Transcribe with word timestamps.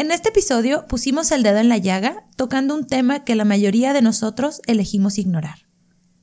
En 0.00 0.12
este 0.12 0.30
episodio 0.30 0.86
pusimos 0.86 1.30
el 1.30 1.42
dedo 1.42 1.58
en 1.58 1.68
la 1.68 1.76
llaga 1.76 2.24
tocando 2.34 2.74
un 2.74 2.86
tema 2.86 3.22
que 3.22 3.34
la 3.34 3.44
mayoría 3.44 3.92
de 3.92 4.00
nosotros 4.00 4.62
elegimos 4.66 5.18
ignorar. 5.18 5.66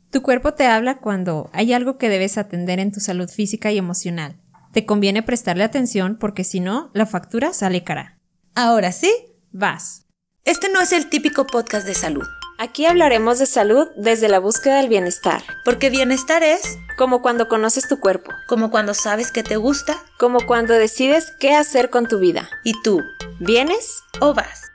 Tu 0.09 0.23
cuerpo 0.23 0.55
te 0.55 0.65
habla 0.65 0.97
cuando 0.97 1.51
hay 1.53 1.73
algo 1.73 1.99
que 1.99 2.09
debes 2.09 2.39
atender 2.39 2.79
en 2.79 2.91
tu 2.91 2.99
salud 2.99 3.29
física 3.29 3.71
y 3.71 3.77
emocional. 3.77 4.41
Te 4.73 4.87
conviene 4.87 5.21
prestarle 5.21 5.63
atención 5.63 6.17
porque 6.19 6.43
si 6.43 6.59
no, 6.59 6.89
la 6.95 7.05
factura 7.05 7.53
sale 7.53 7.83
cara. 7.83 8.17
Ahora 8.55 8.91
sí, 8.91 9.11
Vas. 9.51 10.07
este 10.43 10.69
no 10.69 10.81
es 10.81 10.91
el 10.91 11.07
típico 11.07 11.45
podcast 11.45 11.85
de 11.85 11.93
salud, 11.93 12.25
Aquí 12.59 12.87
hablaremos 12.87 13.37
de 13.37 13.45
salud 13.45 13.87
desde 13.95 14.29
la 14.29 14.39
búsqueda 14.39 14.77
del 14.77 14.89
bienestar, 14.89 15.43
porque 15.63 15.91
bienestar 15.91 16.41
es 16.41 16.79
como 16.97 17.21
cuando 17.21 17.47
conoces 17.47 17.87
tu 17.87 17.99
cuerpo, 17.99 18.31
como 18.47 18.71
cuando 18.71 18.95
sabes 18.95 19.31
que 19.31 19.43
te 19.43 19.57
gusta 19.57 19.95
como 20.17 20.39
cuando 20.47 20.73
decides 20.73 21.31
qué 21.39 21.53
hacer 21.53 21.91
con 21.91 22.07
tu 22.07 22.17
vida. 22.17 22.49
y 22.63 22.73
tú 22.81 23.03
¿Vienes? 23.39 24.01
o 24.21 24.33
vas. 24.33 24.71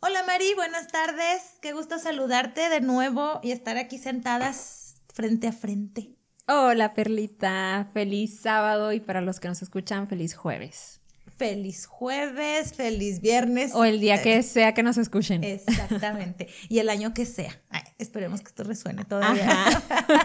Hola 0.00 0.24
Mari, 0.24 0.52
buenas 0.54 0.88
tardes. 0.88 1.42
Qué 1.62 1.72
gusto 1.72 2.00
saludarte 2.00 2.68
de 2.68 2.80
nuevo 2.80 3.38
y 3.44 3.52
estar 3.52 3.76
aquí 3.76 3.98
sentadas 3.98 4.96
frente 5.12 5.46
a 5.46 5.52
frente. 5.52 6.16
Hola 6.48 6.92
Perlita, 6.92 7.88
feliz 7.92 8.40
sábado 8.40 8.92
y 8.92 8.98
para 8.98 9.20
los 9.20 9.38
que 9.38 9.46
nos 9.46 9.62
escuchan, 9.62 10.08
feliz 10.08 10.34
jueves. 10.34 11.00
Feliz 11.36 11.86
jueves, 11.86 12.74
feliz 12.74 13.20
viernes. 13.20 13.74
O 13.74 13.84
el 13.84 14.00
día 14.00 14.22
que 14.22 14.42
sea 14.42 14.72
que 14.72 14.82
nos 14.82 14.98
escuchen. 14.98 15.42
Exactamente. 15.42 16.48
Y 16.68 16.78
el 16.78 16.88
año 16.88 17.12
que 17.12 17.26
sea. 17.26 17.60
Ay, 17.70 17.82
esperemos 17.98 18.40
que 18.40 18.48
esto 18.48 18.64
resuene 18.64 19.04
todavía. 19.04 19.66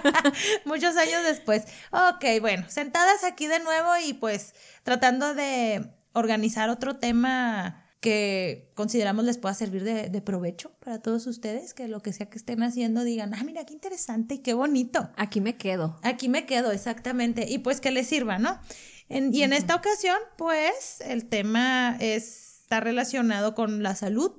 Muchos 0.66 0.95
años 0.98 1.23
después. 1.23 1.63
Ok, 1.91 2.41
bueno, 2.41 2.66
sentadas 2.70 3.23
aquí 3.23 3.48
de 3.48 3.59
nuevo 3.59 3.90
y 4.08 4.13
pues 4.13 4.54
tratando 4.84 5.34
de 5.34 5.90
organizar 6.13 6.70
otro 6.70 6.98
tema 6.98 7.85
que 7.99 8.71
consideramos 8.76 9.26
les 9.26 9.38
pueda 9.38 9.54
servir 9.54 9.84
de, 9.84 10.10
de 10.10 10.21
provecho 10.21 10.71
para 10.80 11.02
todos 11.02 11.27
ustedes, 11.27 11.73
que 11.73 11.88
lo 11.88 12.01
que 12.01 12.13
sea 12.13 12.29
que 12.29 12.38
estén 12.38 12.63
haciendo 12.63 13.04
digan, 13.04 13.34
ah, 13.34 13.44
mira, 13.44 13.66
qué 13.66 13.73
interesante 13.73 14.35
y 14.35 14.40
qué 14.40 14.54
bonito. 14.54 15.10
Aquí 15.18 15.41
me 15.41 15.57
quedo. 15.57 15.99
Aquí 16.04 16.29
me 16.29 16.46
quedo, 16.46 16.71
exactamente. 16.71 17.46
Y 17.49 17.60
pues 17.60 17.82
que 17.82 17.91
les 17.91 18.07
sirva, 18.07 18.40
¿no? 18.40 18.60
En- 19.10 19.34
y 19.34 19.43
en 19.43 19.54
esta 19.54 19.76
ocasión, 19.76 20.18
pues, 20.38 21.02
el 21.02 21.26
tema 21.27 21.98
es- 21.99 22.60
está 22.62 22.79
relacionado 22.79 23.55
con 23.55 23.82
la 23.82 23.96
salud, 23.96 24.32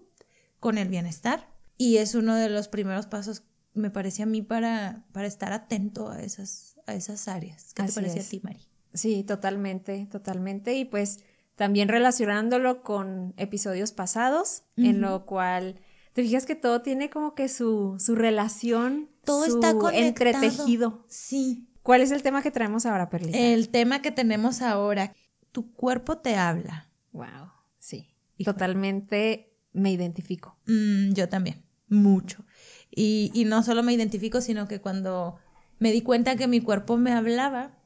con 0.61 0.79
el 0.79 0.89
bienestar. 0.89 1.49
Y 1.77 1.97
es 1.97 2.15
uno 2.15 2.37
de 2.37 2.49
los 2.49 2.69
primeros 2.69 3.07
pasos, 3.07 3.43
me 3.75 3.91
parece 3.91 4.23
a 4.23 4.27
mí, 4.27 4.43
para, 4.43 5.05
para 5.12 5.27
estar 5.27 5.53
atento 5.53 6.11
a 6.11 6.21
esas, 6.23 6.77
a 6.87 6.95
esas 6.95 7.27
áreas. 7.27 7.75
¿Qué 7.75 7.83
Así 7.83 7.95
te 7.95 8.01
parece 8.01 8.21
es. 8.21 8.27
a 8.27 8.31
ti, 8.31 8.41
Mari? 8.45 8.61
Sí, 8.95 9.25
totalmente, 9.25 10.07
totalmente. 10.11 10.75
Y 10.75 10.84
pues 10.84 11.21
también 11.57 11.89
relacionándolo 11.89 12.83
con 12.83 13.34
episodios 13.37 13.93
pasados, 13.93 14.62
en 14.77 15.01
lo 15.01 15.27
cual 15.27 15.81
te 16.12 16.23
fijas 16.23 16.45
que 16.47 16.55
todo 16.55 16.83
tiene 16.83 17.11
como 17.11 17.34
que 17.34 17.49
su, 17.49 17.97
su 17.99 18.15
relación, 18.15 19.09
Todo 19.25 19.45
su 19.47 19.55
está 19.57 19.75
conectado. 19.75 20.07
entretejido. 20.07 21.05
Sí. 21.09 21.67
¿Cuál 21.83 22.00
es 22.03 22.11
el 22.11 22.23
tema 22.23 22.42
que 22.42 22.50
traemos 22.50 22.86
ahora, 22.86 23.09
Perlita? 23.09 23.39
El 23.39 23.69
tema 23.70 24.03
que 24.03 24.11
tenemos 24.11 24.62
ahora, 24.62 25.14
tu 25.53 25.73
cuerpo 25.73 26.19
te 26.19 26.37
habla. 26.37 26.89
Wow, 27.12 27.50
sí. 27.78 28.14
Híjole. 28.37 28.55
Totalmente 28.55 29.53
me 29.72 29.92
identifico. 29.92 30.59
Mm, 30.67 31.12
yo 31.12 31.28
también, 31.28 31.64
mucho. 31.89 32.45
Y, 32.91 33.31
y 33.34 33.45
no 33.45 33.62
solo 33.62 33.83
me 33.83 33.92
identifico, 33.92 34.41
sino 34.41 34.67
que 34.67 34.81
cuando 34.81 35.39
me 35.78 35.92
di 35.92 36.03
cuenta 36.03 36.37
que 36.37 36.47
mi 36.47 36.61
cuerpo 36.61 36.97
me 36.97 37.12
hablaba, 37.12 37.78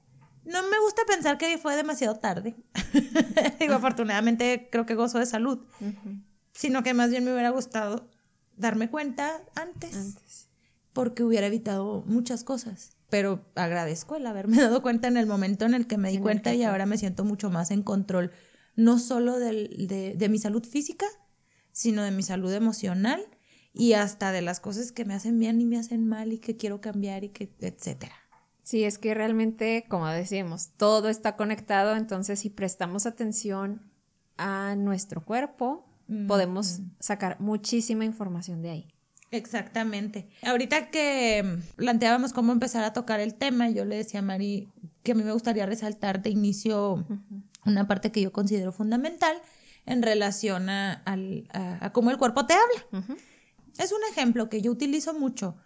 no 0.45 0.63
me 0.69 0.79
gusta 0.81 1.03
pensar 1.07 1.39
que 1.39 1.57
fue 1.59 1.77
demasiado 1.77 2.17
tarde. 2.17 2.55
Digo, 3.61 3.75
afortunadamente 3.75 4.69
creo 4.71 4.87
que 4.87 4.95
gozo 4.95 5.19
de 5.19 5.27
salud, 5.27 5.61
sino 6.53 6.83
que 6.83 6.95
más 6.95 7.11
bien 7.11 7.25
me 7.25 7.33
hubiera 7.33 7.51
gustado 7.51 8.11
darme 8.57 8.91
cuenta 8.91 9.43
antes, 9.55 9.97
Antes. 9.97 10.44
Porque 10.95 11.23
hubiera 11.23 11.49
evitado 11.49 12.03
muchas 12.07 12.43
cosas. 12.45 12.97
Pero 13.11 13.45
agradezco 13.55 14.17
el 14.17 14.27
haberme 14.27 14.57
dado 14.63 14.81
cuenta 14.81 15.09
en 15.09 15.19
el 15.19 15.27
momento 15.27 15.67
en 15.67 15.75
el 15.75 15.87
que 15.87 15.99
me 15.99 16.09
di 16.09 16.17
En 16.17 16.23
cuenta 16.23 16.55
y 16.55 16.63
ahora 16.63 16.87
me 16.87 16.97
siento 16.97 17.25
mucho 17.25 17.51
más 17.51 17.71
en 17.71 17.83
control, 17.83 18.33
no 18.77 18.99
solo 18.99 19.39
del- 19.39 19.87
de, 19.87 20.15
de 20.15 20.29
mi 20.31 20.39
salud 20.39 20.65
física, 20.65 21.05
sino 21.73 22.03
de 22.03 22.11
mi 22.11 22.23
salud 22.23 22.53
emocional 22.53 23.21
y 23.75 23.93
hasta 23.93 24.33
de 24.33 24.41
las 24.41 24.61
cosas 24.61 24.93
que 24.93 25.05
me 25.05 25.15
hacen 25.15 25.39
bien 25.39 25.61
y 25.61 25.67
me 25.67 25.77
hacen 25.79 26.07
mal 26.07 26.33
y 26.33 26.39
que 26.39 26.57
quiero 26.57 26.81
cambiar 26.81 27.25
y 27.25 27.29
que 27.31 27.53
etcétera. 27.61 28.15
Sí, 28.63 28.85
es 28.85 28.97
que 28.99 29.13
realmente, 29.13 29.85
como 29.91 30.07
decíamos, 30.07 30.71
todo 30.79 31.09
está 31.11 31.37
conectado, 31.37 31.97
entonces 31.97 32.39
si 32.41 32.49
prestamos 32.51 33.05
atención 33.05 33.83
a 34.39 34.75
nuestro 34.77 35.25
cuerpo, 35.25 35.87
podemos 36.29 36.81
sacar 37.01 37.39
muchísima 37.41 38.05
información 38.05 38.63
de 38.63 38.71
ahí. 38.71 38.95
Exactamente. 39.31 40.29
Ahorita 40.43 40.91
que 40.91 41.43
mm, 41.43 41.77
planteábamos 41.77 42.33
cómo 42.33 42.53
empezar 42.53 42.85
a 42.85 42.93
tocar 42.93 43.21
el 43.21 43.35
tema, 43.35 43.69
yo 43.71 43.85
le 43.85 43.97
decía 43.97 44.21
a 44.21 44.23
Mari 44.23 44.69
que 45.03 45.13
a 45.13 45.15
mí 45.15 45.23
me 45.23 45.33
gustaría 45.33 45.67
resaltar 45.67 46.23
de 46.23 46.31
inicio 46.31 47.05
una 47.67 47.87
parte 47.87 48.13
que 48.13 48.21
yo 48.23 48.33
considero 48.33 48.73
fundamental 48.73 49.37
en 49.87 50.03
relación 50.03 50.69
a, 50.69 50.93
al- 51.05 51.49
a- 51.53 51.87
a 51.87 51.93
cómo 51.93 52.11
el 52.11 52.19
cuerpo 52.19 52.47
te 52.47 52.55
habla. 52.55 53.05
Es 53.79 53.93
un 53.93 53.99
ejemplo 54.11 54.49
que 54.49 54.63
yo 54.63 54.71
utilizo 54.71 55.15
mucho 55.15 55.57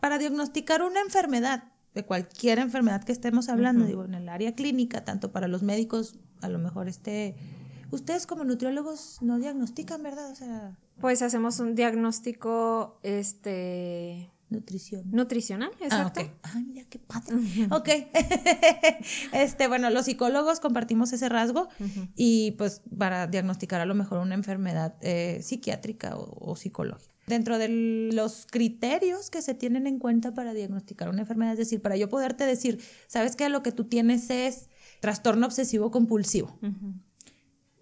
para 0.00 0.18
diagnosticar 0.18 0.82
una 0.82 1.00
enfermedad, 1.00 1.70
de 1.94 2.04
cualquier 2.04 2.58
enfermedad 2.58 3.04
que 3.04 3.12
estemos 3.12 3.48
hablando, 3.48 3.86
digo, 3.86 4.04
en 4.04 4.14
el 4.14 4.28
área 4.28 4.54
clínica, 4.56 5.04
tanto 5.04 5.30
para 5.30 5.46
los 5.46 5.62
médicos, 5.62 6.18
a 6.42 6.48
lo 6.48 6.58
mejor 6.58 6.88
este... 6.88 7.36
Ustedes 7.90 8.26
como 8.26 8.44
nutriólogos 8.44 9.18
no 9.20 9.38
diagnostican, 9.38 10.02
¿verdad? 10.02 10.30
O 10.30 10.34
sea, 10.34 10.76
Pues 11.00 11.22
hacemos 11.22 11.58
un 11.60 11.74
diagnóstico 11.74 12.98
este 13.02 14.30
nutrición. 14.50 15.04
nutricional, 15.10 15.70
exacto. 15.80 16.20
Ah, 16.20 16.24
ok. 16.24 16.54
Ay, 16.54 16.64
mira 16.64 16.84
qué 16.88 16.98
padre. 16.98 17.34
Ok. 17.70 17.88
este, 19.32 19.68
bueno, 19.68 19.90
los 19.90 20.04
psicólogos 20.04 20.60
compartimos 20.60 21.12
ese 21.12 21.28
rasgo 21.28 21.68
y 22.14 22.52
pues 22.52 22.82
para 22.96 23.26
diagnosticar 23.26 23.80
a 23.80 23.86
lo 23.86 23.94
mejor 23.94 24.18
una 24.18 24.34
enfermedad 24.34 24.94
eh, 25.00 25.40
psiquiátrica 25.42 26.16
o, 26.16 26.52
o 26.52 26.56
psicológica. 26.56 27.12
Dentro 27.26 27.56
de 27.56 27.68
los 28.12 28.46
criterios 28.50 29.30
que 29.30 29.40
se 29.40 29.54
tienen 29.54 29.86
en 29.86 29.98
cuenta 29.98 30.34
para 30.34 30.52
diagnosticar 30.52 31.08
una 31.08 31.22
enfermedad, 31.22 31.52
es 31.52 31.58
decir, 31.58 31.80
para 31.80 31.96
yo 31.96 32.10
poderte 32.10 32.44
decir, 32.44 32.82
sabes 33.06 33.34
que 33.34 33.48
lo 33.48 33.62
que 33.62 33.72
tú 33.72 33.84
tienes 33.84 34.28
es 34.28 34.68
trastorno 35.00 35.46
obsesivo 35.46 35.90
compulsivo. 35.90 36.58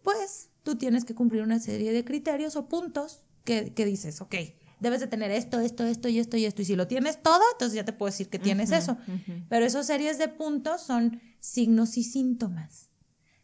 Pues 0.02 0.50
tú 0.62 0.76
tienes 0.76 1.04
que 1.04 1.14
cumplir 1.14 1.42
una 1.42 1.58
serie 1.58 1.92
de 1.92 2.04
criterios 2.04 2.56
o 2.56 2.68
puntos 2.68 3.22
que, 3.44 3.72
que 3.74 3.84
dices, 3.84 4.20
ok, 4.20 4.34
debes 4.80 5.00
de 5.00 5.06
tener 5.06 5.30
esto, 5.30 5.60
esto, 5.60 5.84
esto 5.84 6.08
y 6.08 6.18
esto 6.18 6.36
y 6.36 6.44
esto. 6.44 6.62
Y 6.62 6.64
si 6.64 6.76
lo 6.76 6.86
tienes 6.88 7.22
todo, 7.22 7.40
entonces 7.52 7.76
ya 7.76 7.84
te 7.84 7.92
puedo 7.92 8.10
decir 8.10 8.28
que 8.28 8.38
tienes 8.38 8.72
eso. 8.72 8.96
Pero 9.48 9.64
esas 9.64 9.86
series 9.86 10.18
de 10.18 10.28
puntos 10.28 10.82
son 10.82 11.20
signos 11.40 11.96
y 11.96 12.04
síntomas. 12.04 12.88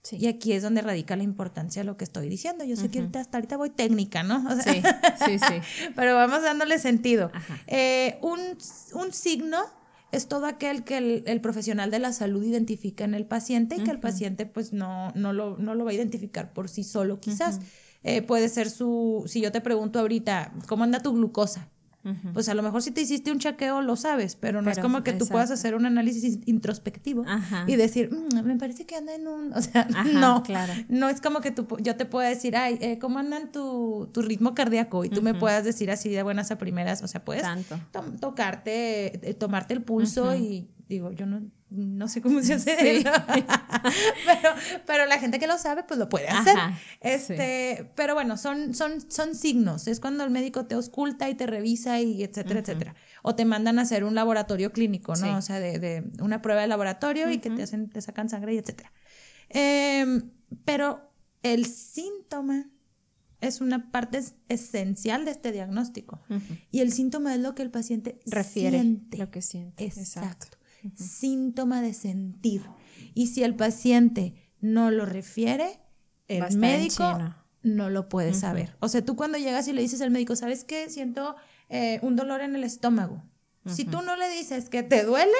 Sí. 0.03 0.17
Y 0.17 0.27
aquí 0.27 0.53
es 0.53 0.63
donde 0.63 0.81
radica 0.81 1.17
la 1.17 1.23
importancia 1.23 1.83
de 1.83 1.87
lo 1.87 1.97
que 1.97 2.05
estoy 2.05 2.29
diciendo. 2.29 2.65
Yo 2.65 2.77
sé 2.77 2.89
que 2.89 3.01
ahorita, 3.01 3.21
hasta 3.21 3.37
ahorita 3.39 3.57
voy 3.57 3.71
técnica, 3.71 4.23
¿no? 4.23 4.45
O 4.49 4.57
sea, 4.61 4.73
Sí, 4.73 4.83
sí, 5.25 5.39
sí. 5.39 5.89
pero 5.97 6.15
vamos 6.15 6.43
dándole 6.43 6.79
sentido. 6.79 7.31
Eh, 7.67 8.19
un, 8.23 8.41
un 8.95 9.13
signo 9.13 9.59
es 10.13 10.29
todo 10.29 10.47
aquel 10.47 10.85
que 10.85 10.99
el, 10.99 11.25
el 11.27 11.41
profesional 11.41 11.91
de 11.91 11.99
la 11.99 12.13
salud 12.13 12.43
identifica 12.43 13.05
en 13.05 13.15
el 13.15 13.27
paciente 13.27 13.77
y 13.77 13.85
que 13.85 13.91
el 13.91 14.01
paciente 14.01 14.47
pues 14.47 14.73
no, 14.73 15.13
no, 15.15 15.33
lo, 15.33 15.59
no 15.59 15.75
lo 15.75 15.85
va 15.85 15.91
a 15.91 15.95
identificar 15.95 16.53
por 16.53 16.69
sí 16.69 16.85
solo 16.85 17.21
quizás. 17.21 17.61
Eh, 18.05 18.23
puede 18.23 18.49
ser 18.49 18.71
su, 18.71 19.25
si 19.27 19.41
yo 19.41 19.51
te 19.51 19.61
pregunto 19.61 19.99
ahorita, 19.99 20.53
¿cómo 20.67 20.85
anda 20.85 21.01
tu 21.01 21.13
glucosa? 21.13 21.69
Pues 22.33 22.49
a 22.49 22.55
lo 22.55 22.63
mejor 22.63 22.83
si 22.83 22.91
te 22.91 23.01
hiciste 23.01 23.31
un 23.33 23.39
chequeo 23.39 23.83
lo 23.83 23.97
sabes, 23.97 24.37
pero 24.37 24.63
no 24.63 24.71
es 24.71 24.79
como 24.79 25.03
que 25.03 25.13
tú 25.13 25.27
puedas 25.27 25.51
hacer 25.51 25.75
un 25.75 25.87
análisis 25.87 26.39
introspectivo 26.47 27.25
Ajá. 27.27 27.65
y 27.67 27.77
decir, 27.77 28.11
"Mm, 28.13 28.45
me 28.47 28.57
parece 28.57 28.87
que 28.87 28.97
anda 28.97 29.15
en 29.15 29.27
un, 29.29 29.53
o 29.53 29.61
sea, 29.63 29.87
Ajá, 29.95 30.05
no, 30.39 30.43
claro. 30.43 30.73
no 30.89 31.09
es 31.09 31.21
como 31.21 31.41
que 31.41 31.51
tú, 31.51 31.67
yo 31.81 31.97
te 31.97 32.05
pueda 32.07 32.29
decir, 32.29 32.57
ay, 32.57 32.79
eh, 32.81 32.99
¿cómo 32.99 33.19
andan 33.19 33.53
tu, 33.53 34.09
tu 34.12 34.23
ritmo 34.23 34.55
cardíaco? 34.55 35.05
Y 35.05 35.09
tú 35.11 35.23
me 35.23 35.35
puedas 35.35 35.65
decir 35.65 35.91
así 35.91 36.09
de 36.09 36.23
buenas 36.23 36.50
a 36.50 36.59
primeras, 36.59 37.03
o 37.03 37.09
sea, 37.09 37.25
puedes 37.25 37.44
to- 37.93 38.03
tocarte, 38.21 39.29
eh, 39.29 39.35
tomarte 39.35 39.75
el 39.75 39.82
pulso 39.82 40.35
y 40.35 40.69
digo, 40.88 41.12
yo 41.12 41.26
no, 41.26 41.43
no 41.70 42.08
sé 42.08 42.23
cómo 42.23 42.43
se 42.43 42.55
hace 42.55 42.76
Sí. 42.79 42.87
eso. 43.06 43.11
pero, 44.26 44.50
pero 44.87 45.06
la 45.06 45.19
gente 45.19 45.38
que 45.38 45.46
lo 45.46 45.58
sabe, 45.58 45.85
pues 45.85 45.99
lo 45.99 46.08
puede 46.08 46.29
hacer. 46.29 46.56
Ajá, 46.56 46.79
Este, 47.00 47.90
pero 47.94 48.14
bueno, 48.14 48.37
son, 48.37 48.75
son, 48.75 49.11
son 49.11 49.35
signos. 49.35 49.87
Es 49.87 50.00
cuando 50.00 50.25
el 50.25 50.31
médico 50.31 50.67
te 50.67 50.75
ausculta 50.75 51.29
y 51.29 51.35
te 51.35 51.46
revisa 51.46 52.00
y 52.00 52.23
etcétera, 52.23 52.61
etcétera. 52.61 52.94
O 53.23 53.35
te 53.35 53.44
mandan 53.44 53.79
a 53.79 53.82
hacer 53.82 54.05
un 54.05 54.14
laboratorio 54.14 54.73
clínico, 54.73 55.12
¿no? 55.12 55.17
Sí. 55.26 55.29
O 55.29 55.43
sea, 55.43 55.61
de, 55.61 55.79
de 55.79 56.05
una 56.23 56.40
prueba 56.43 56.62
de 56.62 56.69
laboratorio 56.69 57.31
y 57.31 57.38
que 57.38 57.50
te 57.50 57.62
hacen, 57.62 57.91
te 57.91 58.00
sacan 58.00 58.29
sangre 58.29 58.55
y 58.55 58.58
etcétera. 58.58 58.93
Em, 59.50 60.31
pero 60.64 61.12
el 61.43 61.67
síntoma 61.67 62.70
es 63.41 63.61
una 63.61 63.91
parte 63.93 64.19
es- 64.19 64.34
esencial 64.49 65.25
de 65.25 65.31
este 65.31 65.52
diagnóstico. 65.52 66.20
Y 66.70 66.81
el 66.81 66.93
síntoma 66.93 67.34
es 67.34 67.41
lo 67.41 67.55
que 67.55 67.62
el 67.62 67.70
paciente 67.70 68.19
Refiere 68.26 68.81
siente. 68.81 69.17
lo 69.19 69.31
que 69.31 69.43
siente. 69.43 69.84
Exacto. 69.84 70.57
Síntoma 70.94 71.81
de 71.82 71.94
sentir. 71.94 72.62
Y 73.14 73.29
si 73.29 73.43
el 73.43 73.55
paciente 73.55 74.35
no 74.61 74.90
lo 74.90 75.06
refiere, 75.06 75.81
el 76.29 76.56
médico 76.56 77.19
no 77.62 77.90
lo 77.90 78.08
puedes 78.08 78.40
saber. 78.40 78.76
O 78.81 78.88
sea, 78.88 79.05
tú 79.05 79.17
cuando 79.17 79.38
llegas 79.38 79.69
y 79.69 79.73
le 79.73 79.82
dices 79.82 80.00
al 80.00 80.11
médico, 80.11 80.37
¿sabes 80.37 80.64
qué? 80.64 80.88
Siento 80.88 81.37
eh, 81.69 81.99
un 82.02 82.17
dolor 82.17 82.40
en 82.40 82.55
el 82.55 82.64
estómago. 82.64 83.23
Si 83.67 83.85
tú 83.85 84.00
no 84.00 84.17
le 84.17 84.31
dices 84.31 84.70
que 84.70 84.82
te 84.82 85.05
duele, 85.05 85.37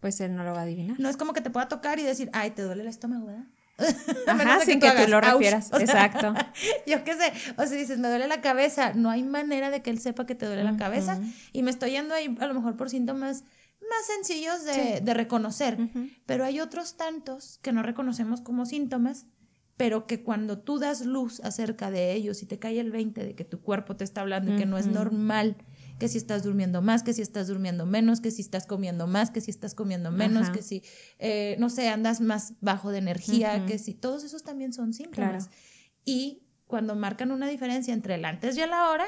pues 0.00 0.20
él 0.20 0.34
no 0.34 0.42
lo 0.42 0.52
va 0.52 0.60
a 0.60 0.62
adivinar. 0.62 0.98
No 0.98 1.08
es 1.08 1.16
como 1.16 1.34
que 1.34 1.42
te 1.42 1.50
pueda 1.50 1.68
tocar 1.68 1.98
y 1.98 2.02
decir, 2.02 2.30
ay, 2.32 2.52
te 2.52 2.62
duele 2.62 2.82
el 2.82 2.88
estómago, 2.88 3.26
¿verdad? 3.26 3.44
Ajá, 4.26 4.60
sin 4.60 4.80
que, 4.80 4.90
tú, 4.90 5.10
lo 5.10 5.20
refieras. 5.20 5.70
Exacto. 5.72 6.34
Yo 6.86 7.04
qué 7.04 7.14
sé, 7.14 7.32
o 7.56 7.66
si 7.66 7.76
dices, 7.76 7.98
me 7.98 8.08
duele 8.08 8.26
la 8.26 8.40
cabeza, 8.40 8.92
no 8.94 9.10
hay 9.10 9.22
manera 9.22 9.70
de 9.70 9.82
que 9.82 9.90
él 9.90 9.98
sepa 9.98 10.26
que 10.26 10.34
te 10.34 10.46
duele 10.46 10.64
la 10.64 10.76
cabeza 10.76 11.18
y 11.52 11.62
me 11.62 11.70
estoy 11.70 11.92
yendo 11.92 12.14
ahí 12.14 12.36
a 12.40 12.46
lo 12.46 12.54
mejor 12.54 12.76
por 12.76 12.90
síntomas 12.90 13.44
más 13.92 14.06
sencillos 14.06 14.64
de, 14.64 15.14
reconocer, 15.14 15.78
pero 16.26 16.44
hay 16.44 16.60
otros 16.60 16.96
tantos 16.96 17.58
que 17.62 17.72
no 17.72 17.82
reconocemos 17.82 18.40
como 18.40 18.64
síntomas, 18.64 19.26
pero 19.76 20.06
que 20.06 20.22
cuando 20.22 20.58
tú 20.58 20.78
das 20.78 21.04
luz 21.04 21.40
acerca 21.40 21.90
de 21.90 22.12
ellos 22.12 22.42
y 22.42 22.46
te 22.46 22.58
cae 22.58 22.80
el 22.80 22.90
20 22.90 23.24
de 23.24 23.34
que 23.34 23.44
tu 23.44 23.60
cuerpo 23.60 23.96
te 23.96 24.04
está 24.04 24.20
hablando 24.20 24.54
y 24.54 24.56
que 24.56 24.66
no 24.66 24.78
es 24.78 24.86
normal 24.86 25.56
que 25.98 26.08
si 26.08 26.18
estás 26.18 26.42
durmiendo 26.42 26.82
más, 26.82 27.02
que 27.02 27.12
si 27.12 27.22
estás 27.22 27.46
durmiendo 27.46 27.86
menos, 27.86 28.20
que 28.20 28.30
si 28.30 28.42
estás 28.42 28.66
comiendo 28.66 29.06
más, 29.06 29.30
que 29.30 29.40
si 29.40 29.50
estás 29.50 29.74
comiendo 29.74 30.10
menos, 30.10 30.50
que 30.50 30.62
si, 30.62 30.82
eh, 31.18 31.56
no 31.60 31.70
sé, 31.70 31.88
andas 31.88 32.20
más 32.20 32.54
bajo 32.60 32.90
de 32.90 32.98
energía, 32.98 33.64
que 33.66 33.78
si, 33.78 33.94
todos 33.94 34.24
esos 34.24 34.42
también 34.42 34.72
son 34.72 34.94
síntomas. 34.94 35.48
Y 36.04 36.42
cuando 36.66 36.96
marcan 36.96 37.30
una 37.30 37.46
diferencia 37.46 37.94
entre 37.94 38.16
el 38.16 38.24
antes 38.24 38.56
y 38.56 38.62
el 38.62 38.72
ahora, 38.72 39.06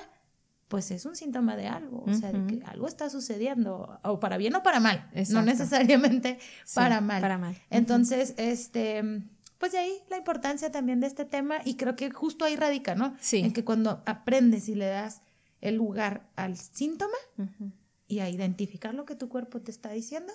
pues 0.75 0.91
es 0.91 1.07
un 1.07 1.15
síntoma 1.15 1.55
de 1.57 1.69
algo, 1.69 2.03
o 2.05 2.15
sea, 2.15 2.33
de 2.33 2.45
que 2.49 2.65
algo 2.65 2.89
está 2.89 3.09
sucediendo, 3.09 4.01
o 4.03 4.19
para 4.19 4.37
bien 4.37 4.57
o 4.57 4.65
para 4.65 4.81
mal, 4.81 5.09
no 5.31 5.41
necesariamente 5.41 6.41
para 6.75 7.01
mal. 7.01 7.23
Para 7.23 7.39
mal. 7.39 7.57
Entonces, 7.71 8.35
este, 8.39 9.23
pues 9.59 9.71
de 9.71 9.79
ahí 9.79 9.93
la 10.11 10.19
importancia 10.19 10.73
también 10.73 10.99
de 10.99 11.07
este 11.07 11.25
tema 11.27 11.59
y 11.65 11.77
creo 11.77 11.95
que 11.95 12.11
justo 12.11 12.45
ahí 12.45 12.57
radica, 12.57 12.97
¿no? 12.97 13.15
Sí. 13.21 13.39
En 13.39 13.53
que 13.53 13.63
cuando 13.63 14.03
aprendes 14.05 14.69
y 14.69 14.75
le 14.75 14.87
das 14.87 15.23
el 15.61 15.77
lugar 15.77 16.29
al 16.35 16.57
síntoma 16.57 17.15
y 18.09 18.19
a 18.19 18.29
identificar 18.29 18.97
lo 18.97 19.05
que 19.05 19.15
tu 19.15 19.29
cuerpo 19.29 19.61
te 19.61 19.71
está 19.71 19.93
diciendo, 19.93 20.33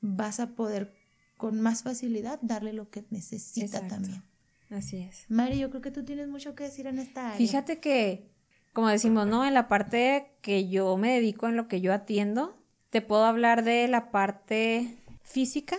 vas 0.00 0.40
a 0.40 0.54
poder 0.54 0.94
con 1.36 1.60
más 1.60 1.82
facilidad 1.82 2.38
darle 2.40 2.72
lo 2.72 2.88
que 2.88 3.04
necesita 3.10 3.86
también. 3.88 4.22
Así 4.70 4.96
es. 4.96 5.26
Mari, 5.28 5.58
yo 5.58 5.68
creo 5.68 5.82
que 5.82 5.90
tú 5.90 6.02
tienes 6.02 6.28
mucho 6.28 6.54
que 6.54 6.64
decir 6.64 6.86
en 6.86 6.98
esta 6.98 7.26
área. 7.26 7.36
Fíjate 7.36 7.78
que, 7.78 8.31
como 8.72 8.88
decimos, 8.88 9.26
¿no? 9.26 9.44
En 9.44 9.54
la 9.54 9.68
parte 9.68 10.32
que 10.40 10.68
yo 10.68 10.96
me 10.96 11.14
dedico, 11.14 11.48
en 11.48 11.56
lo 11.56 11.68
que 11.68 11.80
yo 11.80 11.92
atiendo, 11.92 12.56
te 12.90 13.00
puedo 13.02 13.24
hablar 13.24 13.64
de 13.64 13.88
la 13.88 14.10
parte 14.10 14.98
física. 15.22 15.76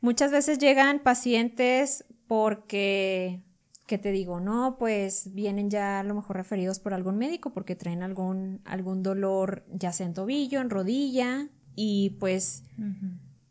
Muchas 0.00 0.32
veces 0.32 0.58
llegan 0.58 1.00
pacientes 1.00 2.04
porque 2.26 3.42
que 3.86 3.98
te 3.98 4.10
digo, 4.10 4.40
no, 4.40 4.76
pues 4.78 5.34
vienen 5.34 5.68
ya 5.68 6.00
a 6.00 6.02
lo 6.02 6.14
mejor 6.14 6.36
referidos 6.36 6.78
por 6.78 6.94
algún 6.94 7.18
médico 7.18 7.52
porque 7.52 7.76
traen 7.76 8.02
algún, 8.02 8.62
algún 8.64 9.02
dolor, 9.02 9.66
ya 9.70 9.92
sea 9.92 10.06
en 10.06 10.14
tobillo, 10.14 10.60
en 10.60 10.70
rodilla, 10.70 11.48
y 11.74 12.16
pues 12.18 12.64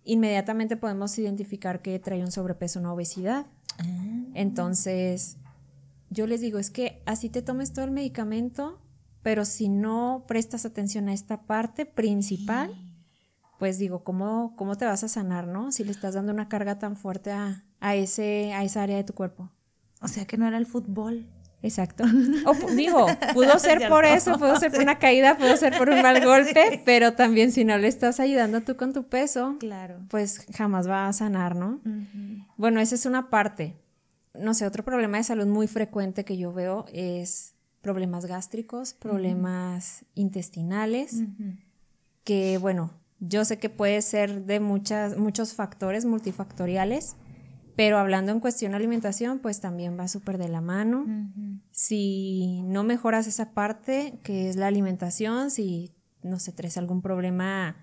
inmediatamente 0.04 0.78
podemos 0.78 1.16
identificar 1.20 1.84
que 1.84 2.00
trae 2.00 2.22
un 2.22 2.32
sobrepeso, 2.32 2.80
una 2.80 2.92
obesidad. 2.94 3.46
Ah. 3.78 4.24
Entonces, 4.34 5.38
yo 6.10 6.26
les 6.26 6.42
digo, 6.42 6.58
es 6.58 6.72
que 6.72 7.04
así 7.06 7.30
te 7.30 7.42
tomes 7.42 7.72
todo 7.74 7.86
el 7.86 7.92
medicamento, 7.92 8.81
pero 9.24 9.46
si 9.46 9.70
no 9.70 10.26
prestas 10.28 10.66
atención 10.66 11.10
a 11.10 11.14
esta 11.14 11.44
parte 11.44 11.86
principal, 11.86 12.76
pues 13.60 13.78
digo, 13.78 14.04
¿cómo, 14.04 14.56
¿cómo 14.56 14.76
te 14.76 14.86
vas 14.86 15.04
a 15.04 15.08
sanar, 15.08 15.48
no? 15.48 15.72
Si 15.72 15.84
le 15.84 15.92
estás 15.92 16.16
dando 16.16 16.34
una 16.34 16.50
carga 16.50 16.80
tan 16.80 16.98
fuerte 16.98 17.32
a, 17.32 17.64
a, 17.80 17.96
ese, 17.96 18.54
a 18.54 18.64
esa 18.64 18.82
área 18.82 18.98
de 18.98 19.04
tu 19.04 19.14
cuerpo. 19.14 19.52
O 20.02 20.08
sea 20.08 20.26
que 20.26 20.38
no 20.38 20.48
era 20.48 20.58
el 20.58 20.66
fútbol. 20.66 21.28
Exacto. 21.62 22.04
O 22.46 22.54
digo, 22.72 23.06
pudo 23.34 23.60
ser 23.60 23.88
por 23.88 24.04
eso, 24.04 24.38
pudo 24.40 24.56
ser 24.56 24.72
por 24.72 24.82
una 24.82 24.98
caída, 24.98 25.38
pudo 25.38 25.56
ser 25.58 25.78
por 25.78 25.90
un 25.90 26.02
mal 26.02 26.20
golpe, 26.26 26.82
pero 26.86 27.14
también 27.14 27.52
si 27.52 27.64
no 27.64 27.78
le 27.78 27.88
estás 27.88 28.20
ayudando 28.20 28.62
tú 28.62 28.76
con 28.76 28.94
tu 28.94 29.08
peso, 29.08 29.58
claro. 29.60 30.00
pues 30.10 30.48
jamás 30.56 30.90
va 30.90 31.08
a 31.08 31.14
sanar, 31.14 31.56
¿no? 31.56 31.80
Bueno, 32.58 32.80
esa 32.80 32.96
es 32.96 33.06
una 33.06 33.30
parte. 33.30 33.76
No 34.34 34.54
sé, 34.54 34.66
otro 34.66 34.84
problema 34.84 35.18
de 35.18 35.24
salud 35.24 35.46
muy 35.46 35.68
frecuente 35.68 36.26
que 36.26 36.38
yo 36.38 36.52
veo 36.52 36.86
es 36.92 37.54
problemas 37.82 38.26
gástricos, 38.26 38.94
problemas 38.94 40.06
intestinales, 40.16 41.24
que 42.24 42.58
bueno, 42.58 42.92
yo 43.20 43.46
sé 43.46 43.60
que 43.60 43.70
puede 43.70 44.02
ser 44.02 44.46
de 44.46 44.60
muchas, 44.60 45.18
muchos 45.18 45.54
factores 45.54 46.06
multifactoriales, 46.06 47.16
pero 47.76 47.98
hablando 47.98 48.32
en 48.32 48.40
cuestión 48.40 48.72
de 48.72 48.78
alimentación, 48.78 49.40
pues 49.40 49.60
también 49.60 49.98
va 50.00 50.08
súper 50.08 50.38
de 50.38 50.50
la 50.50 50.62
mano. 50.62 51.06
Si 51.72 52.62
no 52.64 52.84
mejoras 52.84 53.28
esa 53.28 53.54
parte, 53.54 54.20
que 54.24 54.50
es 54.50 54.56
la 54.56 54.68
alimentación, 54.68 55.52
si, 55.52 55.92
no 56.22 56.40
sé, 56.40 56.52
traes 56.52 56.78
algún 56.78 57.02
problema 57.02 57.78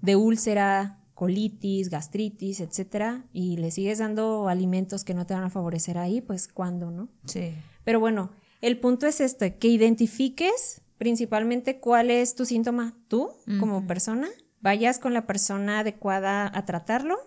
de 0.00 0.16
úlcera, 0.16 0.98
colitis, 1.14 1.88
gastritis, 1.88 2.60
etcétera, 2.60 3.24
y 3.32 3.56
le 3.56 3.70
sigues 3.70 3.98
dando 3.98 4.48
alimentos 4.48 5.04
que 5.04 5.14
no 5.14 5.26
te 5.26 5.34
van 5.34 5.44
a 5.44 5.50
favorecer 5.50 5.98
ahí, 5.98 6.20
pues 6.20 6.48
cuándo, 6.48 6.90
¿no? 6.90 7.08
Sí. 7.26 7.52
Pero 7.84 8.00
bueno, 8.00 8.30
el 8.62 8.78
punto 8.78 9.06
es 9.06 9.20
este, 9.20 9.56
que 9.56 9.68
identifiques 9.68 10.80
principalmente 10.96 11.80
cuál 11.80 12.10
es 12.10 12.34
tu 12.36 12.46
síntoma 12.46 12.96
tú 13.08 13.30
como 13.58 13.86
persona, 13.88 14.28
vayas 14.60 15.00
con 15.00 15.12
la 15.12 15.26
persona 15.26 15.80
adecuada 15.80 16.50
a 16.54 16.64
tratarlo 16.64 17.18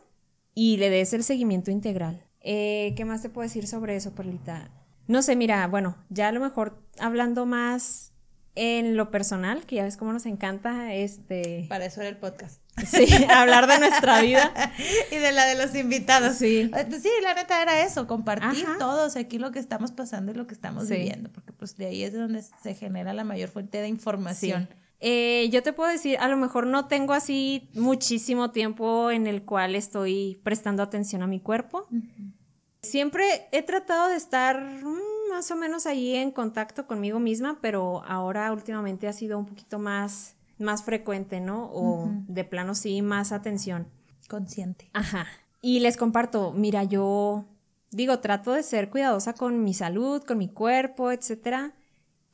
y 0.53 0.77
le 0.77 0.89
des 0.89 1.13
el 1.13 1.23
seguimiento 1.23 1.71
integral. 1.71 2.25
Eh, 2.39 2.93
¿Qué 2.95 3.03
más 3.03 3.21
te 3.21 3.29
puedo 3.29 3.45
decir 3.45 3.67
sobre 3.67 3.97
eso, 3.97 4.15
Perlita? 4.15 4.71
No 5.07 5.21
sé, 5.21 5.35
mira, 5.35 5.67
bueno, 5.67 5.97
ya 6.09 6.29
a 6.29 6.31
lo 6.31 6.39
mejor 6.39 6.81
hablando 6.99 7.45
más 7.45 8.13
en 8.55 8.95
lo 8.95 9.11
personal, 9.11 9.65
que 9.65 9.75
ya 9.75 9.83
ves 9.83 9.97
cómo 9.97 10.13
nos 10.13 10.25
encanta 10.25 10.93
este... 10.93 11.65
Para 11.67 11.85
eso 11.85 11.99
era 11.99 12.09
el 12.09 12.17
podcast. 12.17 12.61
Sí, 12.85 13.05
hablar 13.29 13.67
de 13.67 13.79
nuestra 13.79 14.21
vida. 14.21 14.51
y 15.11 15.15
de 15.15 15.31
la 15.31 15.45
de 15.45 15.55
los 15.55 15.75
invitados. 15.75 16.35
Sí. 16.35 16.71
Eh, 16.73 16.87
sí, 17.01 17.09
la 17.23 17.33
neta 17.33 17.61
era 17.61 17.83
eso, 17.83 18.07
compartir 18.07 18.65
todos 18.77 19.15
aquí 19.15 19.39
lo 19.39 19.51
que 19.51 19.59
estamos 19.59 19.91
pasando 19.91 20.31
y 20.31 20.35
lo 20.35 20.47
que 20.47 20.53
estamos 20.53 20.89
viviendo, 20.89 21.29
porque 21.31 21.53
pues 21.53 21.77
de 21.77 21.87
ahí 21.87 22.03
es 22.03 22.13
donde 22.13 22.41
se 22.41 22.73
genera 22.73 23.13
la 23.13 23.23
mayor 23.23 23.49
fuente 23.49 23.79
de 23.79 23.87
información. 23.87 24.67
Eh, 24.99 25.49
yo 25.51 25.61
te 25.61 25.73
puedo 25.73 25.89
decir, 25.89 26.17
a 26.19 26.27
lo 26.27 26.37
mejor 26.37 26.67
no 26.67 26.87
tengo 26.87 27.13
así 27.13 27.69
muchísimo 27.73 28.51
tiempo 28.51 29.11
en 29.11 29.27
el 29.27 29.43
cual 29.43 29.75
estoy 29.75 30.39
prestando 30.43 30.81
atención 30.83 31.21
a 31.21 31.27
mi 31.27 31.39
cuerpo. 31.39 31.87
Siempre 32.81 33.47
he 33.51 33.63
tratado 33.63 34.09
de 34.09 34.15
estar 34.15 34.61
mm, 34.61 35.29
más 35.31 35.51
o 35.51 35.55
menos 35.55 35.85
ahí 35.85 36.15
en 36.15 36.31
contacto 36.31 36.87
conmigo 36.87 37.19
misma, 37.19 37.59
pero 37.61 38.03
ahora 38.05 38.51
últimamente 38.51 39.07
ha 39.07 39.13
sido 39.13 39.37
un 39.37 39.45
poquito 39.45 39.79
más, 39.79 40.34
más 40.57 40.83
frecuente, 40.83 41.41
¿no? 41.41 41.69
O 41.71 42.09
de 42.27 42.43
plano 42.43 42.75
sí, 42.75 43.01
más 43.01 43.31
atención. 43.31 43.87
Consciente. 44.29 44.89
Ajá. 44.93 45.27
Y 45.61 45.79
les 45.79 45.97
comparto, 45.97 46.51
mira, 46.51 46.83
yo 46.83 47.45
digo, 47.91 48.19
trato 48.19 48.53
de 48.53 48.63
ser 48.63 48.89
cuidadosa 48.89 49.33
con 49.33 49.63
mi 49.63 49.73
salud, 49.73 50.23
con 50.23 50.37
mi 50.37 50.49
cuerpo, 50.49 51.11
etcétera 51.11 51.73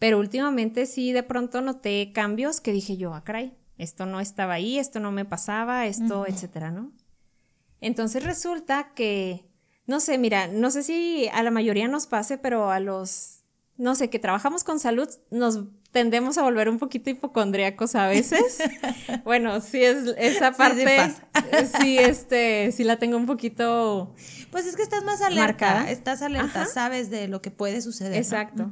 pero 0.01 0.17
últimamente 0.17 0.87
sí 0.87 1.11
de 1.11 1.21
pronto 1.21 1.61
noté 1.61 2.11
cambios 2.11 2.59
que 2.59 2.71
dije 2.71 2.97
yo, 2.97 3.13
ah, 3.13 3.23
caray, 3.23 3.55
esto 3.77 4.07
no 4.07 4.19
estaba 4.19 4.53
ahí, 4.53 4.79
esto 4.79 4.99
no 4.99 5.11
me 5.11 5.25
pasaba, 5.25 5.85
esto, 5.85 6.25
etcétera, 6.25 6.71
¿no? 6.71 6.91
Entonces 7.81 8.23
resulta 8.23 8.95
que, 8.95 9.45
no 9.85 9.99
sé, 9.99 10.17
mira, 10.17 10.47
no 10.47 10.71
sé 10.71 10.81
si 10.81 11.29
a 11.31 11.43
la 11.43 11.51
mayoría 11.51 11.87
nos 11.87 12.07
pase, 12.07 12.39
pero 12.39 12.71
a 12.71 12.79
los, 12.79 13.43
no 13.77 13.93
sé, 13.93 14.09
que 14.09 14.17
trabajamos 14.17 14.63
con 14.63 14.79
salud, 14.79 15.07
nos 15.29 15.65
tendemos 15.91 16.37
a 16.37 16.43
volver 16.43 16.69
un 16.69 16.79
poquito 16.79 17.09
hipocondríacos 17.09 17.95
a 17.95 18.07
veces. 18.07 18.59
bueno, 19.23 19.61
sí 19.61 19.83
es 19.83 20.15
esa 20.17 20.53
parte, 20.53 21.13
sí, 21.81 21.97
este, 21.97 22.71
sí 22.71 22.83
la 22.83 22.97
tengo 22.97 23.17
un 23.17 23.25
poquito. 23.25 24.13
Pues 24.51 24.65
es 24.65 24.75
que 24.75 24.81
estás 24.81 25.03
más 25.03 25.21
alerta, 25.21 25.89
estás 25.89 26.21
alerta, 26.21 26.65
sabes 26.65 27.09
de 27.09 27.27
lo 27.27 27.41
que 27.41 27.51
puede 27.51 27.81
suceder. 27.81 28.15
Exacto. 28.15 28.71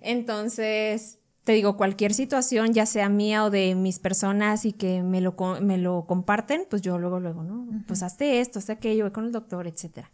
Entonces, 0.00 1.18
te 1.44 1.52
digo, 1.52 1.76
cualquier 1.76 2.14
situación, 2.14 2.72
ya 2.72 2.86
sea 2.86 3.08
mía 3.08 3.44
o 3.44 3.50
de 3.50 3.74
mis 3.74 3.98
personas 3.98 4.64
y 4.64 4.72
que 4.72 5.02
me 5.02 5.20
lo, 5.20 5.34
me 5.60 5.78
lo 5.78 6.04
comparten, 6.06 6.66
pues 6.68 6.82
yo 6.82 6.98
luego, 6.98 7.20
luego, 7.20 7.42
¿no? 7.42 7.66
Pues 7.86 8.02
hazte 8.02 8.40
esto, 8.40 8.58
hazte 8.58 8.72
aquello, 8.72 9.04
voy 9.04 9.12
con 9.12 9.24
el 9.24 9.32
doctor, 9.32 9.66
etcétera. 9.66 10.10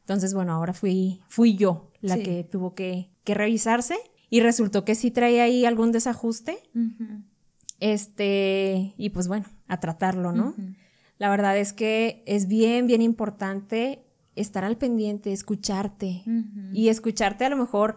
Entonces, 0.00 0.34
bueno, 0.34 0.52
ahora 0.52 0.72
fui, 0.72 1.20
fui 1.28 1.56
yo 1.56 1.90
la 2.00 2.18
que 2.18 2.44
tuvo 2.44 2.74
que, 2.74 3.10
que, 3.24 3.34
revisarse 3.34 3.96
y 4.32 4.40
resultó 4.40 4.82
que 4.86 4.94
sí 4.94 5.10
traía 5.10 5.42
ahí 5.42 5.66
algún 5.66 5.92
desajuste. 5.92 6.56
Este, 7.80 8.94
y 8.96 9.10
pues 9.10 9.28
bueno, 9.28 9.44
a 9.68 9.78
tratarlo, 9.78 10.32
¿no? 10.32 10.54
La 11.18 11.28
verdad 11.28 11.58
es 11.58 11.74
que 11.74 12.22
es 12.26 12.48
bien, 12.48 12.86
bien 12.86 13.02
importante 13.02 14.06
estar 14.34 14.64
al 14.64 14.78
pendiente, 14.78 15.34
escucharte 15.34 16.22
y 16.72 16.88
escucharte 16.88 17.44
a 17.44 17.50
lo 17.50 17.58
mejor 17.58 17.96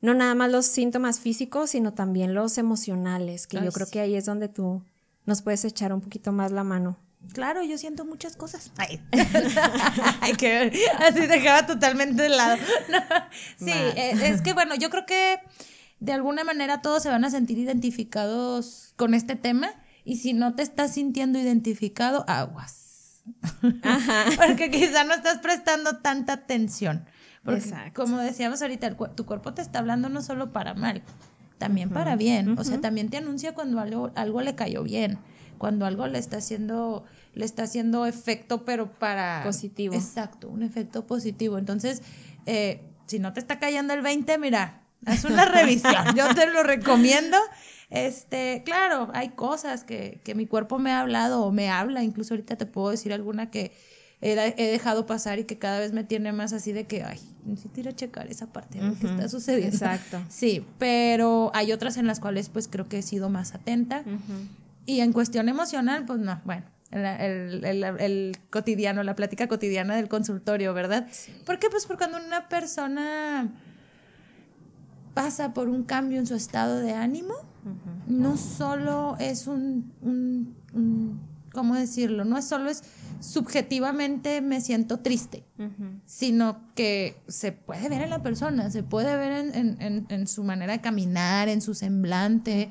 no 0.00 0.14
nada 0.14 0.36
más 0.36 0.52
los 0.52 0.66
síntomas 0.66 1.18
físicos, 1.18 1.70
sino 1.70 1.94
también 1.94 2.32
los 2.32 2.58
emocionales, 2.58 3.48
que 3.48 3.60
yo 3.60 3.72
creo 3.72 3.88
que 3.90 3.98
ahí 3.98 4.14
es 4.14 4.24
donde 4.24 4.48
tú 4.48 4.84
nos 5.26 5.42
puedes 5.42 5.64
echar 5.64 5.92
un 5.92 6.00
poquito 6.00 6.30
más 6.30 6.52
la 6.52 6.62
mano. 6.62 6.96
Claro, 7.32 7.64
yo 7.64 7.76
siento 7.76 8.04
muchas 8.04 8.36
cosas. 8.36 8.70
Ay, 8.76 9.00
que 10.38 10.72
así 10.98 11.26
dejaba 11.26 11.66
totalmente 11.66 12.22
de 12.22 12.28
lado. 12.28 12.56
sí, 13.56 13.72
eh, 13.72 14.12
es 14.22 14.42
que 14.42 14.52
bueno, 14.52 14.76
yo 14.76 14.90
creo 14.90 15.06
que 15.06 15.40
de 16.02 16.12
alguna 16.12 16.42
manera 16.42 16.82
todos 16.82 17.02
se 17.02 17.08
van 17.08 17.24
a 17.24 17.30
sentir 17.30 17.58
identificados 17.58 18.92
con 18.96 19.14
este 19.14 19.36
tema 19.36 19.70
y 20.04 20.16
si 20.16 20.32
no 20.32 20.56
te 20.56 20.64
estás 20.64 20.94
sintiendo 20.94 21.38
identificado, 21.38 22.24
aguas. 22.26 23.22
Ajá. 23.82 24.24
Porque 24.36 24.68
quizá 24.68 25.04
no 25.04 25.14
estás 25.14 25.38
prestando 25.38 25.98
tanta 25.98 26.32
atención. 26.32 27.04
Porque 27.44 27.92
como 27.94 28.18
decíamos 28.18 28.62
ahorita, 28.62 28.96
tu 29.14 29.26
cuerpo 29.26 29.54
te 29.54 29.62
está 29.62 29.78
hablando 29.78 30.08
no 30.08 30.22
solo 30.22 30.52
para 30.52 30.74
mal, 30.74 31.02
también 31.58 31.90
para 31.90 32.16
bien. 32.16 32.58
O 32.58 32.64
sea, 32.64 32.80
también 32.80 33.08
te 33.08 33.18
anuncia 33.18 33.54
cuando 33.54 33.78
algo, 33.78 34.10
algo 34.16 34.40
le 34.42 34.56
cayó 34.56 34.82
bien 34.82 35.18
cuando 35.62 35.86
algo 35.86 36.08
le 36.08 36.18
está 36.18 36.38
haciendo, 36.38 37.04
le 37.34 37.44
está 37.44 37.62
haciendo 37.62 38.04
efecto, 38.04 38.64
pero 38.64 38.90
para... 38.90 39.42
Positivo. 39.44 39.94
Exacto, 39.94 40.48
un 40.48 40.64
efecto 40.64 41.06
positivo. 41.06 41.56
Entonces, 41.56 42.02
eh, 42.46 42.82
si 43.06 43.20
no 43.20 43.32
te 43.32 43.38
está 43.38 43.60
cayendo 43.60 43.94
el 43.94 44.02
20, 44.02 44.38
mira, 44.38 44.81
haz 45.06 45.24
una 45.24 45.44
revisión. 45.44 46.14
Yo 46.16 46.34
te 46.34 46.46
lo 46.46 46.62
recomiendo. 46.62 47.36
Este, 47.90 48.62
claro, 48.64 49.10
hay 49.12 49.30
cosas 49.30 49.84
que, 49.84 50.20
que 50.24 50.34
mi 50.34 50.46
cuerpo 50.46 50.78
me 50.78 50.92
ha 50.92 51.00
hablado 51.00 51.44
o 51.44 51.52
me 51.52 51.68
habla, 51.68 52.02
incluso 52.02 52.34
ahorita 52.34 52.56
te 52.56 52.64
puedo 52.64 52.90
decir 52.90 53.12
alguna 53.12 53.50
que 53.50 53.72
he, 54.22 54.70
dejado 54.70 55.04
pasar 55.04 55.38
y 55.40 55.44
que 55.44 55.58
cada 55.58 55.80
vez 55.80 55.92
me 55.92 56.04
tiene 56.04 56.32
más 56.32 56.52
así 56.52 56.72
de 56.72 56.86
que, 56.86 57.02
ay, 57.02 57.18
necesito 57.44 57.80
ir 57.80 57.88
a 57.88 57.92
checar 57.92 58.28
esa 58.28 58.46
parte 58.46 58.78
de 58.78 58.86
lo 58.86 58.98
que 58.98 59.06
está 59.06 59.28
sucediendo. 59.28 59.76
Exacto. 59.76 60.22
Sí, 60.28 60.64
pero 60.78 61.50
hay 61.54 61.72
otras 61.72 61.96
en 61.96 62.06
las 62.06 62.20
cuales 62.20 62.48
pues 62.48 62.68
creo 62.68 62.88
que 62.88 62.98
he 62.98 63.02
sido 63.02 63.28
más 63.28 63.54
atenta. 63.54 64.04
Y 64.86 65.00
en 65.00 65.12
cuestión 65.12 65.48
emocional, 65.48 66.04
pues 66.06 66.20
no, 66.20 66.40
bueno, 66.44 66.64
el, 66.92 68.38
cotidiano, 68.50 69.02
la 69.02 69.16
plática 69.16 69.48
cotidiana 69.48 69.96
del 69.96 70.08
consultorio, 70.08 70.72
¿verdad? 70.72 71.08
¿Por 71.44 71.58
qué? 71.58 71.68
Pues 71.68 71.86
porque 71.86 72.06
cuando 72.06 72.24
una 72.24 72.48
persona 72.48 73.48
pasa 75.14 75.54
por 75.54 75.68
un 75.68 75.84
cambio 75.84 76.18
en 76.18 76.26
su 76.26 76.34
estado 76.34 76.78
de 76.78 76.92
ánimo, 76.92 77.34
no 78.06 78.36
solo 78.36 79.16
es 79.20 79.46
un, 79.46 79.92
un, 80.02 81.20
¿cómo 81.52 81.74
decirlo? 81.74 82.24
No 82.24 82.36
es 82.36 82.46
solo 82.46 82.70
es 82.70 82.82
subjetivamente 83.20 84.40
me 84.40 84.60
siento 84.60 84.98
triste, 84.98 85.44
sino 86.06 86.74
que 86.74 87.22
se 87.28 87.52
puede 87.52 87.88
ver 87.88 88.02
en 88.02 88.10
la 88.10 88.20
persona, 88.20 88.68
se 88.70 88.82
puede 88.82 89.16
ver 89.16 89.52
en, 89.54 90.26
su 90.26 90.42
manera 90.42 90.72
de 90.72 90.80
caminar, 90.80 91.48
en 91.48 91.60
su 91.60 91.74
semblante, 91.74 92.68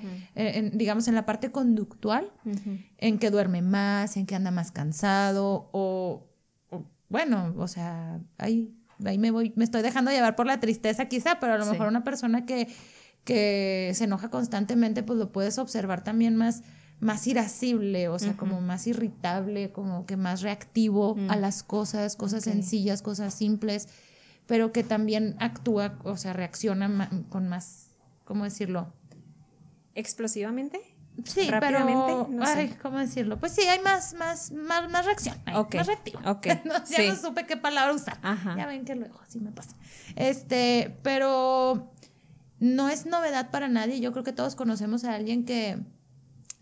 digamos 0.73 1.07
en 1.07 1.15
la 1.15 1.25
parte 1.25 1.51
conductual, 1.51 2.31
en 2.97 3.17
que 3.17 3.31
duerme 3.31 3.61
más, 3.61 4.17
en 4.17 4.25
que 4.25 4.35
anda 4.35 4.51
más 4.51 4.71
cansado 4.71 5.69
o, 5.71 6.27
bueno, 7.07 7.53
o 7.57 7.67
sea, 7.67 8.19
ahí, 8.37 8.75
ahí 9.05 9.17
me 9.17 9.31
voy, 9.31 9.53
me 9.55 9.63
estoy 9.63 9.81
dejando 9.81 10.11
llevar 10.11 10.35
por 10.35 10.45
la 10.45 10.59
tristeza 10.59 11.05
quizá, 11.05 11.39
pero 11.39 11.53
a 11.53 11.57
lo 11.57 11.65
mejor 11.65 11.87
una 11.87 12.03
persona 12.03 12.45
que, 12.45 12.67
que 13.23 13.91
se 13.93 14.05
enoja 14.05 14.29
constantemente, 14.29 15.03
pues 15.03 15.17
lo 15.19 15.31
puedes 15.31 15.57
observar 15.57 16.03
también 16.03 16.35
más 16.35 16.63
más 17.01 17.25
irascible, 17.25 18.09
o 18.09 18.19
sea, 18.19 18.37
como 18.37 18.61
más 18.61 18.85
irritable, 18.85 19.71
como 19.71 20.05
que 20.05 20.17
más 20.17 20.41
reactivo 20.41 21.15
a 21.29 21.35
mm. 21.35 21.41
las 21.41 21.63
cosas, 21.63 22.15
cosas 22.15 22.43
sencillas, 22.43 23.01
cosas 23.01 23.33
simples, 23.33 23.89
pero 24.45 24.71
que 24.71 24.83
también 24.83 25.35
actúa, 25.39 25.97
o 26.03 26.15
sea, 26.15 26.33
reacciona 26.33 27.09
con 27.29 27.49
más, 27.49 27.87
¿cómo 28.23 28.43
decirlo? 28.43 28.93
¿Explosivamente? 29.95 30.79
Sí, 31.25 31.49
rápidamente. 31.49 32.25
Pero, 32.29 32.43
ay, 32.43 32.75
¿cómo 32.81 32.99
decirlo? 32.99 33.39
Pues 33.39 33.53
sí, 33.53 33.61
hay 33.61 33.79
más, 33.79 34.13
más, 34.13 34.51
más, 34.51 34.89
más 34.89 35.05
reacción, 35.05 35.35
más 35.45 35.87
reactivo. 35.87 36.19
Okay. 36.23 36.61
ya 36.89 37.03
no 37.03 37.15
supe 37.15 37.45
qué 37.45 37.57
palabra 37.57 37.93
usar. 37.93 38.19
Ya 38.57 38.65
ven 38.65 38.85
que 38.85 38.95
luego 38.95 39.19
así 39.21 39.39
me 39.39 39.51
pasa. 39.51 39.75
Este, 40.15 40.97
pero 41.03 41.91
no 42.59 42.89
es 42.89 43.05
novedad 43.05 43.51
para 43.51 43.67
nadie. 43.67 43.99
Yo 43.99 44.11
creo 44.11 44.23
que 44.23 44.33
todos 44.33 44.55
conocemos 44.55 45.03
a 45.03 45.15
alguien 45.15 45.45
que 45.45 45.79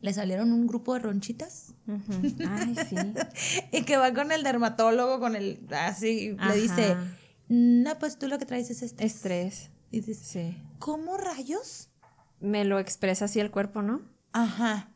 le 0.02 0.14
salieron 0.14 0.54
un 0.54 0.68
grupo 0.68 0.94
de 0.94 1.00
ronchitas. 1.00 1.74
Ay, 1.88 2.76
sí. 2.88 2.96
y 3.72 3.84
que 3.84 3.98
va 3.98 4.14
con 4.14 4.32
el 4.32 4.44
dermatólogo, 4.44 5.20
con 5.20 5.36
el, 5.36 5.60
así, 5.72 6.36
le 6.48 6.56
dice, 6.56 6.96
no, 7.50 7.98
pues 8.00 8.18
tú 8.18 8.28
lo 8.28 8.40
que 8.40 8.46
traes 8.46 8.70
es 8.70 8.82
estrés. 8.82 9.16
Estrés. 9.16 9.72
Y 9.92 10.02
dice, 10.02 10.14
sí. 10.24 10.58
¿cómo 10.80 11.18
rayos? 11.18 11.90
Me 12.40 12.64
lo 12.64 12.80
expresa 12.80 13.26
así 13.26 13.40
el 13.40 13.52
cuerpo, 13.52 13.82
¿no? 13.82 14.02
Ajá. 14.34 14.92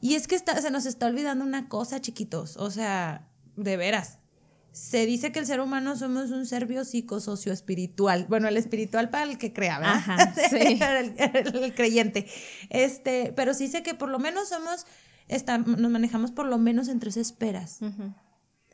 Y 0.00 0.14
es 0.14 0.28
que 0.28 0.34
está, 0.34 0.60
se 0.60 0.70
nos 0.70 0.86
está 0.86 1.06
olvidando 1.06 1.44
una 1.44 1.68
cosa, 1.68 2.00
chiquitos. 2.00 2.56
O 2.56 2.70
sea, 2.70 3.28
de 3.56 3.76
veras 3.76 4.18
se 4.78 5.06
dice 5.06 5.32
que 5.32 5.40
el 5.40 5.46
ser 5.46 5.60
humano 5.60 5.96
somos 5.96 6.30
un 6.30 6.46
ser 6.46 6.68
espiritual 7.50 8.26
Bueno, 8.28 8.46
el 8.48 8.56
espiritual 8.56 9.10
para 9.10 9.24
el 9.24 9.36
que 9.36 9.52
crea, 9.52 9.78
¿verdad? 9.78 9.96
Ajá, 9.96 10.34
sí. 10.50 10.78
el, 10.80 11.74
creyente. 11.74 12.28
Este, 12.70 13.32
pero 13.34 13.54
sí 13.54 13.66
sé 13.66 13.82
que 13.82 13.94
por 13.94 14.08
lo 14.08 14.20
menos 14.20 14.50
somos, 14.50 14.86
nos 15.66 15.90
manejamos 15.90 16.30
por 16.30 16.46
lo 16.46 16.58
menos 16.58 16.88
en 16.88 17.00
tres 17.00 17.16
esferas. 17.16 17.80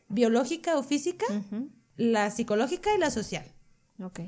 Biológica 0.08 0.76
o 0.76 0.82
física, 0.82 1.24
la 1.96 2.30
psicológica 2.30 2.94
y 2.94 2.98
la 2.98 3.10
social. 3.10 3.46
Ok. 3.98 4.20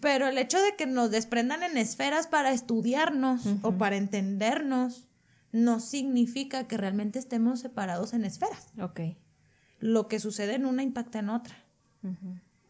Pero 0.00 0.26
el 0.26 0.36
hecho 0.36 0.60
de 0.60 0.74
que 0.76 0.86
nos 0.86 1.10
desprendan 1.10 1.62
en 1.62 1.78
esferas 1.78 2.26
para 2.26 2.52
estudiarnos 2.52 3.42
o 3.62 3.72
para 3.72 3.96
entendernos 3.96 5.06
no 5.56 5.80
significa 5.80 6.68
que 6.68 6.76
realmente 6.76 7.18
estemos 7.18 7.60
separados 7.60 8.12
en 8.12 8.24
esferas. 8.24 8.68
Ok 8.80 9.00
lo 9.80 10.08
que 10.08 10.20
sucede 10.20 10.54
en 10.54 10.66
una 10.66 10.82
impacta 10.82 11.18
en 11.18 11.30
otra. 11.30 11.54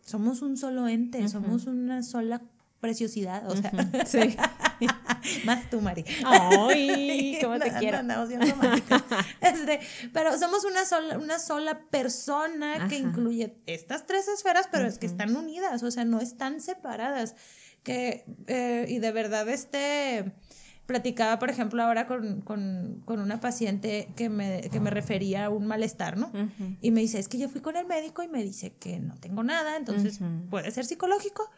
Somos 0.00 0.42
un 0.42 0.56
solo 0.56 0.88
ente, 0.88 1.28
somos 1.28 1.66
una 1.66 2.02
sola 2.02 2.42
preciosidad, 2.80 3.48
o 3.50 3.56
sea, 3.56 3.72
sí. 4.06 4.36
más 5.44 5.68
tú, 5.68 5.80
Mari. 5.80 6.04
Ay, 6.24 7.38
cómo 7.42 7.58
te 7.58 7.72
quiero. 7.72 7.98
este, 9.40 9.80
pero 10.12 10.38
somos 10.38 10.64
una 10.64 10.84
sola, 10.84 11.18
una 11.18 11.38
sola 11.38 11.80
persona 11.90 12.88
que 12.88 12.96
incluye 12.98 13.56
estas 13.66 14.06
tres 14.06 14.28
esferas, 14.28 14.68
pero 14.70 14.86
es 14.86 14.98
que 14.98 15.06
están 15.06 15.36
unidas, 15.36 15.82
o 15.82 15.90
sea, 15.90 16.04
no 16.04 16.20
están 16.20 16.60
separadas. 16.60 17.34
Que, 17.82 18.24
eh, 18.48 18.86
y 18.88 18.98
de 18.98 19.12
verdad, 19.12 19.48
este, 19.48 20.32
platicaba, 20.86 21.38
por 21.38 21.50
ejemplo, 21.50 21.82
ahora 21.82 22.06
con, 22.06 23.02
una 23.06 23.40
paciente 23.40 24.08
que 24.16 24.28
me, 24.28 24.62
que 24.70 24.80
me, 24.80 24.90
refería 24.90 25.46
a 25.46 25.50
un 25.50 25.66
malestar, 25.66 26.16
¿no? 26.16 26.30
Y 26.80 26.92
me 26.92 27.00
dice, 27.00 27.18
es 27.18 27.28
que 27.28 27.38
yo 27.38 27.48
fui 27.48 27.60
con 27.60 27.76
el 27.76 27.86
médico 27.86 28.22
y 28.22 28.28
me 28.28 28.42
dice 28.42 28.72
que 28.78 29.00
no 29.00 29.16
tengo 29.16 29.42
nada, 29.42 29.76
entonces, 29.76 30.20
¿puede 30.48 30.70
ser 30.70 30.84
psicológico? 30.84 31.50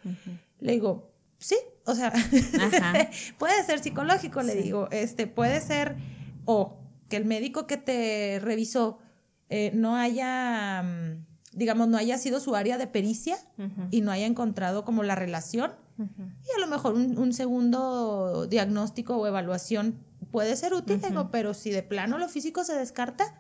Le 0.61 0.73
digo, 0.73 1.13
sí, 1.39 1.57
o 1.85 1.95
sea, 1.95 2.13
puede 3.39 3.65
ser 3.65 3.81
psicológico, 3.81 4.43
le 4.43 4.55
digo, 4.55 4.89
este, 4.91 5.27
puede 5.27 5.61
ser, 5.61 5.97
o 6.45 6.79
que 7.09 7.17
el 7.17 7.25
médico 7.25 7.67
que 7.67 7.77
te 7.77 8.41
revisó 8.43 8.99
eh, 9.51 9.71
no 9.75 9.97
haya, 9.97 10.83
mm, 10.83 11.27
digamos, 11.53 11.89
no 11.89 11.99
haya 11.99 12.19
sido 12.19 12.41
su 12.41 12.55
área 12.57 12.79
de 12.79 12.87
pericia 12.87 13.37
y 13.91 14.01
no 14.01 14.11
haya 14.11 14.27
encontrado 14.27 14.85
como 14.85 15.03
la 15.03 15.15
relación 15.15 15.73
y 15.99 16.57
a 16.57 16.61
lo 16.61 16.67
mejor 16.69 16.95
un, 16.95 17.33
segundo 17.33 18.47
diagnóstico 18.47 19.17
o 19.17 19.27
evaluación 19.27 19.99
puede 20.31 20.55
ser 20.57 20.75
útil, 20.75 21.01
pero 21.33 21.55
si 21.55 21.71
de 21.71 21.83
plano 21.83 22.19
lo 22.19 22.29
físico 22.29 22.65
se 22.65 22.75
descarta, 22.75 23.35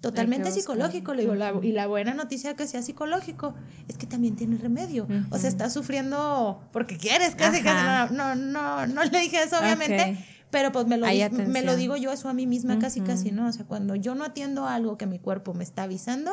totalmente 0.00 0.50
psicológico, 0.50 1.12
le 1.14 1.22
digo, 1.22 1.34
y 1.62 1.72
la 1.72 1.86
buena 1.86 2.14
noticia 2.14 2.56
que 2.56 2.66
sea 2.66 2.82
psicológico 2.82 3.54
es 3.88 3.98
que 3.98 4.06
también 4.06 4.36
tiene 4.36 4.56
remedio. 4.56 5.06
O 5.30 5.38
sea, 5.38 5.48
está 5.48 5.68
sufriendo 5.68 6.62
porque 6.72 6.96
quieres, 6.96 7.34
casi, 7.34 7.62
casi, 7.62 8.14
no, 8.14 8.34
no, 8.34 8.86
no, 8.86 9.04
le 9.04 9.20
dije 9.20 9.42
eso, 9.42 9.58
obviamente. 9.58 10.18
Pero 10.50 10.72
pues 10.72 10.86
me 10.86 10.96
lo, 10.96 11.06
me 11.46 11.62
lo 11.62 11.76
digo 11.76 11.96
yo 11.96 12.10
eso 12.10 12.28
a 12.28 12.34
mí 12.34 12.44
misma 12.46 12.78
casi, 12.80 13.00
casi, 13.02 13.30
¿no? 13.30 13.46
O 13.46 13.52
sea, 13.52 13.66
cuando 13.66 13.94
yo 13.94 14.14
no 14.14 14.24
atiendo 14.24 14.66
algo 14.66 14.98
que 14.98 15.06
mi 15.06 15.18
cuerpo 15.18 15.54
me 15.54 15.62
está 15.62 15.84
avisando, 15.84 16.32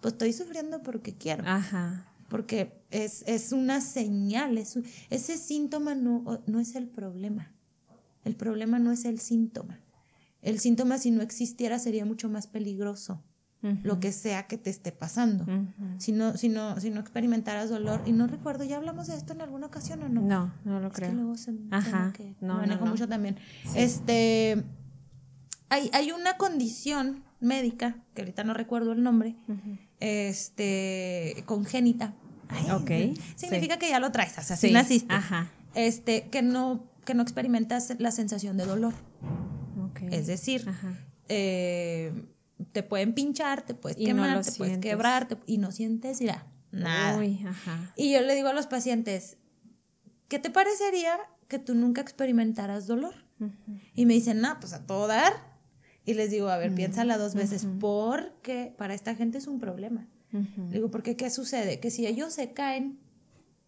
pues 0.00 0.14
estoy 0.14 0.32
sufriendo 0.32 0.82
porque 0.82 1.14
quiero. 1.14 1.44
Ajá. 1.46 2.06
Porque 2.28 2.79
es, 2.90 3.24
es 3.26 3.52
una 3.52 3.80
señal, 3.80 4.58
es, 4.58 4.78
ese 5.10 5.36
síntoma 5.36 5.94
no, 5.94 6.42
no 6.46 6.60
es 6.60 6.74
el 6.74 6.88
problema. 6.88 7.52
El 8.24 8.36
problema 8.36 8.78
no 8.78 8.92
es 8.92 9.04
el 9.04 9.18
síntoma. 9.18 9.80
El 10.42 10.58
síntoma 10.58 10.98
si 10.98 11.10
no 11.10 11.22
existiera 11.22 11.78
sería 11.78 12.04
mucho 12.04 12.28
más 12.28 12.46
peligroso, 12.46 13.22
lo 13.82 14.00
que 14.00 14.10
sea 14.10 14.46
que 14.46 14.56
te 14.56 14.70
esté 14.70 14.90
pasando. 14.90 15.44
si, 15.98 16.12
no, 16.12 16.36
si, 16.36 16.48
no, 16.48 16.80
si 16.80 16.88
no 16.88 16.98
experimentaras 16.98 17.68
dolor, 17.68 18.02
y 18.06 18.12
no 18.12 18.26
recuerdo, 18.26 18.64
¿ya 18.64 18.78
hablamos 18.78 19.08
de 19.08 19.16
esto 19.16 19.34
en 19.34 19.42
alguna 19.42 19.66
ocasión 19.66 20.02
o 20.02 20.08
no? 20.08 20.22
No, 20.22 20.54
no 20.64 20.80
lo 20.80 20.90
creo. 20.90 21.10
Que 21.10 21.16
luego 21.16 21.36
se, 21.36 21.54
Ajá, 21.70 22.12
que 22.16 22.36
no, 22.40 22.54
manejo 22.54 22.86
mucho 22.86 23.06
también. 23.06 23.36
Este, 23.74 24.64
hay, 25.68 25.90
hay 25.92 26.10
una 26.12 26.38
condición 26.38 27.22
médica, 27.38 27.96
que 28.14 28.22
ahorita 28.22 28.44
no 28.44 28.54
recuerdo 28.54 28.92
el 28.92 29.02
nombre, 29.02 29.36
este, 29.98 31.42
congénita. 31.46 32.14
Ok. 32.72 32.90
Significa 33.36 33.78
que 33.78 33.88
ya 33.88 34.00
lo 34.00 34.10
traes, 34.12 34.36
o 34.38 34.42
sea, 34.42 34.56
así 34.56 34.70
naciste. 34.72 35.12
Ajá. 35.14 35.50
Este, 35.74 36.28
que 36.28 36.42
no, 36.42 36.84
que 37.04 37.14
no 37.14 37.22
experimentas 37.22 37.92
la 37.98 38.10
sensación 38.10 38.56
de 38.56 38.66
dolor. 38.66 38.94
Okay. 39.90 40.08
Es 40.12 40.26
decir, 40.26 40.66
eh, 41.28 42.12
te 42.72 42.82
pueden 42.82 43.14
pinchar, 43.14 43.62
te 43.62 43.74
puedes 43.74 43.98
Y 43.98 44.04
quemar, 44.06 44.44
te 44.44 44.52
puedes 44.52 44.78
quebrar 44.78 45.28
te- 45.28 45.36
y 45.46 45.58
no 45.58 45.70
sientes 45.72 46.18
ya 46.20 46.46
nada. 46.72 47.18
Uy, 47.18 47.40
ajá. 47.46 47.92
Y 47.96 48.12
yo 48.12 48.20
le 48.20 48.34
digo 48.34 48.48
a 48.48 48.52
los 48.52 48.66
pacientes, 48.66 49.36
¿qué 50.28 50.38
te 50.38 50.50
parecería 50.50 51.18
que 51.48 51.58
tú 51.58 51.74
nunca 51.74 52.00
experimentaras 52.00 52.86
dolor? 52.86 53.14
Y 53.94 54.04
me 54.06 54.12
dicen, 54.14 54.40
no, 54.40 54.60
pues 54.60 54.72
a 54.74 54.86
todo 54.86 55.06
dar. 55.06 55.32
Y 56.04 56.14
les 56.14 56.30
digo, 56.30 56.48
a 56.50 56.58
ver, 56.58 56.74
piénsala 56.74 57.16
dos 57.18 57.34
veces, 57.34 57.66
porque 57.80 58.74
para 58.76 58.92
esta 58.94 59.14
gente 59.14 59.38
es 59.38 59.46
un 59.46 59.58
problema. 59.58 60.06
Digo, 60.32 60.90
porque 60.90 61.16
¿qué 61.16 61.28
sucede? 61.30 61.80
Que 61.80 61.90
si 61.90 62.06
ellos 62.06 62.32
se 62.32 62.52
caen, 62.52 62.98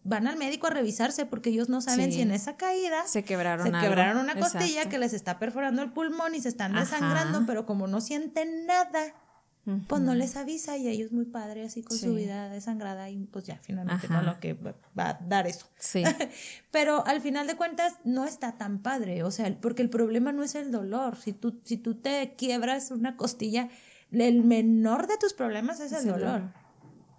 van 0.03 0.27
al 0.27 0.37
médico 0.37 0.67
a 0.67 0.69
revisarse 0.69 1.25
porque 1.25 1.49
ellos 1.49 1.69
no 1.69 1.81
saben 1.81 2.07
Sí. 2.11 2.17
si 2.17 2.21
en 2.21 2.31
esa 2.31 2.55
caída 2.57 3.05
Se 3.07 3.23
quebraron 3.23 3.67
se 3.67 3.73
algo. 3.73 3.81
quebraron 3.87 4.17
una 4.23 4.35
costilla 4.35 4.65
Exacto. 4.65 4.89
que 4.89 4.97
les 4.97 5.13
está 5.13 5.39
perforando 5.39 5.81
el 5.81 5.91
pulmón 5.91 6.35
y 6.35 6.41
se 6.41 6.49
están 6.49 6.71
Ajá. 6.75 6.81
desangrando, 6.85 7.45
pero 7.45 7.65
como 7.65 7.87
no 7.87 8.01
sienten 8.01 8.65
nada, 8.65 9.13
pues 9.87 10.01
no 10.01 10.13
les 10.13 10.35
avisa 10.35 10.75
y 10.75 10.89
ellos 10.89 11.13
muy 11.13 11.23
padre 11.23 11.63
así 11.63 11.83
con 11.83 11.97
su 11.97 12.13
vida 12.15 12.49
desangrada 12.49 13.09
y 13.09 13.25
pues 13.27 13.45
ya 13.45 13.57
finalmente 13.61 14.07
Ajá. 14.07 14.21
no 14.21 14.23
lo 14.33 14.39
que 14.41 14.53
va 14.55 14.75
va 14.97 15.09
a 15.11 15.13
dar 15.25 15.47
eso. 15.47 15.67
Sí. 15.79 16.03
Pero 16.71 17.05
al 17.07 17.21
final 17.21 17.47
de 17.47 17.55
cuentas 17.55 17.93
no 18.03 18.25
está 18.25 18.57
tan 18.57 18.79
padre, 18.81 19.23
o 19.23 19.31
sea, 19.31 19.57
porque 19.61 19.81
el 19.81 19.89
problema 19.89 20.33
no 20.33 20.43
es 20.43 20.55
el 20.55 20.69
dolor. 20.69 21.15
Si 21.15 21.31
tú, 21.31 21.61
si 21.63 21.77
tú 21.77 21.95
te 21.95 22.35
quiebras 22.37 22.91
una 22.91 23.15
costilla, 23.15 23.69
el 24.13 24.43
menor 24.43 25.07
de 25.07 25.17
tus 25.17 25.33
problemas 25.33 25.79
es 25.79 25.91
el 25.93 26.07
dolor. 26.07 26.43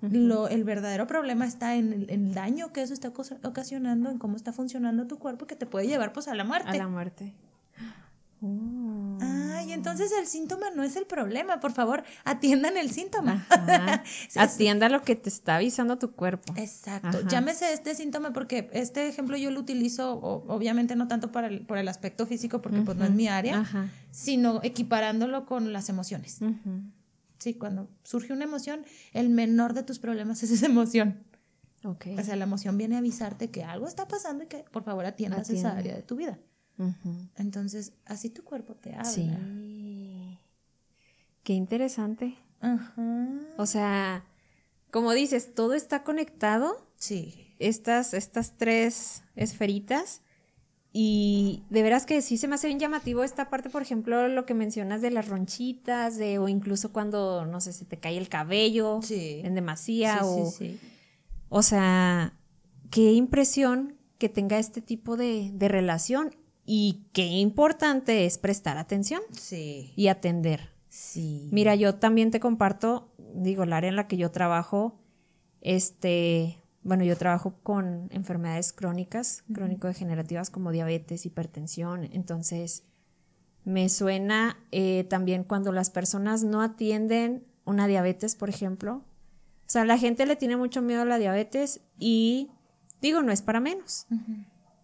Lo, 0.01 0.49
el 0.49 0.65
verdadero 0.65 1.07
problema 1.07 1.47
está 1.47 1.77
en 1.77 1.93
el, 1.93 2.11
en 2.11 2.27
el 2.27 2.35
daño 2.35 2.73
que 2.73 2.83
eso 2.83 2.93
está 2.93 3.09
ocas- 3.09 3.39
ocasionando, 3.43 4.11
en 4.11 4.19
cómo 4.19 4.37
está 4.37 4.53
funcionando 4.53 5.07
tu 5.07 5.19
cuerpo, 5.19 5.47
que 5.47 5.57
te 5.57 5.65
puede 5.65 5.87
llevar 5.87 6.13
pues 6.13 6.29
a 6.29 6.35
la 6.35 6.45
muerte. 6.45 6.69
A 6.69 6.75
la 6.75 6.89
muerte. 6.89 7.33
Ay, 9.21 9.73
entonces 9.73 10.13
el 10.19 10.27
síntoma 10.27 10.71
no 10.71 10.83
es 10.83 10.97
el 10.97 11.07
problema, 11.07 11.61
por 11.61 11.73
favor, 11.73 12.05
atiendan 12.25 12.77
el 12.77 12.91
síntoma. 12.91 13.47
Atienda 14.37 14.89
lo 14.89 15.03
que 15.03 15.17
te 15.17 15.29
está 15.29 15.57
avisando 15.57 15.99
tu 15.99 16.13
cuerpo. 16.13 16.53
Exacto. 16.57 17.09
Ajá. 17.19 17.29
Llámese 17.29 17.73
este 17.73 17.95
síntoma 17.95 18.33
porque 18.33 18.69
este 18.73 19.09
ejemplo 19.09 19.37
yo 19.37 19.51
lo 19.51 19.61
utilizo, 19.61 20.19
obviamente 20.21 20.97
no 20.97 21.09
tanto 21.09 21.33
para 21.33 21.47
el, 21.47 21.65
por 21.67 21.79
el 21.79 21.89
aspecto 21.89 22.27
físico, 22.27 22.61
porque 22.61 22.81
pues 22.83 22.97
no 22.97 23.05
es 23.05 23.13
mi 23.13 23.29
área, 23.29 23.61
Ajá. 23.61 23.89
sino 24.11 24.61
equiparándolo 24.63 25.47
con 25.47 25.73
las 25.73 25.89
emociones. 25.89 26.41
Sí, 27.39 27.55
cuando 27.55 27.89
surge 28.05 28.33
una 28.33 28.45
emoción, 28.45 28.85
el 29.13 29.29
menor 29.29 29.75
de 29.75 29.83
tus 29.83 29.99
problemas 29.99 30.43
es 30.43 30.51
esa 30.51 30.67
emoción. 30.67 31.23
Ok. 31.85 32.07
O 32.19 32.23
sea, 32.23 32.37
la 32.37 32.45
emoción 32.45 32.79
viene 32.79 32.97
a 32.97 32.99
avisarte 32.99 33.51
que 33.51 33.63
algo 33.63 33.87
está 33.87 34.09
pasando 34.09 34.45
y 34.45 34.47
que 34.47 34.65
por 34.71 34.85
favor 34.85 35.05
atiendas 35.05 35.51
esa 35.51 35.77
área 35.77 35.95
de 35.95 36.03
tu 36.03 36.17
vida. 36.17 36.39
Entonces, 37.37 37.93
así 38.05 38.31
tu 38.31 38.43
cuerpo 38.45 38.75
te 38.75 38.91
habla. 38.95 39.05
Sí. 39.05 39.31
Qué 41.43 41.53
interesante. 41.53 42.37
Ajá. 42.61 43.41
O 43.57 43.67
sea, 43.67 44.25
como 44.91 45.13
dices, 45.13 45.55
todo 45.55 45.75
está 45.75 46.03
conectado. 46.03 46.89
Sí. 46.97 47.55
Estas, 47.59 48.15
estas 48.15 48.57
tres 48.57 49.23
esferitas. 49.37 50.23
Y 50.97 51.65
de 51.71 51.83
veras 51.83 52.07
que 52.07 52.23
sí 52.23 52.37
se 52.37 52.47
me 52.47 52.55
hace 52.55 52.69
bien 52.69 52.79
llamativo 52.79 53.25
esta 53.25 53.51
parte, 53.51 53.69
por 53.69 53.83
ejemplo, 53.83 54.29
lo 54.29 54.47
que 54.47 54.55
mencionas 54.55 55.03
de 55.03 55.11
las 55.11 55.27
ronchitas, 55.29 56.17
de, 56.17 56.39
o 56.39 56.49
incluso 56.49 56.93
cuando, 56.93 57.45
no 57.47 57.61
sé, 57.61 57.73
se 57.73 57.85
te 57.85 57.99
cae 57.99 58.17
el 58.17 58.29
cabello 58.29 59.01
Sí. 59.03 59.41
en 59.43 59.57
demasía, 59.57 60.19
sí, 60.21 60.25
o, 60.25 60.47
sí, 60.53 60.79
sí. 60.79 60.81
o 61.49 61.63
sea, 61.63 62.35
qué 62.91 63.13
impresión 63.13 63.97
que 64.19 64.29
tenga 64.29 64.57
este 64.61 64.81
tipo 64.81 65.17
de, 65.17 65.51
de 65.53 65.67
relación 65.67 66.33
y 66.67 67.07
qué 67.13 67.27
importante 67.27 68.25
es 68.27 68.39
prestar 68.39 68.79
atención 68.79 69.21
Sí. 69.33 69.93
y 69.97 70.09
atender. 70.09 70.71
Sí. 70.89 71.49
Mira, 71.53 71.75
yo 71.75 71.97
también 71.97 72.31
te 72.31 72.41
comparto, 72.41 73.13
digo, 73.35 73.65
el 73.65 73.73
área 73.73 73.89
en 73.91 73.97
la 73.97 74.07
que 74.09 74.17
yo 74.17 74.31
trabajo, 74.31 75.01
este, 75.61 76.63
bueno, 76.83 77.05
yo 77.05 77.17
trabajo 77.17 77.55
con 77.63 78.09
enfermedades 78.13 78.73
crónicas, 78.73 79.43
crónico-degenerativas 79.53 80.51
como 80.51 80.71
diabetes, 80.71 81.27
hipertensión, 81.27 82.05
entonces 82.13 82.85
me 83.65 83.89
suena 83.89 84.59
eh, 84.73 85.05
también 85.09 85.43
cuando 85.45 85.73
las 85.73 85.91
personas 85.91 86.45
no 86.45 86.61
atienden 86.63 87.47
una 87.65 87.87
diabetes, 87.87 88.37
por 88.37 88.51
ejemplo. 88.51 89.03
O 89.67 89.71
sea, 89.71 89.87
la 89.87 89.97
gente 89.97 90.27
le 90.27 90.37
tiene 90.37 90.59
mucho 90.59 90.83
miedo 90.83 91.01
a 91.03 91.07
la 91.07 91.17
diabetes 91.19 91.81
y 91.99 92.51
digo, 93.01 93.23
no 93.23 93.33
es 93.33 93.41
para 93.41 93.61
menos. 93.61 94.07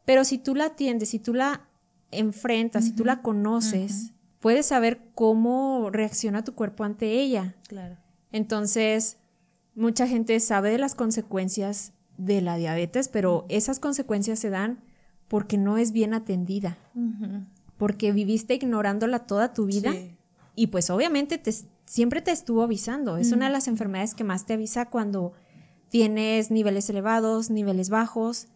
Pero 0.07 0.25
si 0.25 0.39
tú 0.39 0.55
la 0.55 0.65
atiendes, 0.67 1.11
si 1.11 1.19
tú 1.19 1.35
la 1.35 1.69
enfrentas, 2.11 2.85
si 2.85 2.93
tú 2.93 3.05
la 3.05 3.23
conoces, 3.23 4.13
puedes 4.41 4.67
saber 4.67 5.01
cómo 5.15 5.91
reacciona 5.91 6.45
tu 6.45 6.55
cuerpo 6.55 6.85
ante 6.85 7.21
ella. 7.21 7.55
Claro. 7.69 7.97
Entonces, 8.33 9.19
mucha 9.75 10.07
gente 10.07 10.39
sabe 10.41 10.71
de 10.71 10.79
las 10.79 10.95
consecuencias 10.95 11.93
de 12.17 12.41
la 12.43 12.57
diabetes, 12.57 13.09
pero 13.09 13.47
esas 13.49 13.81
consecuencias 13.81 14.39
se 14.39 14.51
dan 14.51 14.83
porque 15.29 15.57
no 15.59 15.79
es 15.79 15.93
bien 15.93 16.13
atendida, 16.15 16.77
porque 17.77 18.13
viviste 18.13 18.55
ignorándola 18.55 19.21
toda 19.21 19.53
tu 19.55 19.67
vida 19.67 19.93
Sí. 19.93 20.17
y 20.55 20.67
pues 20.67 20.91
obviamente 20.91 21.39
te, 21.39 21.53
siempre 21.87 22.21
te 22.21 22.31
estuvo 22.33 22.63
avisando. 22.63 23.17
Es 23.17 23.33
una 23.33 23.47
de 23.47 23.53
las 23.53 23.69
enfermedades 23.69 24.15
que 24.15 24.25
más 24.25 24.45
te 24.45 24.55
avisa 24.55 24.87
cuando 24.91 25.33
tienes 25.89 26.51
niveles 26.51 26.91
elevados, 26.91 27.49
niveles 27.51 27.89
bajos, 27.91 28.49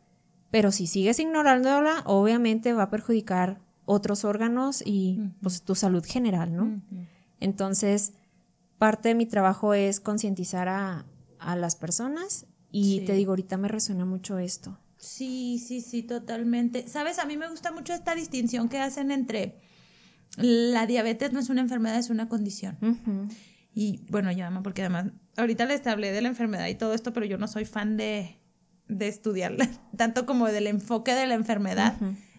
pero 0.51 0.71
si 0.73 0.87
sigues 0.87 1.19
ignorándola, 1.19 2.03
obviamente 2.07 2.73
va 2.73 2.85
a 2.85 2.91
perjudicar 2.91 3.61
otros 3.87 4.25
órganos 4.25 4.83
y 4.85 5.21
pues 5.43 5.63
tu 5.63 5.75
salud 5.75 6.05
general, 6.05 6.55
¿no? 6.57 6.81
Entonces, 7.41 8.15
parte 8.79 9.09
de 9.11 9.15
mi 9.15 9.27
trabajo 9.27 9.75
es 9.75 10.01
concientizar 10.01 10.69
a, 10.69 11.05
a 11.39 11.57
las 11.57 11.77
personas 11.77 12.47
y 12.71 13.01
Sí. 13.01 13.05
te 13.07 13.13
digo, 13.15 13.33
ahorita 13.33 13.57
me 13.57 13.69
resuena 13.69 14.05
mucho 14.05 14.39
esto. 14.39 14.79
Sí, 14.97 15.59
sí, 15.65 15.81
sí, 15.83 16.03
totalmente. 16.03 16.89
Sabes, 16.89 17.19
a 17.19 17.27
mí 17.27 17.37
me 17.37 17.49
gusta 17.51 17.73
mucho 17.73 17.93
esta 17.93 18.15
distinción 18.15 18.69
que 18.69 18.79
hacen 18.79 19.11
entre 19.11 19.61
la 20.37 20.87
diabetes 20.87 21.33
no 21.33 21.39
es 21.41 21.51
una 21.51 21.61
enfermedad, 21.61 21.99
es 21.99 22.11
una 22.11 22.29
condición. 22.29 22.79
Y 23.75 24.01
bueno, 24.11 24.33
yo 24.33 24.47
amo 24.47 24.63
porque 24.63 24.83
además, 24.83 25.07
ahorita 25.37 25.67
les 25.67 25.87
hablé 25.87 26.11
de 26.13 26.23
la 26.23 26.29
enfermedad 26.29 26.67
y 26.69 26.75
todo 26.75 26.95
esto, 26.95 27.13
pero 27.13 27.27
yo 27.27 27.39
no 27.39 27.47
soy 27.49 27.65
fan 27.65 27.97
de, 27.97 28.39
de 28.89 29.09
estudiarla, 29.09 29.69
tanto 29.97 30.27
como 30.27 30.47
del 30.47 30.67
enfoque 30.67 31.15
de 31.15 31.27
la 31.27 31.35
enfermedad. 31.35 31.95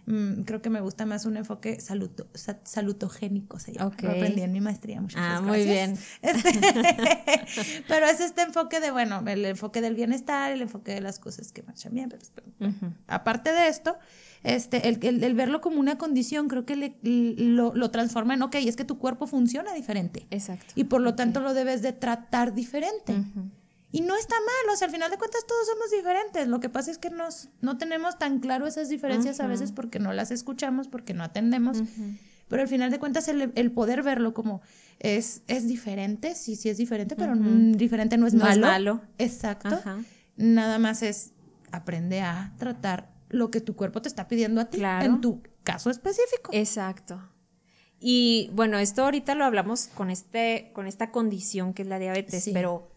Mm, 0.07 0.43
creo 0.43 0.61
que 0.61 0.69
me 0.69 0.81
gusta 0.81 1.07
más 1.07 1.25
un 1.25 1.35
enfoque 1.35 1.79
saluto, 1.79 2.27
sa- 2.35 2.59
salutogénico, 2.63 3.57
se 3.57 3.73
llama. 3.73 3.91
Lo 3.99 4.11
aprendí 4.11 4.41
en 4.43 4.51
mi 4.51 4.61
maestría. 4.61 5.01
Muchas 5.01 5.19
Ah, 5.19 5.41
gracias. 5.41 5.47
muy 5.47 5.63
bien. 5.65 5.97
Este, 6.21 7.83
pero 7.87 8.05
es 8.05 8.19
este 8.19 8.43
enfoque 8.43 8.79
de, 8.79 8.91
bueno, 8.91 9.23
el 9.25 9.43
enfoque 9.45 9.81
del 9.81 9.95
bienestar, 9.95 10.51
el 10.51 10.61
enfoque 10.61 10.93
de 10.93 11.01
las 11.01 11.17
cosas 11.17 11.51
que 11.51 11.63
marchan 11.63 11.91
bien. 11.95 12.09
Pero, 12.09 12.71
aparte 13.07 13.51
de 13.51 13.67
esto, 13.67 13.97
este, 14.43 14.89
el, 14.89 14.99
el- 15.03 15.23
el 15.23 15.33
verlo 15.33 15.59
como 15.59 15.79
una 15.79 15.97
condición 15.97 16.49
creo 16.49 16.67
que 16.67 16.75
le- 16.75 16.97
lo, 17.01 17.73
lo 17.73 17.89
transforma 17.89 18.35
en, 18.35 18.43
ok, 18.43 18.55
es 18.57 18.75
que 18.75 18.85
tu 18.85 18.99
cuerpo 18.99 19.25
funciona 19.25 19.73
diferente. 19.73 20.27
Exacto. 20.29 20.71
Y 20.75 20.83
por 20.83 21.01
lo 21.01 21.15
tanto 21.15 21.39
lo 21.39 21.55
debes 21.55 21.81
de 21.81 21.93
tratar 21.93 22.53
diferente. 22.53 23.11
Ujú. 23.13 23.49
Y 23.95 24.01
no 24.01 24.15
está 24.17 24.35
mal, 24.35 24.73
o 24.73 24.77
sea, 24.77 24.87
al 24.87 24.91
final 24.93 25.09
de 25.09 25.17
cuentas 25.17 25.45
todos 25.47 25.65
somos 25.67 25.89
diferentes. 25.91 26.47
Lo 26.47 26.59
que 26.59 26.69
pasa 26.69 26.91
es 26.91 26.97
que 26.97 27.09
nos, 27.09 27.49
no 27.61 27.77
tenemos 27.77 28.17
tan 28.17 28.39
claro 28.39 28.67
esas 28.67 28.89
diferencias 28.89 29.39
a 29.39 29.47
veces 29.47 29.71
porque 29.71 29.99
no 29.99 30.11
las 30.13 30.31
escuchamos, 30.31 30.87
porque 30.87 31.13
no 31.13 31.23
atendemos. 31.23 31.81
Pero 32.47 32.61
al 32.61 32.67
final 32.67 32.91
de 32.91 32.99
cuentas 32.99 33.27
el, 33.27 33.51
el 33.55 33.71
poder 33.71 34.03
verlo 34.03 34.33
como 34.33 34.61
es, 34.99 35.41
es 35.47 35.67
diferente, 35.67 36.35
sí, 36.35 36.55
sí 36.55 36.69
es 36.69 36.77
diferente, 36.77 37.15
pero 37.15 37.35
diferente 37.35 38.17
no 38.17 38.27
es 38.27 38.33
No 38.33 38.43
es 38.47 38.57
malo. 38.59 38.67
malo. 38.67 39.01
Exacto. 39.17 39.81
Nada 40.35 40.77
más 40.79 41.01
es 41.01 41.31
aprende 41.71 42.21
a 42.21 42.53
tratar 42.57 43.11
lo 43.29 43.49
que 43.49 43.61
tu 43.61 43.75
cuerpo 43.75 44.01
te 44.01 44.09
está 44.09 44.27
pidiendo 44.27 44.61
a 44.61 44.65
ti 44.65 44.77
Claro. 44.77 45.05
en 45.05 45.21
tu 45.21 45.41
caso 45.63 45.89
específico. 45.89 46.51
Exacto. 46.53 47.21
Y 47.99 48.49
bueno, 48.53 48.77
esto 48.77 49.03
ahorita 49.03 49.35
lo 49.35 49.45
hablamos 49.45 49.87
con 49.87 50.09
este, 50.11 50.69
con 50.73 50.85
esta 50.85 51.11
condición 51.11 51.73
que 51.73 51.81
es 51.81 51.87
la 51.87 51.97
diabetes, 51.97 52.43
Sí. 52.43 52.51
pero 52.53 52.91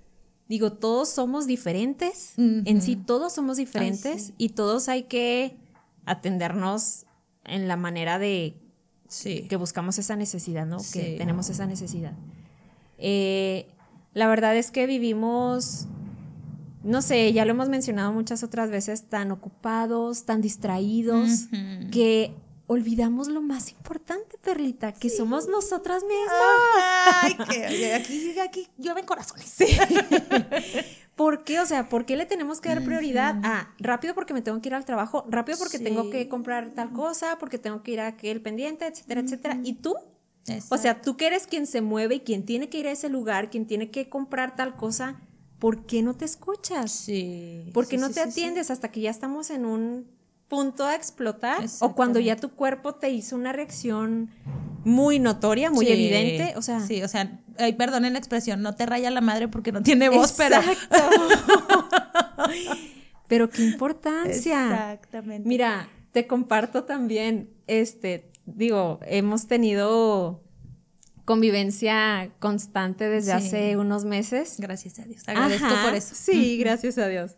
digo, 0.49 0.73
todos 0.73 1.09
somos 1.09 1.47
diferentes. 1.47 2.33
En 2.37 2.83
sí, 2.83 2.97
todos 2.97 3.33
somos 3.33 3.57
diferentes 3.57 4.27
sí. 4.27 4.35
y 4.39 4.49
todos 4.51 4.89
hay 4.89 5.05
que 5.05 5.57
atendernos 6.07 7.05
en 7.45 7.69
la 7.69 7.77
manera 7.77 8.19
de 8.19 8.57
sí. 9.09 9.47
que 9.49 9.57
buscamos 9.57 9.99
esa 9.99 10.17
necesidad, 10.17 10.67
¿no? 10.67 10.81
Sí. 10.81 11.01
Que 11.01 11.17
tenemos 11.19 11.51
esa 11.51 11.67
necesidad. 11.67 12.13
Eh, 12.99 13.69
la 14.15 14.27
verdad 14.27 14.57
es 14.57 14.71
que 14.71 14.87
vivimos, 14.87 15.87
no 16.83 17.03
sé, 17.03 17.33
ya 17.33 17.45
lo 17.45 17.53
hemos 17.53 17.69
mencionado 17.69 18.13
muchas 18.13 18.43
otras 18.43 18.71
veces, 18.71 19.05
tan 19.05 19.31
ocupados, 19.31 20.25
tan 20.25 20.41
distraídos, 20.41 21.47
que 21.93 22.35
olvidamos 22.69 23.27
lo 23.29 23.41
más 23.43 23.73
importante, 23.73 24.39
Perlita, 24.39 24.93
que 24.93 25.11
somos 25.11 25.49
nosotras 25.49 26.05
mismas. 26.05 26.33
Ay, 27.23 27.37
que 27.51 27.95
aquí, 27.95 28.39
aquí 28.39 28.69
llueven 28.79 29.05
corazones. 29.05 29.57
¿Por 31.17 31.43
qué? 31.43 31.59
O 31.59 31.67
sea, 31.67 31.89
¿por 31.89 32.07
qué 32.07 32.17
le 32.17 32.27
tenemos 32.27 32.61
que 32.61 32.69
dar 32.69 32.85
prioridad 32.85 33.41
a 33.43 33.75
rápido 33.79 34.15
porque 34.15 34.35
me 34.35 34.43
tengo 34.43 34.61
que 34.61 34.69
ir 34.69 34.75
al 34.75 34.85
trabajo, 34.85 35.25
rápido 35.29 35.59
porque 35.59 35.79
Sí. 35.79 35.85
tengo 35.85 36.11
que 36.11 36.29
comprar 36.29 36.71
tal 36.75 36.93
cosa, 36.93 37.39
porque 37.41 37.59
tengo 37.59 37.83
que 37.83 37.91
ir 37.93 38.01
a 38.01 38.07
aquel 38.07 38.41
pendiente, 38.41 38.87
etcétera, 38.87 39.23
etcétera? 39.23 39.59
¿Y 39.65 39.73
tú? 39.75 39.97
O 40.71 40.79
sea, 40.79 41.03
tú 41.03 41.17
que 41.17 41.27
eres 41.27 41.47
quien 41.47 41.67
se 41.67 41.81
mueve 41.81 42.17
y 42.17 42.21
quien 42.21 42.45
tiene 42.47 42.69
que 42.69 42.79
ir 42.79 42.87
a 42.87 42.93
ese 42.93 43.09
lugar, 43.09 43.51
quien 43.51 43.67
tiene 43.67 43.91
que 43.91 44.09
comprar 44.09 44.55
tal 44.57 44.77
cosa, 44.77 45.21
¿por 45.59 45.85
qué 45.87 46.03
no 46.03 46.15
te 46.15 46.25
escuchas? 46.25 46.93
Sí. 46.93 47.71
¿Por 47.75 47.87
qué 47.89 47.97
sí, 47.97 48.01
no 48.01 48.09
sí, 48.09 48.15
te 48.15 48.21
sí, 48.25 48.31
sí. 48.31 48.41
atiendes 48.41 48.71
hasta 48.71 48.91
que 48.93 49.01
ya 49.01 49.11
estamos 49.11 49.51
en 49.51 49.67
un 49.67 50.07
punto 50.49 50.87
a 50.87 50.95
explotar? 50.95 51.65
O 51.81 51.95
cuando 51.95 52.21
ya 52.21 52.37
tu 52.37 52.51
cuerpo 52.51 52.95
te 52.95 53.11
hizo 53.11 53.37
una 53.37 53.53
reacción 53.53 54.31
muy 54.85 55.19
notoria, 55.19 55.71
muy 55.71 55.87
Sí. 55.87 55.93
evidente. 55.93 56.55
O 56.57 56.63
sea, 56.63 56.81
Sí, 56.81 57.03
o 57.03 57.09
sea, 57.09 57.39
ay, 57.59 57.75
perdonen 57.75 58.15
la 58.15 58.19
expresión, 58.19 58.63
no 58.63 58.75
te 58.75 58.87
raya 58.87 59.11
la 59.11 59.21
madre 59.21 59.49
porque 59.49 59.73
no 59.73 59.83
tiene 59.83 60.09
voz, 60.09 60.33
pero. 60.39 60.57
pero 63.29 63.51
qué 63.51 63.63
importancia. 63.63 64.93
Exactamente. 64.95 65.49
Mira, 65.49 65.89
te 66.13 66.27
comparto 66.27 66.85
también, 66.85 67.51
este, 67.67 68.31
digo, 68.47 69.01
hemos 69.07 69.47
tenido 69.47 70.43
convivencia 71.25 72.31
constante 72.39 73.09
desde 73.09 73.33
Sí. 73.33 73.37
hace 73.47 73.77
unos 73.77 74.05
meses. 74.07 74.57
Gracias 74.59 74.99
a 74.99 75.05
Dios. 75.05 75.29
Agradezco 75.29 75.67
Ajá, 75.67 75.85
por 75.85 75.95
eso. 75.95 76.15
Sí, 76.15 76.57
gracias 76.59 76.97
a 76.97 77.07
Dios. 77.09 77.37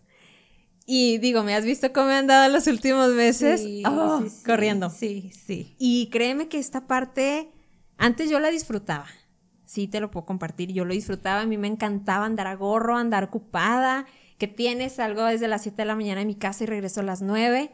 Y 0.93 1.19
digo, 1.19 1.45
¿me 1.45 1.55
has 1.55 1.65
visto 1.65 1.93
cómo 1.93 2.09
me 2.09 2.15
han 2.15 2.27
dado 2.27 2.53
los 2.53 2.67
últimos 2.67 3.11
meses? 3.13 3.61
Sí, 3.63 3.85
Oh, 3.87 4.21
sí, 4.25 4.29
sí. 4.31 4.45
corriendo. 4.45 4.91
Sí, 4.91 5.31
sí. 5.33 5.77
Y 5.79 6.09
créeme 6.11 6.49
que 6.49 6.59
esta 6.59 6.89
parte, 6.89 7.49
antes 7.97 8.29
yo 8.29 8.41
la 8.41 8.51
disfrutaba. 8.51 9.07
Sí, 9.67 9.87
te 9.87 10.01
lo 10.01 10.11
puedo 10.11 10.27
compartir. 10.27 10.73
Yo 10.73 10.85
lo 10.85 10.93
disfrutaba. 10.93 11.43
A 11.43 11.47
mí 11.47 11.57
me 11.59 11.69
encantaba 11.69 12.25
andar 12.27 12.49
a 12.49 12.57
gorro, 12.57 12.97
andar 12.97 13.23
ocupada. 13.23 14.05
Que 14.37 14.49
tienes 14.49 14.99
algo 14.99 15.23
desde 15.27 15.47
las 15.47 15.63
7 15.63 15.77
de 15.83 15.87
la 15.87 15.95
mañana 15.95 16.23
en 16.23 16.27
mi 16.27 16.35
casa 16.35 16.65
y 16.65 16.67
regreso 16.67 16.99
a 17.03 17.05
las 17.05 17.23
9. 17.23 17.73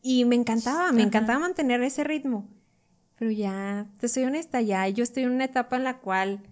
Y 0.00 0.24
me 0.24 0.36
encantaba, 0.36 0.92
me 0.92 1.02
encantaba 1.02 1.40
mantener 1.40 1.82
ese 1.82 2.04
ritmo. 2.04 2.48
Pero 3.18 3.32
ya, 3.32 3.88
te 3.98 4.06
soy 4.06 4.22
honesta, 4.22 4.60
ya 4.60 4.86
yo 4.88 5.02
estoy 5.02 5.24
en 5.24 5.30
una 5.32 5.46
etapa 5.46 5.74
en 5.76 5.82
la 5.82 5.98
cual 5.98 6.44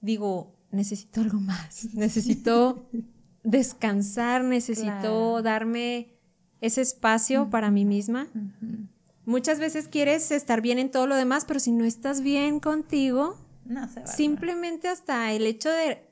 digo, 0.00 0.56
necesito 0.70 1.20
algo 1.20 1.40
más. 1.40 1.92
Necesito 1.94 2.88
descansar, 3.42 4.44
necesito 4.44 4.86
Claro. 4.86 5.42
darme 5.42 6.14
ese 6.60 6.82
espacio 6.82 7.48
para 7.50 7.70
mí 7.70 7.84
misma. 7.84 8.28
Muchas 9.24 9.58
veces 9.58 9.88
quieres 9.88 10.30
estar 10.30 10.60
bien 10.60 10.78
en 10.78 10.90
todo 10.90 11.06
lo 11.06 11.16
demás, 11.16 11.44
pero 11.46 11.60
si 11.60 11.72
no 11.72 11.84
estás 11.84 12.20
bien 12.20 12.60
contigo, 12.60 13.36
No 13.64 13.88
se 13.88 14.00
va. 14.00 14.06
simplemente 14.06 14.88
hasta 14.88 15.32
el 15.32 15.46
hecho 15.46 15.70
de 15.70 16.02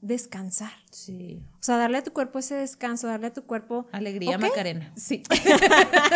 descansar. 0.00 0.72
Sí. 0.90 1.42
O 1.54 1.62
sea, 1.62 1.76
darle 1.76 1.98
a 1.98 2.04
tu 2.04 2.12
cuerpo 2.12 2.38
ese 2.38 2.54
descanso, 2.54 3.06
darle 3.06 3.28
a 3.28 3.32
tu 3.32 3.42
cuerpo... 3.44 3.86
Alegría. 3.92 4.38
Macarena. 4.38 4.92
Sí. 4.96 5.22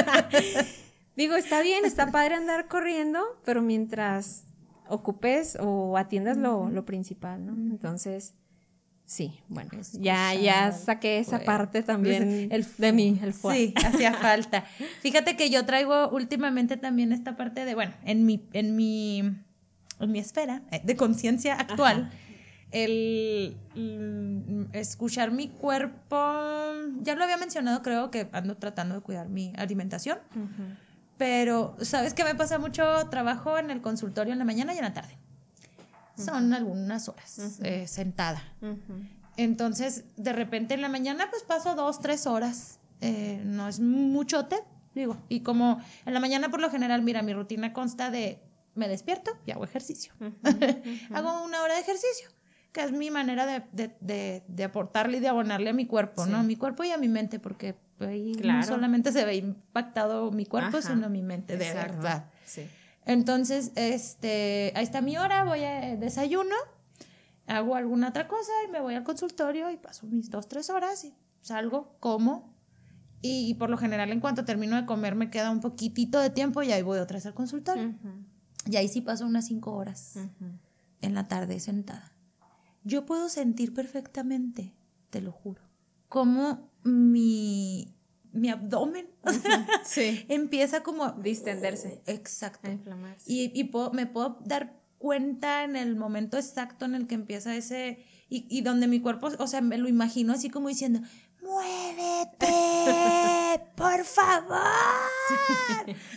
Digo, 1.16 1.34
está 1.36 1.62
bien, 1.62 1.84
está 1.84 2.10
padre 2.10 2.34
andar 2.34 2.66
corriendo, 2.68 3.20
pero 3.44 3.62
mientras 3.62 4.44
ocupes 4.88 5.56
o 5.60 5.96
atiendas 5.96 6.36
lo, 6.36 6.68
lo 6.70 6.84
principal, 6.84 7.46
¿no? 7.46 7.52
Entonces, 7.52 8.34
sí, 9.06 9.40
bueno, 9.48 9.70
ya, 9.92 10.34
ya 10.34 10.72
saqué 10.72 11.18
esa 11.18 11.36
pues, 11.36 11.46
parte 11.46 11.82
también 11.82 12.48
el 12.50 12.66
de 12.78 12.92
mí, 12.92 13.18
el 13.22 13.32
fuego. 13.32 13.58
Sí, 13.58 13.74
hacía 13.86 14.14
falta. 14.14 14.64
Fíjate 15.00 15.36
que 15.36 15.50
yo 15.50 15.64
traigo 15.64 16.08
últimamente 16.10 16.76
también 16.76 17.12
esta 17.12 17.36
parte 17.36 17.64
de, 17.64 17.74
bueno, 17.74 17.92
en 18.04 18.26
mi, 18.26 18.48
en 18.52 18.76
mi, 18.76 19.18
en 20.00 20.12
mi 20.12 20.18
esfera 20.18 20.62
eh, 20.70 20.80
de 20.82 20.96
conciencia 20.96 21.54
actual, 21.54 22.10
el 22.70 23.56
escuchar 24.72 25.30
mi 25.30 25.48
cuerpo, 25.48 26.16
ya 27.02 27.14
lo 27.14 27.22
había 27.22 27.36
mencionado, 27.36 27.82
creo 27.82 28.10
que 28.10 28.28
ando 28.32 28.56
tratando 28.56 28.96
de 28.96 29.00
cuidar 29.00 29.28
mi 29.28 29.52
alimentación, 29.56 30.18
pero 31.16 31.76
¿sabes 31.80 32.14
qué 32.14 32.24
me 32.24 32.34
pasa 32.34 32.58
mucho 32.58 32.84
trabajo 33.10 33.58
en 33.58 33.70
el 33.70 33.80
consultorio 33.80 34.32
en 34.32 34.40
la 34.40 34.44
mañana 34.44 34.74
y 34.74 34.78
en 34.78 34.84
la 34.84 34.92
tarde? 34.92 35.16
Son 36.16 36.52
algunas 36.54 37.08
horas 37.08 37.58
eh, 37.62 37.86
sentada. 37.86 38.42
Entonces, 39.36 40.04
de 40.16 40.32
repente 40.32 40.74
en 40.74 40.82
la 40.82 40.88
mañana, 40.88 41.26
pues 41.30 41.42
paso 41.42 41.74
dos, 41.74 42.00
tres 42.00 42.26
horas. 42.26 42.78
Eh, 43.00 43.42
no 43.44 43.68
es 43.68 43.80
muchote, 43.80 44.56
digo. 44.94 45.16
Y 45.28 45.40
como 45.40 45.80
en 46.06 46.14
la 46.14 46.20
mañana, 46.20 46.50
por 46.50 46.60
lo 46.60 46.70
general, 46.70 47.02
mira, 47.02 47.22
mi 47.22 47.34
rutina 47.34 47.72
consta 47.72 48.10
de 48.10 48.40
me 48.74 48.88
despierto 48.88 49.32
y 49.46 49.50
hago 49.50 49.64
ejercicio. 49.64 50.12
hago 51.14 51.44
una 51.44 51.62
hora 51.62 51.74
de 51.74 51.80
ejercicio, 51.80 52.28
que 52.72 52.82
es 52.82 52.92
mi 52.92 53.10
manera 53.10 53.46
de, 53.46 53.62
de, 53.72 53.96
de, 54.00 54.44
de 54.48 54.64
aportarle 54.64 55.18
y 55.18 55.20
de 55.20 55.28
abonarle 55.28 55.70
a 55.70 55.72
mi 55.72 55.86
cuerpo, 55.86 56.26
¿no? 56.26 56.38
A 56.38 56.42
mi 56.42 56.56
cuerpo 56.56 56.84
y 56.84 56.90
a 56.90 56.98
mi 56.98 57.08
mente, 57.08 57.38
porque 57.38 57.76
ahí 58.00 58.32
no 58.42 58.62
solamente 58.64 59.12
se 59.12 59.24
ve 59.24 59.36
impactado 59.36 60.30
mi 60.30 60.46
cuerpo, 60.46 60.78
Ajá. 60.78 60.88
sino 60.94 61.08
mi 61.08 61.22
mente, 61.22 61.56
de 61.56 61.68
Exacto. 61.68 61.94
verdad. 61.94 62.30
Sí. 62.44 62.66
Entonces, 63.06 63.72
este, 63.74 64.72
ahí 64.74 64.84
está 64.84 65.00
mi 65.00 65.16
hora, 65.16 65.44
voy 65.44 65.62
a 65.62 65.96
desayuno, 65.96 66.54
hago 67.46 67.74
alguna 67.74 68.08
otra 68.08 68.28
cosa 68.28 68.52
y 68.66 68.70
me 68.70 68.80
voy 68.80 68.94
al 68.94 69.04
consultorio 69.04 69.70
y 69.70 69.76
paso 69.76 70.06
mis 70.06 70.30
dos, 70.30 70.48
tres 70.48 70.70
horas 70.70 71.04
y 71.04 71.14
salgo, 71.40 71.96
como. 72.00 72.54
Y, 73.26 73.54
por 73.54 73.70
lo 73.70 73.78
general, 73.78 74.12
en 74.12 74.20
cuanto 74.20 74.44
termino 74.44 74.76
de 74.76 74.84
comer, 74.84 75.14
me 75.14 75.30
queda 75.30 75.50
un 75.50 75.60
poquitito 75.60 76.20
de 76.20 76.28
tiempo 76.28 76.62
y 76.62 76.72
ahí 76.72 76.82
voy 76.82 76.98
otra 76.98 77.16
vez 77.16 77.24
al 77.24 77.32
consultorio. 77.32 77.94
Y 78.66 78.76
ahí 78.76 78.86
sí 78.86 79.00
paso 79.00 79.24
unas 79.24 79.46
cinco 79.46 79.72
horas 79.72 80.18
en 81.00 81.14
la 81.14 81.26
tarde 81.26 81.58
sentada. 81.58 82.12
Yo 82.82 83.06
puedo 83.06 83.30
sentir 83.30 83.72
perfectamente, 83.72 84.74
te 85.08 85.22
lo 85.22 85.32
juro, 85.32 85.62
cómo 86.10 86.68
mi, 86.82 87.93
mi 88.34 88.50
abdomen 88.50 89.06
o 89.22 89.32
sea, 89.32 89.66
Sí. 89.84 90.26
empieza 90.28 90.82
como... 90.82 91.12
Distenderse. 91.12 92.02
Exacto. 92.06 92.68
A 92.68 92.72
inflamarse. 92.72 93.24
Y, 93.32 93.52
y 93.58 93.64
puedo- 93.64 93.92
me 93.92 94.06
puedo 94.06 94.38
dar 94.44 94.80
cuenta 94.98 95.64
en 95.64 95.76
el 95.76 95.96
momento 95.96 96.36
exacto 96.38 96.84
en 96.86 96.94
el 96.94 97.06
que 97.06 97.14
empieza 97.14 97.54
ese, 97.56 97.98
y, 98.28 98.46
y 98.48 98.62
donde 98.62 98.86
mi 98.86 99.00
cuerpo, 99.00 99.28
o 99.38 99.46
sea, 99.46 99.60
me 99.60 99.76
lo 99.78 99.86
imagino 99.88 100.32
así 100.32 100.48
como 100.50 100.68
diciendo, 100.68 101.00
muévete, 101.44 102.46
por 103.76 104.04
favor. 104.04 104.58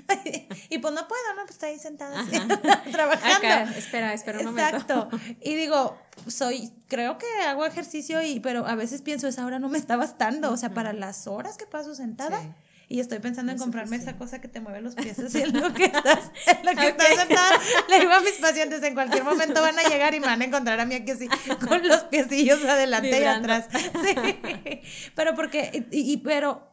y 0.70 0.78
pues 0.80 0.94
no 0.94 1.08
puedo, 1.08 1.34
¿no? 1.36 1.42
Pues 1.44 1.52
está 1.52 1.68
ahí 1.68 1.78
sentada 1.78 2.22
así, 2.22 2.32
trabajando. 2.92 3.38
Acá, 3.38 3.64
espera, 3.78 4.14
espera 4.14 4.40
un 4.40 4.46
momento. 4.46 4.78
Exacto. 4.78 5.10
Y 5.42 5.56
digo, 5.56 5.98
soy, 6.28 6.72
creo 6.88 7.18
que 7.18 7.28
hago 7.46 7.66
ejercicio 7.66 8.22
y, 8.22 8.40
pero 8.40 8.66
a 8.66 8.76
veces 8.76 9.02
pienso, 9.02 9.28
esa 9.28 9.46
hora 9.46 9.60
no 9.60 9.70
me 9.70 9.78
está 9.78 9.98
bastando, 9.98 10.52
o 10.52 10.58
sea, 10.58 10.74
para 10.74 10.94
las 10.94 11.28
horas 11.28 11.58
que 11.58 11.66
paso 11.66 11.94
sentada. 11.94 12.42
Sí. 12.42 12.48
Y 12.90 13.02
estoy 13.02 13.20
pensando 13.20 13.52
en 13.52 13.58
comprarme 13.58 13.98
esa 13.98 14.16
cosa 14.18 14.40
que 14.40 14.48
te 14.48 14.62
mueve 14.62 14.80
los 14.82 14.96
pies 15.04 15.20
así 15.20 15.42
en 15.42 15.60
lo 15.60 15.74
que 15.74 15.86
estás, 15.86 16.32
en 16.48 16.66
lo 16.66 16.72
que 16.80 16.88
estás 16.88 17.08
sentada. 17.16 17.60
Le 17.90 18.00
digo 18.00 18.14
a 18.14 18.22
mis 18.22 18.36
pacientes, 18.36 18.82
en 18.84 18.94
cualquier 18.94 19.24
momento 19.26 19.62
van 19.62 19.78
a 19.78 19.84
llegar 19.84 20.14
y 20.16 20.20
me 20.22 20.28
van 20.28 20.42
a 20.42 20.46
encontrar 20.46 20.80
a 20.80 20.86
mí 20.86 20.96
aquí 20.96 21.12
así, 21.12 21.28
con 21.68 21.86
los 21.88 22.04
piecillos 22.06 22.64
adelante 22.64 23.12
Vibrando. 23.12 23.48
y 23.50 23.52
atrás. 23.52 23.68
Sí. 24.06 24.82
Pero 25.16 25.36
porque, 25.36 25.86
y, 25.92 26.14
y- 26.14 26.18
pero, 26.18 26.72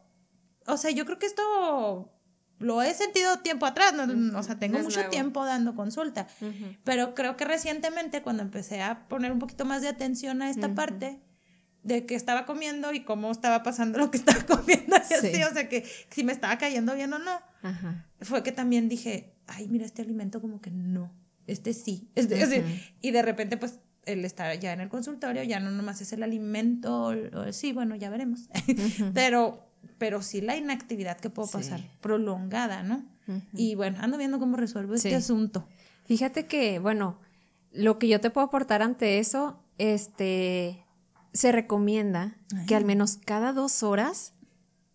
o 0.67 0.77
sea, 0.77 0.91
yo 0.91 1.05
creo 1.05 1.19
que 1.19 1.25
esto 1.25 2.11
lo 2.59 2.81
he 2.81 2.93
sentido 2.93 3.39
tiempo 3.39 3.65
atrás, 3.65 3.93
¿no? 3.93 4.39
o 4.39 4.43
sea, 4.43 4.57
tengo 4.57 4.79
mucho 4.79 4.95
nuevo. 4.95 5.09
tiempo 5.11 5.43
dando 5.43 5.75
consulta. 5.75 6.27
Pero 6.85 7.13
creo 7.13 7.35
que 7.35 7.43
recientemente, 7.43 8.21
cuando 8.21 8.41
empecé 8.41 8.81
a 8.81 9.07
poner 9.09 9.33
un 9.33 9.39
poquito 9.39 9.65
más 9.65 9.81
de 9.81 9.89
atención 9.89 10.41
a 10.41 10.49
esta 10.49 10.73
parte 10.73 11.19
de 11.85 12.05
que 12.05 12.15
estaba 12.15 12.45
comiendo 12.45 12.91
y 12.93 13.01
cómo 13.05 13.31
estaba 13.31 13.61
pasando 13.63 13.99
lo 13.99 14.11
que 14.11 14.17
estaba 14.17 14.43
comiendo, 14.45 14.95
y 15.09 15.13
así, 15.13 15.33
Sí. 15.35 15.43
o 15.43 15.53
sea, 15.53 15.69
que 15.69 15.85
si 16.09 16.23
me 16.23 16.33
estaba 16.33 16.57
cayendo 16.57 16.93
bien 16.95 17.13
o 17.13 17.19
no, 17.19 17.39
Ajá. 17.61 18.05
fue 18.21 18.43
que 18.43 18.51
también 18.51 18.89
dije, 18.89 19.33
ay, 19.47 19.67
mira, 19.69 19.85
este 19.85 20.01
alimento 20.01 20.41
como 20.41 20.59
que 20.61 20.71
no, 20.71 21.13
este 21.47 21.73
sí, 21.73 22.09
este, 22.15 22.63
y 23.01 23.11
de 23.11 23.21
repente, 23.21 23.55
pues, 23.57 23.79
el 24.05 24.25
estar 24.25 24.57
ya 24.59 24.73
en 24.73 24.81
el 24.81 24.89
consultorio 24.89 25.41
ya 25.43 25.59
no 25.59 25.71
nomás 25.71 26.01
es 26.01 26.11
el 26.13 26.21
alimento, 26.23 27.05
o- 27.07 27.39
o- 27.39 27.53
sí, 27.53 27.71
bueno, 27.71 27.95
ya 27.95 28.09
veremos, 28.09 28.49
pero, 29.13 29.67
pero 29.97 30.21
sí 30.23 30.41
la 30.41 30.55
inactividad 30.57 31.17
que 31.19 31.29
puedo 31.29 31.47
Sí. 31.47 31.53
pasar, 31.57 31.81
prolongada, 32.01 32.83
¿no? 32.83 33.05
Y 33.53 33.73
bueno, 33.75 33.97
ando 34.01 34.17
viendo 34.19 34.37
cómo 34.39 34.55
resuelvo 34.57 34.93
este 34.95 35.15
asunto. 35.15 35.67
Fíjate 36.05 36.45
que, 36.45 36.77
bueno, 36.77 37.19
lo 37.71 37.97
que 37.97 38.07
yo 38.07 38.21
te 38.21 38.29
puedo 38.29 38.45
aportar 38.45 38.83
ante 38.83 39.17
eso, 39.17 39.59
este, 39.79 40.84
se 41.35 41.51
recomienda 41.51 42.37
que 42.65 42.75
al 42.75 42.85
menos 42.85 43.17
cada 43.17 43.51
dos 43.51 43.83
horas 43.83 44.33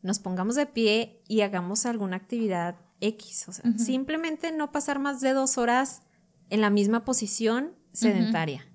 nos 0.03 0.19
pongamos 0.19 0.55
de 0.55 0.65
pie 0.65 1.23
y 1.29 1.43
hagamos 1.43 1.85
alguna 1.85 2.17
actividad 2.17 2.77
X. 3.01 3.47
O 3.49 3.53
sea, 3.53 3.71
simplemente 3.77 4.51
no 4.51 4.73
pasar 4.73 4.99
más 4.99 5.21
de 5.21 5.35
dos 5.35 5.59
horas 5.59 6.03
en 6.49 6.63
la 6.63 6.71
misma 6.71 7.05
posición 7.05 7.75
sedentaria. 7.93 8.67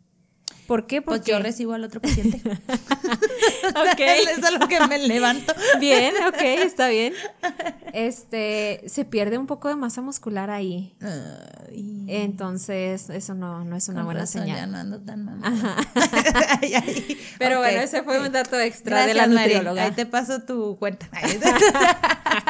¿Por 0.68 0.88
qué? 0.88 1.02
Pues 1.02 1.20
Porque 1.20 1.32
yo 1.32 1.40
recibo 1.40 1.74
al 1.74 1.84
otro 1.84 2.02
paciente. 2.02 2.42
Ok. 3.68 4.00
Eso 4.00 4.48
es 4.48 4.60
lo 4.60 4.68
que 4.68 4.80
me 4.88 5.00
levanto. 5.00 5.54
Bien, 5.80 6.14
ok, 6.28 6.42
está 6.42 6.88
bien. 6.88 7.14
Este, 7.94 8.84
se 8.88 9.06
pierde 9.06 9.38
un 9.38 9.48
poco 9.48 9.70
de 9.70 9.76
masa 9.76 10.02
muscular 10.02 10.50
ahí. 10.50 10.96
Ay, 11.02 12.06
Entonces, 12.08 13.10
eso 13.10 13.34
no, 13.34 13.66
no 13.66 13.76
es 13.76 13.90
una 13.90 14.00
con 14.00 14.06
buena 14.06 14.20
razón, 14.22 14.44
señal. 14.44 14.58
Ya 14.58 14.68
no 14.68 14.78
ando 14.78 15.02
tan 15.02 15.26
mal. 15.26 15.40
Ajá. 15.44 15.76
Ay, 16.62 16.74
ay. 16.76 17.18
Pero 17.40 17.60
bueno, 17.60 17.82
ese 17.82 18.04
fue 18.04 18.20
un 18.20 18.32
dato 18.32 18.60
extra 18.60 19.06
de 19.06 19.14
la 19.14 19.28
nutrióloga. 19.28 19.84
Ahí 19.84 19.92
te 19.92 20.06
paso 20.06 20.44
tu 20.44 20.78
cuenta. 20.78 21.10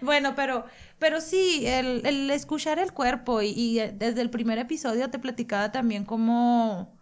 bueno, 0.00 0.34
pero, 0.34 0.66
pero 0.98 1.20
sí, 1.20 1.64
el, 1.66 2.30
escuchar 2.30 2.78
el 2.78 2.92
cuerpo 2.92 3.42
y, 3.42 3.80
desde 3.94 4.20
el 4.20 4.30
primer 4.30 4.58
episodio 4.58 5.10
te 5.10 5.18
platicaba 5.18 5.72
también 5.72 6.04
cómo 6.04 6.94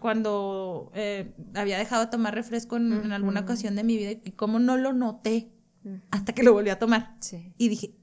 cuando 0.00 0.90
eh, 0.94 1.32
había 1.54 1.78
dejado 1.78 2.04
de 2.04 2.10
tomar 2.10 2.34
refresco 2.34 2.76
en, 2.76 3.12
alguna 3.12 3.40
ocasión 3.40 3.76
de 3.76 3.84
mi 3.84 3.96
vida 3.96 4.10
y 4.24 4.32
cómo 4.32 4.58
no 4.58 4.76
lo 4.76 4.92
noté 4.92 5.50
hasta 6.10 6.32
que 6.32 6.42
lo 6.42 6.52
volví 6.52 6.70
a 6.70 6.78
tomar. 6.78 7.16
Y 7.58 7.68
dije, 7.68 7.94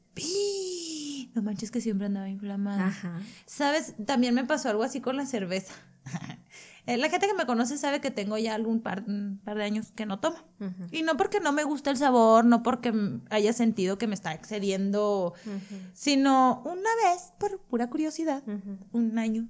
no 1.34 1.42
manches 1.42 1.72
que 1.72 1.82
siempre 1.82 2.08
andaba 2.08 2.30
inflamada. 2.30 2.94
¿Sabes? 3.46 3.96
También 4.06 4.34
me 4.34 4.46
pasó 4.46 4.70
algo 4.70 4.84
así 4.84 5.02
con 5.02 5.18
la 5.18 5.26
cerveza. 5.26 5.74
Eh, 6.86 6.98
la 6.98 7.10
gente 7.10 7.28
que 7.28 7.34
me 7.34 7.46
conoce 7.46 7.78
sabe 7.78 8.02
que 8.02 8.12
tengo 8.12 8.38
ya 8.38 8.56
algún 8.56 8.82
par, 8.82 9.06
par 9.46 9.58
de 9.58 9.64
años 9.64 9.94
que 9.96 10.06
no 10.06 10.20
tomo. 10.20 10.36
Y 10.92 11.04
no 11.04 11.16
porque 11.16 11.40
no 11.40 11.54
me 11.54 11.64
gusta 11.64 11.92
el 11.92 11.96
sabor, 11.96 12.44
no 12.44 12.62
porque 12.62 12.94
haya 13.30 13.54
sentido 13.54 13.98
que 13.98 14.06
me 14.06 14.16
está 14.16 14.34
excediendo, 14.34 15.34
sino 15.94 16.62
una 16.66 16.90
vez, 17.06 17.32
por 17.40 17.62
pura 17.62 17.90
curiosidad, 17.90 18.44
un 18.92 19.18
año, 19.18 19.48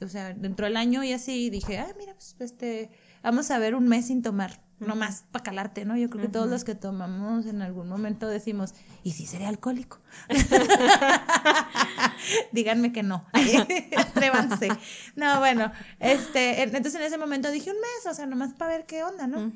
o 0.00 0.08
sea, 0.08 0.34
dentro 0.34 0.66
del 0.66 0.76
año 0.76 1.04
y 1.04 1.12
así 1.12 1.50
dije, 1.50 1.78
ah, 1.78 1.88
mira, 1.98 2.14
pues 2.14 2.36
este, 2.40 2.90
vamos 3.22 3.50
a 3.50 3.58
ver 3.58 3.74
un 3.74 3.88
mes 3.88 4.06
sin 4.06 4.22
tomar 4.22 4.66
no 4.78 4.94
más 4.94 5.24
para 5.30 5.42
calarte, 5.42 5.84
¿no? 5.84 5.96
Yo 5.96 6.10
creo 6.10 6.22
que 6.22 6.28
todos 6.28 6.48
los 6.48 6.64
que 6.64 6.74
tomamos 6.74 7.46
en 7.46 7.62
algún 7.62 7.88
momento 7.88 8.28
decimos, 8.28 8.74
¿y 9.02 9.12
si 9.12 9.26
seré 9.26 9.46
alcohólico? 9.46 10.00
Díganme 12.52 12.92
que 12.92 13.02
no. 13.02 13.26
Atrévanse. 13.96 14.68
no, 15.14 15.38
bueno, 15.38 15.72
este, 15.98 16.62
entonces 16.62 16.94
en 16.96 17.02
ese 17.02 17.16
momento 17.16 17.50
dije 17.50 17.70
un 17.70 17.76
mes, 17.76 18.10
o 18.10 18.14
sea, 18.14 18.26
nomás 18.26 18.52
para 18.52 18.72
ver 18.72 18.86
qué 18.86 19.02
onda, 19.02 19.26
¿no? 19.26 19.52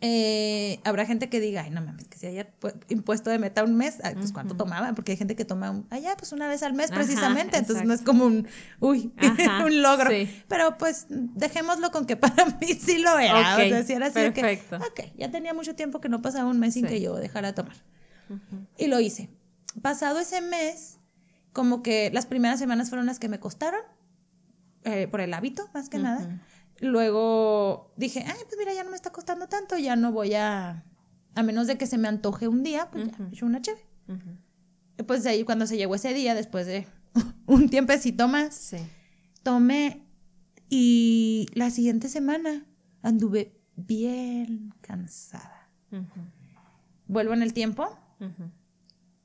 Eh, 0.00 0.78
habrá 0.84 1.06
gente 1.06 1.28
que 1.28 1.40
diga, 1.40 1.62
ay, 1.62 1.70
no 1.70 1.80
mames, 1.80 2.06
que 2.06 2.16
si 2.18 2.26
haya 2.26 2.48
impuesto 2.88 3.30
de 3.30 3.40
meta 3.40 3.64
un 3.64 3.76
mes, 3.76 3.98
pues 4.14 4.32
cuánto 4.32 4.54
tomaba, 4.54 4.92
porque 4.92 5.12
hay 5.12 5.18
gente 5.18 5.34
que 5.34 5.44
toma, 5.44 5.72
un, 5.72 5.88
allá, 5.90 6.16
pues 6.16 6.30
una 6.30 6.46
vez 6.46 6.62
al 6.62 6.72
mes 6.72 6.92
precisamente, 6.92 7.56
entonces 7.56 7.84
no 7.84 7.92
es 7.92 8.02
como 8.02 8.24
un, 8.24 8.46
uy, 8.78 9.12
un 9.64 9.82
logro. 9.82 10.08
Pero 10.46 10.78
pues 10.78 11.06
dejémoslo 11.08 11.90
con 11.90 12.06
que 12.06 12.16
para 12.16 12.44
mí 12.60 12.74
sí 12.74 12.98
lo 12.98 13.18
era. 13.18 13.54
o 13.54 13.56
sea, 13.56 13.96
era 13.96 14.06
así 14.06 14.14
perfecto. 14.14 14.78
que, 14.78 15.04
ok, 15.04 15.12
ya 15.16 15.32
tenía 15.32 15.52
mucho 15.52 15.74
tiempo 15.74 16.00
que 16.00 16.08
no 16.08 16.22
pasaba 16.22 16.48
un 16.48 16.60
mes 16.60 16.74
sin 16.74 16.86
que 16.86 17.00
yo 17.00 17.16
dejara 17.16 17.54
tomar. 17.54 17.76
Y 18.76 18.86
lo 18.86 19.00
hice. 19.00 19.30
Pasado 19.82 20.20
ese 20.20 20.40
mes, 20.40 20.98
como 21.52 21.82
que 21.82 22.10
las 22.12 22.26
primeras 22.26 22.60
semanas 22.60 22.88
fueron 22.88 23.06
las 23.06 23.18
que 23.18 23.28
me 23.28 23.40
costaron, 23.40 23.80
eh, 24.84 25.08
por 25.08 25.20
el 25.20 25.34
hábito, 25.34 25.68
más 25.74 25.88
que 25.88 25.98
nada. 25.98 26.40
Luego 26.80 27.92
dije, 27.96 28.24
ay, 28.26 28.38
pues 28.44 28.56
mira, 28.58 28.72
ya 28.72 28.84
no 28.84 28.90
me 28.90 28.96
está 28.96 29.10
costando 29.10 29.48
tanto, 29.48 29.76
ya 29.78 29.96
no 29.96 30.12
voy 30.12 30.34
a, 30.34 30.84
a 31.34 31.42
menos 31.42 31.66
de 31.66 31.76
que 31.76 31.86
se 31.86 31.98
me 31.98 32.08
antoje 32.08 32.46
un 32.48 32.62
día, 32.62 32.88
pues 32.90 33.08
ya, 33.08 33.30
yo 33.30 33.46
una 33.46 33.60
chévere. 33.60 33.84
Pues 35.06 35.26
ahí 35.26 35.44
cuando 35.44 35.66
se 35.66 35.76
llegó 35.76 35.94
ese 35.94 36.14
día, 36.14 36.34
después 36.34 36.66
de 36.66 36.86
un 37.46 37.68
tiempecito 37.68 38.28
más, 38.28 38.54
sí. 38.54 38.78
tomé 39.42 40.06
y 40.68 41.46
la 41.54 41.70
siguiente 41.70 42.08
semana 42.08 42.66
anduve 43.02 43.60
bien 43.76 44.74
cansada. 44.80 45.70
Vuelvo 47.06 47.32
en 47.34 47.42
el 47.42 47.52
tiempo. 47.52 47.88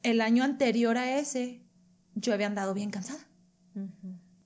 El 0.04 0.22
año 0.22 0.44
anterior 0.44 0.98
a 0.98 1.18
ese, 1.20 1.62
yo 2.16 2.34
había 2.34 2.48
andado 2.48 2.74
bien 2.74 2.90
cansada. 2.92 3.26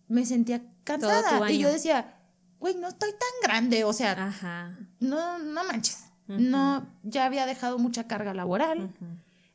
Me 0.07 0.25
sentía 0.25 0.63
cansada 0.83 1.51
y 1.51 1.59
yo 1.59 1.69
decía, 1.71 2.16
güey, 2.59 2.75
no 2.75 2.87
estoy 2.87 3.11
tan 3.11 3.49
grande, 3.49 3.83
o 3.83 3.93
sea, 3.93 4.75
no, 4.99 5.39
no 5.39 5.63
manches. 5.63 6.05
No, 6.27 6.85
ya 7.03 7.25
había 7.25 7.45
dejado 7.45 7.79
mucha 7.79 8.05
carga 8.05 8.33
laboral, 8.33 8.93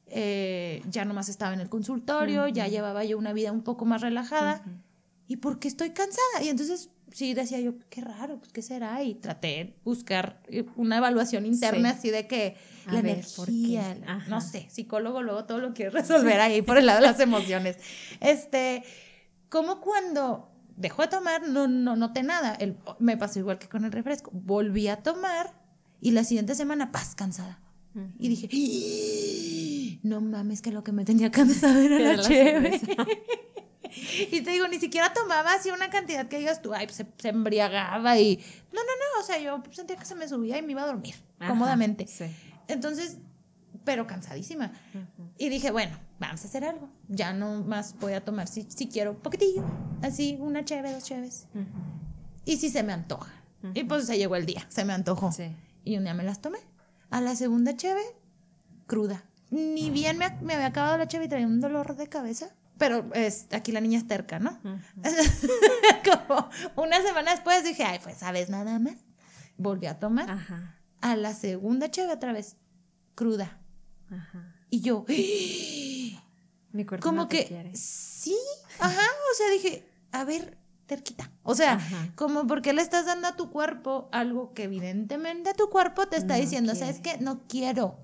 eh, 0.07 0.83
ya 0.89 1.05
nomás 1.05 1.29
estaba 1.29 1.53
en 1.53 1.61
el 1.61 1.69
consultorio, 1.69 2.49
ya 2.49 2.67
llevaba 2.67 3.05
yo 3.05 3.19
una 3.19 3.33
vida 3.33 3.53
un 3.53 3.63
poco 3.63 3.85
más 3.85 4.01
relajada. 4.01 4.65
¿Y 5.29 5.37
por 5.37 5.59
qué 5.59 5.69
estoy 5.69 5.91
cansada? 5.91 6.43
Y 6.43 6.49
entonces 6.49 6.91
sí 7.13 7.35
decía 7.35 7.61
yo, 7.61 7.75
qué 7.91 8.01
raro, 8.01 8.39
pues 8.39 8.53
qué 8.53 8.63
será. 8.63 9.03
Y 9.03 9.15
traté 9.15 9.47
de 9.49 9.77
buscar 9.85 10.43
eh, 10.49 10.65
una 10.77 10.99
evaluación 10.99 11.47
interna 11.47 11.91
así 11.91 12.11
de 12.11 12.27
que 12.27 12.57
la 12.91 12.99
energía, 13.01 13.97
no 14.29 14.41
sé, 14.41 14.67
psicólogo 14.71 15.23
luego 15.23 15.45
todo 15.45 15.59
lo 15.59 15.75
quiere 15.75 15.91
resolver 16.01 16.41
ahí 16.41 16.63
por 16.63 16.79
el 16.79 16.87
lado 16.87 17.01
de 17.01 17.07
las 17.07 17.21
emociones. 17.21 17.77
Este, 18.21 18.83
como 19.49 19.81
cuando 19.81 20.52
dejó 20.77 21.03
de 21.03 21.09
tomar, 21.09 21.49
no, 21.49 21.69
no 21.69 21.97
noté 21.97 22.23
nada. 22.23 22.55
El, 22.55 22.77
me 22.99 23.17
pasó 23.17 23.39
igual 23.39 23.59
que 23.59 23.69
con 23.69 23.85
el 23.85 23.93
refresco. 23.93 24.31
Volví 24.33 24.89
a 24.89 25.03
tomar 25.03 25.55
y 26.01 26.11
la 26.13 26.25
siguiente 26.25 26.55
semana, 26.55 26.93
paz, 26.93 27.15
cansada. 27.15 27.61
Y 28.19 28.29
dije, 28.29 28.49
¡Ah! 28.51 29.99
no 30.03 30.21
mames, 30.21 30.63
que 30.63 30.73
lo 30.73 30.83
que 30.83 30.93
me 30.93 31.05
tenía 31.05 31.31
cansada 31.31 31.79
era, 31.79 31.99
la, 31.99 32.23
chévere. 32.23 32.81
y 34.33 34.41
te 34.41 34.51
digo, 34.51 34.67
ni 34.69 34.79
siquiera 34.79 35.13
tomaba 35.13 35.55
así 35.55 35.71
una 35.71 35.91
cantidad 35.91 36.27
que 36.27 36.39
digas 36.39 36.63
tú, 36.63 36.73
ay, 36.73 36.87
pues 36.87 36.97
se, 36.97 37.29
embriagaba 37.29 38.19
y... 38.19 38.37
No, 38.73 38.81
no, 38.81 38.87
no, 38.87 39.21
o 39.21 39.25
sea, 39.25 39.39
yo 39.39 39.63
sentía 39.71 39.97
que 39.97 40.07
se 40.07 40.15
me 40.15 40.27
subía 40.27 40.59
y 40.59 40.63
me 40.63 40.73
iba 40.73 40.83
a 40.83 40.87
dormir 40.87 41.15
cómodamente. 41.47 42.07
Entonces, 42.69 43.19
pero 43.85 44.07
cansadísima. 44.07 44.73
Y 45.39 45.49
dije, 45.49 45.71
bueno, 45.71 45.99
vamos 46.19 46.45
a 46.45 46.49
hacer 46.49 46.65
algo. 46.65 46.89
Ya 47.09 47.33
no 47.33 47.63
más 47.63 47.97
voy 47.99 48.13
a 48.15 48.25
tomar 48.25 48.49
si, 48.49 48.63
si 48.71 48.89
quiero 48.89 49.19
poquitillo, 49.19 49.65
así 50.03 50.37
una 50.41 50.65
cheve, 50.65 50.93
dos 50.93 51.05
cheves. 51.05 51.47
Y 52.45 52.57
si 52.57 52.71
se 52.71 52.83
me 52.83 52.93
antoja. 52.93 53.33
Y 53.75 53.85
pues 53.85 54.07
se 54.07 54.19
llegó 54.19 54.37
el 54.37 54.47
día, 54.47 54.67
se 54.69 54.85
me 54.85 54.93
antojó. 54.93 55.31
Y 55.85 55.97
un 55.97 56.05
día 56.05 56.15
me 56.15 56.25
las 56.25 56.41
tomé. 56.41 56.59
A 57.11 57.21
la 57.21 57.37
segunda 57.37 57.77
cheve, 57.77 58.03
cruda. 58.87 59.25
Ni 59.51 59.91
bien 59.91 60.17
me, 60.19 60.31
me 60.41 60.55
había 60.55 60.67
acabado 60.67 60.97
la 60.97 61.07
cheve 61.07 61.27
y 61.27 61.29
traía 61.29 61.47
un 61.47 61.61
dolor 61.61 61.95
de 61.97 62.09
cabeza. 62.09 62.55
Pero 62.79 63.13
es, 63.15 63.47
aquí 63.53 63.71
la 63.71 63.81
niña 63.81 63.99
es 63.99 64.09
terca, 64.09 64.39
¿no? 64.41 64.59
Como 66.27 66.49
una 66.77 67.01
semana 67.03 67.31
después 67.33 67.63
dije, 67.63 67.85
ay, 67.85 68.01
pues 68.03 68.17
sabes 68.19 68.49
nada 68.51 68.79
más. 68.79 68.97
Volví 69.57 69.87
a 69.87 69.99
tomar. 70.01 70.31
A 71.01 71.17
la 71.17 71.35
segunda 71.35 71.91
cheve 71.91 72.13
otra 72.13 72.33
vez, 72.33 72.57
cruda. 73.15 73.61
Y 74.71 74.81
yo, 74.81 75.05
mi 76.73 76.85
cuerpo 76.87 77.07
como 77.07 77.29
que, 77.29 77.71
sí, 77.75 78.37
ajá, 78.79 79.03
o 79.03 79.37
sea, 79.37 79.51
dije, 79.51 79.87
a 80.13 80.25
ver, 80.25 80.59
terquita. 80.87 81.31
O 81.43 81.55
sea, 81.55 81.79
como 82.15 82.47
porque 82.47 82.73
le 82.73 82.83
estás 82.83 83.07
dando 83.07 83.29
a 83.29 83.37
tu 83.37 83.51
cuerpo 83.51 84.09
algo 84.13 84.53
que 84.55 84.65
evidentemente 84.65 85.55
tu 85.55 85.71
cuerpo 85.71 86.07
te 86.07 86.17
está 86.17 86.37
diciendo, 86.37 86.75
¿sabes 86.75 87.01
qué? 87.01 87.19
No 87.19 87.43
quiero. 87.49 87.99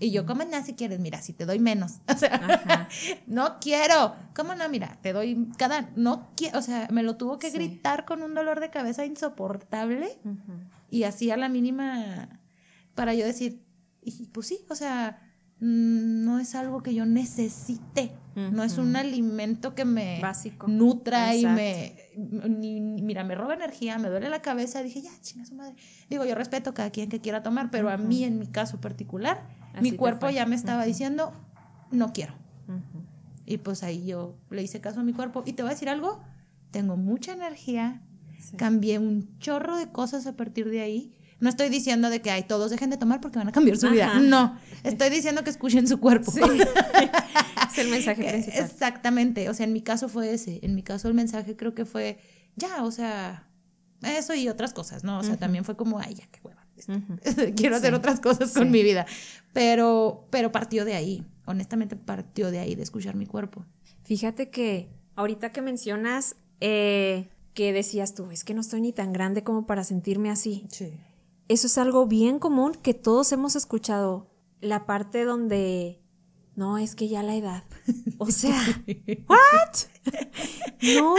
Y 0.00 0.10
yo, 0.10 0.26
¿cómo 0.26 0.44
no 0.44 0.62
si 0.62 0.74
quieres? 0.74 1.00
Mira, 1.00 1.22
si 1.22 1.32
te 1.32 1.46
doy 1.46 1.58
menos. 1.58 2.00
O 2.14 2.18
sea, 2.18 2.88
no 3.26 3.58
quiero. 3.60 4.14
¿Cómo 4.34 4.54
no? 4.54 4.68
Mira, 4.68 4.98
te 5.00 5.12
doy 5.12 5.48
cada. 5.56 5.90
No 5.96 6.28
quiero. 6.36 6.58
O 6.58 6.62
sea, 6.62 6.88
me 6.90 7.02
lo 7.02 7.16
tuvo 7.16 7.38
que 7.38 7.50
gritar 7.50 8.04
con 8.04 8.22
un 8.22 8.34
dolor 8.34 8.60
de 8.60 8.70
cabeza 8.70 9.06
insoportable. 9.06 10.18
Y 10.90 11.04
así 11.04 11.30
a 11.30 11.36
la 11.36 11.48
mínima 11.48 12.28
para 12.94 13.14
yo 13.14 13.24
decir, 13.24 13.62
y 14.02 14.26
pues 14.26 14.48
sí, 14.48 14.66
o 14.68 14.74
sea, 14.74 15.27
no 15.60 16.38
es 16.38 16.54
algo 16.54 16.82
que 16.82 16.94
yo 16.94 17.04
necesite, 17.04 18.12
no 18.36 18.62
es 18.62 18.78
un 18.78 18.94
alimento 18.94 19.74
que 19.74 19.84
me 19.84 20.22
nutra 20.68 21.34
y 21.34 21.44
me, 21.44 21.96
mira, 22.16 23.24
me 23.24 23.34
roba 23.34 23.54
energía, 23.54 23.98
me 23.98 24.08
duele 24.08 24.28
la 24.28 24.40
cabeza, 24.42 24.80
dije, 24.82 25.02
ya, 25.02 25.10
chinga 25.20 25.44
su 25.44 25.56
madre. 25.56 25.74
Digo, 26.08 26.24
yo 26.24 26.36
respeto 26.36 26.70
a 26.70 26.74
cada 26.74 26.90
quien 26.90 27.08
que 27.08 27.20
quiera 27.20 27.42
tomar, 27.42 27.72
pero 27.72 27.90
a 27.90 27.96
mí 27.96 28.22
en 28.22 28.38
mi 28.38 28.46
caso 28.46 28.80
particular, 28.80 29.42
mi 29.80 29.92
cuerpo 29.92 30.30
ya 30.30 30.46
me 30.46 30.54
estaba 30.54 30.84
diciendo, 30.84 31.32
no 31.90 32.12
quiero. 32.12 32.34
Y 33.44 33.58
pues 33.58 33.82
ahí 33.82 34.06
yo 34.06 34.36
le 34.50 34.62
hice 34.62 34.80
caso 34.80 35.00
a 35.00 35.02
mi 35.02 35.14
cuerpo. 35.14 35.42
Y 35.44 35.54
te 35.54 35.62
voy 35.62 35.70
a 35.70 35.74
decir 35.74 35.88
algo, 35.88 36.20
tengo 36.70 36.96
mucha 36.96 37.32
energía, 37.32 38.02
cambié 38.56 39.00
un 39.00 39.36
chorro 39.38 39.76
de 39.76 39.90
cosas 39.90 40.26
a 40.28 40.36
partir 40.36 40.70
de 40.70 40.82
ahí 40.82 41.17
no 41.40 41.48
estoy 41.48 41.68
diciendo 41.68 42.10
de 42.10 42.20
que 42.20 42.30
ay, 42.30 42.42
todos 42.42 42.70
dejen 42.70 42.90
de 42.90 42.96
tomar 42.96 43.20
porque 43.20 43.38
van 43.38 43.48
a 43.48 43.52
cambiar 43.52 43.76
su 43.76 43.88
vida. 43.90 44.18
No, 44.18 44.58
estoy 44.82 45.10
diciendo 45.10 45.44
que 45.44 45.50
escuchen 45.50 45.86
su 45.86 46.00
cuerpo. 46.00 46.32
Sí. 46.32 46.40
es 47.70 47.78
el 47.78 47.88
mensaje 47.88 48.28
principal. 48.28 48.64
Exactamente. 48.64 49.48
O 49.48 49.54
sea, 49.54 49.64
en 49.64 49.72
mi 49.72 49.82
caso 49.82 50.08
fue 50.08 50.32
ese. 50.32 50.58
En 50.62 50.74
mi 50.74 50.82
caso 50.82 51.06
el 51.06 51.14
mensaje 51.14 51.56
creo 51.56 51.74
que 51.74 51.84
fue, 51.84 52.18
ya, 52.56 52.82
o 52.82 52.90
sea, 52.90 53.48
eso 54.02 54.34
y 54.34 54.48
otras 54.48 54.72
cosas, 54.72 55.04
¿no? 55.04 55.18
O 55.18 55.22
sea, 55.22 55.36
también 55.36 55.64
fue 55.64 55.76
como, 55.76 56.00
ay, 56.00 56.14
ya, 56.14 56.26
qué 56.26 56.40
hueva. 56.42 56.66
Quiero 57.56 57.76
hacer 57.76 57.94
otras 57.94 58.20
cosas 58.20 58.52
con 58.52 58.70
mi 58.70 58.82
vida. 58.82 59.06
Pero, 59.52 60.26
pero 60.30 60.50
partió 60.50 60.84
de 60.84 60.94
ahí. 60.94 61.24
Honestamente, 61.44 61.96
partió 61.96 62.50
de 62.50 62.58
ahí, 62.58 62.74
de 62.74 62.82
escuchar 62.82 63.14
mi 63.14 63.26
cuerpo. 63.26 63.64
Fíjate 64.02 64.50
que 64.50 64.88
ahorita 65.14 65.50
que 65.52 65.62
mencionas 65.62 66.36
eh, 66.60 67.28
que 67.54 67.72
decías 67.72 68.14
tú, 68.14 68.30
es 68.30 68.42
que 68.44 68.54
no 68.54 68.60
estoy 68.60 68.80
ni 68.80 68.92
tan 68.92 69.12
grande 69.12 69.44
como 69.44 69.66
para 69.66 69.84
sentirme 69.84 70.30
así. 70.30 70.66
Sí 70.70 70.92
eso 71.48 71.66
es 71.66 71.78
algo 71.78 72.06
bien 72.06 72.38
común 72.38 72.74
que 72.74 72.94
todos 72.94 73.32
hemos 73.32 73.56
escuchado. 73.56 74.30
La 74.60 74.86
parte 74.86 75.24
donde 75.24 76.02
no, 76.56 76.76
es 76.76 76.96
que 76.96 77.08
ya 77.08 77.22
la 77.22 77.36
edad. 77.36 77.62
O 78.18 78.26
sea, 78.30 78.60
¿what? 79.28 79.76
No. 80.80 81.14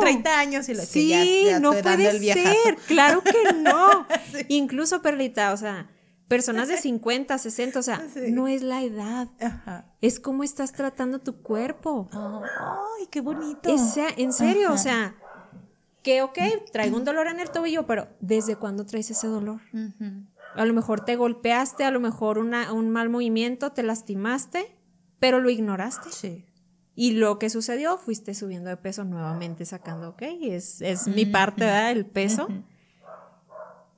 30 0.00 0.38
años 0.38 0.68
y 0.68 0.74
lo 0.74 0.82
sí, 0.82 1.08
que 1.08 1.44
ya, 1.46 1.60
no 1.60 1.72
puede 1.72 2.18
ser. 2.34 2.76
Claro 2.86 3.22
que 3.22 3.52
no. 3.54 4.06
Incluso 4.48 5.00
Perlita, 5.02 5.52
o 5.52 5.56
sea, 5.56 5.90
personas 6.28 6.68
de 6.68 6.76
50, 6.76 7.38
60, 7.38 7.78
o 7.78 7.82
sea, 7.82 8.06
Sí. 8.12 8.30
no 8.30 8.48
es 8.48 8.62
la 8.62 8.82
edad, 8.82 9.28
Ajá. 9.40 9.94
es 10.02 10.20
cómo 10.20 10.44
estás 10.44 10.72
tratando 10.72 11.20
tu 11.20 11.42
cuerpo. 11.42 12.08
Ay, 12.12 13.06
qué 13.10 13.20
bonito. 13.22 13.72
O 13.72 13.78
sea, 13.78 14.08
en 14.16 14.32
serio, 14.32 14.72
o 14.72 14.78
sea, 14.78 15.16
que 16.02 16.22
ok, 16.22 16.38
traigo 16.72 16.96
un 16.96 17.04
dolor 17.04 17.26
en 17.26 17.40
el 17.40 17.50
tobillo, 17.50 17.86
pero 17.86 18.08
¿desde 18.20 18.56
cuándo 18.56 18.86
traes 18.86 19.10
ese 19.10 19.26
dolor? 19.26 19.60
A 20.54 20.64
lo 20.64 20.72
mejor 20.74 21.04
te 21.04 21.16
golpeaste, 21.16 21.84
a 21.84 21.90
lo 21.90 22.00
mejor 22.00 22.38
una- 22.38 22.72
un 22.72 22.90
mal 22.90 23.08
movimiento, 23.10 23.72
te 23.72 23.82
lastimaste, 23.82 24.74
pero 25.18 25.40
lo 25.40 25.50
ignoraste. 25.50 26.10
Sí. 26.10 26.44
Y 26.94 27.12
lo 27.12 27.38
que 27.38 27.48
sucedió, 27.50 27.96
fuiste 27.98 28.34
subiendo 28.34 28.70
de 28.70 28.76
peso 28.76 29.04
nuevamente, 29.04 29.64
sacando, 29.64 30.10
ok, 30.10 30.22
es, 30.42 30.80
es 30.80 31.06
mi 31.06 31.26
parte, 31.26 31.64
¿verdad? 31.64 31.92
El 31.92 32.06
peso. 32.06 32.48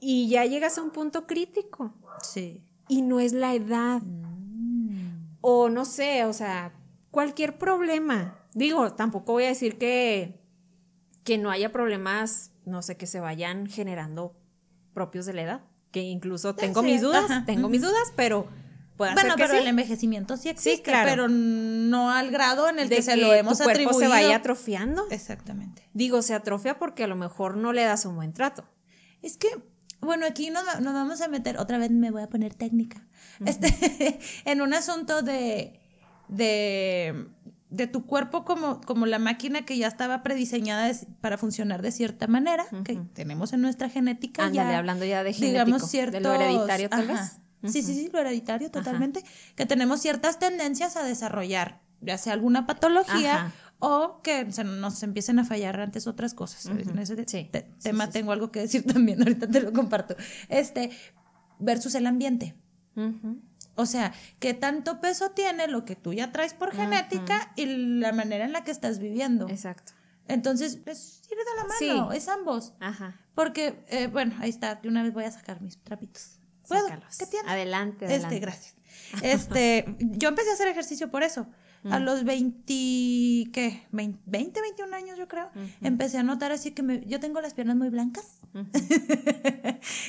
Y 0.01 0.29
ya 0.29 0.45
llegas 0.47 0.79
a 0.79 0.83
un 0.83 0.91
punto 0.91 1.27
crítico. 1.27 1.93
Sí. 2.23 2.63
Y 2.89 3.03
no 3.03 3.21
es 3.21 3.33
la 3.33 3.55
edad. 3.55 4.03
Mm. 4.03 5.37
O 5.41 5.69
no 5.69 5.85
sé, 5.85 6.25
o 6.25 6.33
sea, 6.33 6.73
cualquier 7.11 7.57
problema. 7.59 8.37
Digo, 8.55 8.93
tampoco 8.95 9.33
voy 9.33 9.45
a 9.45 9.49
decir 9.49 9.79
que, 9.79 10.40
que 11.25 11.39
no 11.39 11.51
haya 11.51 11.73
problemas, 11.73 12.53
no 12.65 12.83
sé, 12.83 12.97
que 12.97 13.07
se 13.07 13.21
vayan 13.21 13.67
generando 13.67 14.35
propios 14.95 15.27
de 15.27 15.35
la 15.35 15.43
edad. 15.43 15.61
Que 15.91 16.03
incluso 16.03 16.55
tengo 16.55 16.83
sí, 16.83 16.87
mis 16.87 17.03
dudas, 17.03 17.25
ajá, 17.25 17.45
tengo 17.45 17.69
mis 17.69 17.83
dudas, 17.83 18.13
pero 18.15 18.47
puede 18.97 19.15
Bueno, 19.15 19.35
que 19.35 19.43
pero 19.43 19.55
sí. 19.55 19.61
el 19.61 19.67
envejecimiento 19.67 20.37
sí 20.37 20.49
existe, 20.49 20.83
claro. 20.83 21.09
pero 21.09 21.29
no 21.29 22.11
al 22.13 22.31
grado 22.31 22.69
en 22.69 22.79
el 22.79 22.89
de 22.89 22.97
que, 22.97 23.03
se 23.03 23.17
lo 23.17 23.33
hemos 23.33 23.59
tu 23.59 23.65
cuerpo 23.65 23.83
atribuido. 23.83 24.01
se 24.01 24.09
vaya 24.09 24.37
atrofiando. 24.37 25.07
Exactamente. 25.11 25.89
Digo, 25.93 26.23
se 26.23 26.35
atrofia 26.35 26.79
porque 26.79 27.05
a 27.05 27.07
lo 27.09 27.17
mejor 27.17 27.57
no 27.57 27.73
le 27.73 27.83
das 27.83 28.05
un 28.05 28.15
buen 28.15 28.33
trato. 28.33 28.65
Es 29.23 29.37
que, 29.37 29.49
bueno, 30.01 30.27
aquí 30.27 30.51
nos, 30.51 30.65
nos 30.81 30.95
vamos 30.95 31.21
a 31.21 31.29
meter, 31.29 31.59
otra 31.59 31.79
vez 31.79 31.91
me 31.91 32.11
voy 32.11 32.23
a 32.23 32.29
poner 32.29 32.55
técnica, 32.55 33.07
este, 33.45 34.21
en 34.45 34.61
un 34.61 34.75
asunto 34.75 35.23
de, 35.23 35.81
de, 36.29 37.27
de 37.71 37.87
tu 37.87 38.05
cuerpo 38.05 38.45
como, 38.45 38.81
como 38.81 39.07
la 39.07 39.19
máquina 39.19 39.63
que 39.65 39.79
ya 39.79 39.87
estaba 39.87 40.23
prediseñada 40.23 40.87
de- 40.89 41.07
para 41.21 41.39
funcionar 41.39 41.83
de 41.83 41.93
cierta 41.93 42.27
manera, 42.27 42.65
que 42.85 42.97
tenemos 43.15 43.53
en 43.53 43.61
nuestra 43.63 43.89
genética. 43.89 44.47
Ándale, 44.47 44.73
ya, 44.73 44.79
hablando 44.79 45.05
ya 45.05 45.23
de 45.23 45.33
genético, 45.33 45.53
digamos, 45.65 45.83
de 45.83 45.89
ciertos... 45.89 46.23
lo 46.23 46.33
hereditario 46.35 46.89
tal 46.89 47.09
ajá. 47.11 47.13
vez. 47.63 47.73
Sí, 47.73 47.83
sí, 47.83 47.95
sí, 47.95 48.11
lo 48.13 48.19
hereditario 48.19 48.71
totalmente. 48.71 49.23
Que 49.55 49.67
tenemos 49.67 50.01
ciertas 50.01 50.39
tendencias 50.39 50.97
a 50.97 51.05
desarrollar, 51.05 51.81
ya 52.01 52.17
sea 52.19 52.33
alguna 52.33 52.67
patología 52.67 53.35
Ajá. 53.35 53.53
o 53.79 54.21
que 54.23 54.51
se 54.51 54.65
nos 54.65 55.03
empiecen 55.03 55.39
a 55.39 55.45
fallar 55.45 55.79
antes 55.81 56.07
otras 56.07 56.35
cosas. 56.35 56.67
En 56.67 56.99
ese 56.99 57.15
te- 57.17 57.29
Sí, 57.29 57.49
te- 57.53 57.67
sí, 57.79 57.85
tema 57.85 58.07
sí. 58.07 58.13
tengo 58.13 58.33
algo 58.33 58.51
que 58.51 58.61
decir 58.61 58.85
también, 58.93 59.21
ahorita 59.21 59.47
te 59.47 59.61
lo 59.61 59.73
comparto. 59.73 60.17
Este, 60.49 60.91
versus 61.59 61.95
el 61.95 62.07
ambiente. 62.07 62.55
O 63.81 63.87
sea, 63.87 64.13
qué 64.39 64.55
tanto 64.55 65.01
peso 65.01 65.31
tiene 65.31 65.67
lo 65.69 65.85
que 65.85 65.97
tú 65.97 66.13
ya 66.13 66.31
traes 66.33 66.55
por 66.55 66.73
genética 66.73 67.53
y 67.57 67.67
la 67.67 68.13
manera 68.13 68.45
en 68.45 68.53
la 68.53 68.63
que 68.65 68.71
estás 68.71 68.99
viviendo. 68.99 69.49
Exacto. 69.49 69.93
Entonces, 70.29 70.79
es 70.87 71.23
ir 71.31 71.37
de 71.39 71.45
la 71.57 71.65
mano, 71.97 72.11
Sí. 72.13 72.17
es 72.17 72.29
ambos. 72.29 72.75
Ajá. 72.79 73.19
Porque, 73.35 73.83
eh, 73.89 74.07
bueno, 74.07 74.35
ahí 74.41 74.51
está, 74.51 74.77
de 74.77 74.89
una 74.89 75.03
vez 75.03 75.13
voy 75.13 75.25
a 75.25 75.31
sacar 75.31 75.61
mis 75.61 75.83
trapitos. 75.83 76.39
¿Puedo? 76.69 76.87
Sácalos. 76.87 77.17
¿Qué 77.19 77.27
tiene? 77.27 77.51
Adelante, 77.51 78.05
Este, 78.05 78.15
adelante. 78.15 78.39
gracias. 78.39 78.75
Este, 79.23 79.97
yo 79.99 80.29
empecé 80.29 80.51
a 80.51 80.53
hacer 80.53 80.69
ejercicio 80.69 81.11
por 81.11 81.23
eso. 81.25 81.47
A 81.89 81.99
Mm. 81.99 82.03
los 82.05 82.25
20, 82.25 82.65
¿qué? 83.53 83.87
20, 83.93 84.21
20, 84.27 84.61
21 84.61 84.95
años 84.95 85.17
yo 85.19 85.29
creo. 85.29 85.51
Empecé 85.81 86.19
a 86.19 86.23
notar 86.23 86.53
así 86.53 86.73
que 86.73 86.83
me- 86.83 87.05
yo 87.07 87.21
tengo 87.21 87.41
las 87.41 87.55
piernas 87.55 87.77
muy 87.77 87.89
blancas. 87.89 88.39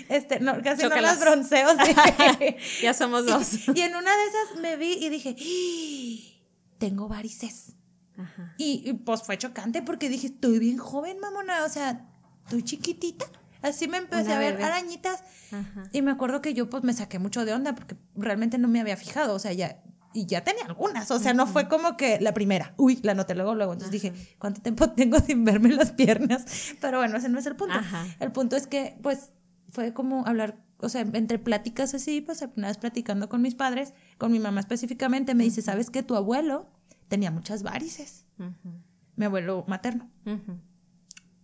Este, 0.09 0.39
no, 0.41 0.61
casi 0.61 0.81
Chócalas. 0.83 1.17
no 1.19 1.25
las 1.25 1.33
bronceo. 1.49 1.69
sí. 1.85 2.55
Ya 2.83 2.93
somos 2.93 3.25
dos. 3.25 3.53
y 3.73 3.81
en 3.81 3.95
una 3.95 4.11
de 4.17 4.23
esas 4.25 4.61
me 4.61 4.75
vi 4.77 4.93
y 4.93 5.09
dije, 5.09 5.35
"¡Ah! 5.39 6.75
tengo 6.77 7.07
varices. 7.07 7.75
Ajá. 8.17 8.53
Y, 8.57 8.83
y, 8.85 8.93
pues 8.93 9.23
fue 9.23 9.37
chocante 9.37 9.81
porque 9.81 10.09
dije, 10.09 10.27
estoy 10.27 10.59
bien 10.59 10.77
joven, 10.77 11.19
mamona. 11.19 11.63
O 11.63 11.69
sea, 11.69 12.05
estoy 12.43 12.63
chiquitita. 12.63 13.25
Así 13.61 13.87
me 13.87 13.97
empecé 13.97 14.23
Una 14.25 14.35
a 14.35 14.39
ver 14.39 14.53
bebé. 14.53 14.65
arañitas. 14.65 15.23
Ajá. 15.51 15.83
Y 15.93 16.01
me 16.01 16.11
acuerdo 16.11 16.41
que 16.41 16.53
yo 16.53 16.69
pues 16.69 16.83
me 16.83 16.93
saqué 16.93 17.19
mucho 17.19 17.45
de 17.45 17.53
onda 17.53 17.75
porque 17.75 17.95
realmente 18.15 18.57
no 18.57 18.67
me 18.67 18.81
había 18.81 18.97
fijado, 18.97 19.35
o 19.35 19.39
sea, 19.39 19.53
ya 19.53 19.81
y 20.13 20.25
ya 20.25 20.43
tenía 20.43 20.65
algunas, 20.65 21.09
o 21.11 21.19
sea, 21.19 21.33
no 21.33 21.47
fue 21.47 21.67
como 21.67 21.95
que 21.97 22.19
la 22.19 22.33
primera, 22.33 22.73
uy, 22.77 22.99
la 23.03 23.13
noté 23.13 23.35
luego, 23.35 23.55
luego, 23.55 23.73
entonces 23.73 24.03
Ajá. 24.03 24.13
dije, 24.13 24.35
¿cuánto 24.39 24.61
tiempo 24.61 24.89
tengo 24.95 25.19
sin 25.19 25.45
verme 25.45 25.69
las 25.69 25.91
piernas? 25.91 26.45
Pero 26.81 26.97
bueno, 26.99 27.17
ese 27.17 27.29
no 27.29 27.39
es 27.39 27.45
el 27.45 27.55
punto. 27.55 27.75
Ajá. 27.75 28.05
El 28.19 28.31
punto 28.31 28.55
es 28.55 28.67
que 28.67 28.97
pues 29.01 29.31
fue 29.69 29.93
como 29.93 30.25
hablar, 30.27 30.61
o 30.79 30.89
sea, 30.89 31.01
entre 31.01 31.39
pláticas 31.39 31.93
así, 31.93 32.21
pues 32.21 32.45
una 32.57 32.67
vez 32.67 32.77
platicando 32.77 33.29
con 33.29 33.41
mis 33.41 33.55
padres, 33.55 33.93
con 34.17 34.31
mi 34.31 34.39
mamá 34.39 34.59
específicamente, 34.59 35.33
me 35.35 35.43
dice, 35.45 35.61
¿sabes 35.61 35.89
que 35.89 36.03
tu 36.03 36.15
abuelo 36.15 36.69
tenía 37.07 37.31
muchas 37.31 37.63
varices? 37.63 38.25
Ujú. 38.39 38.73
Mi 39.15 39.25
abuelo 39.25 39.63
materno. 39.67 40.09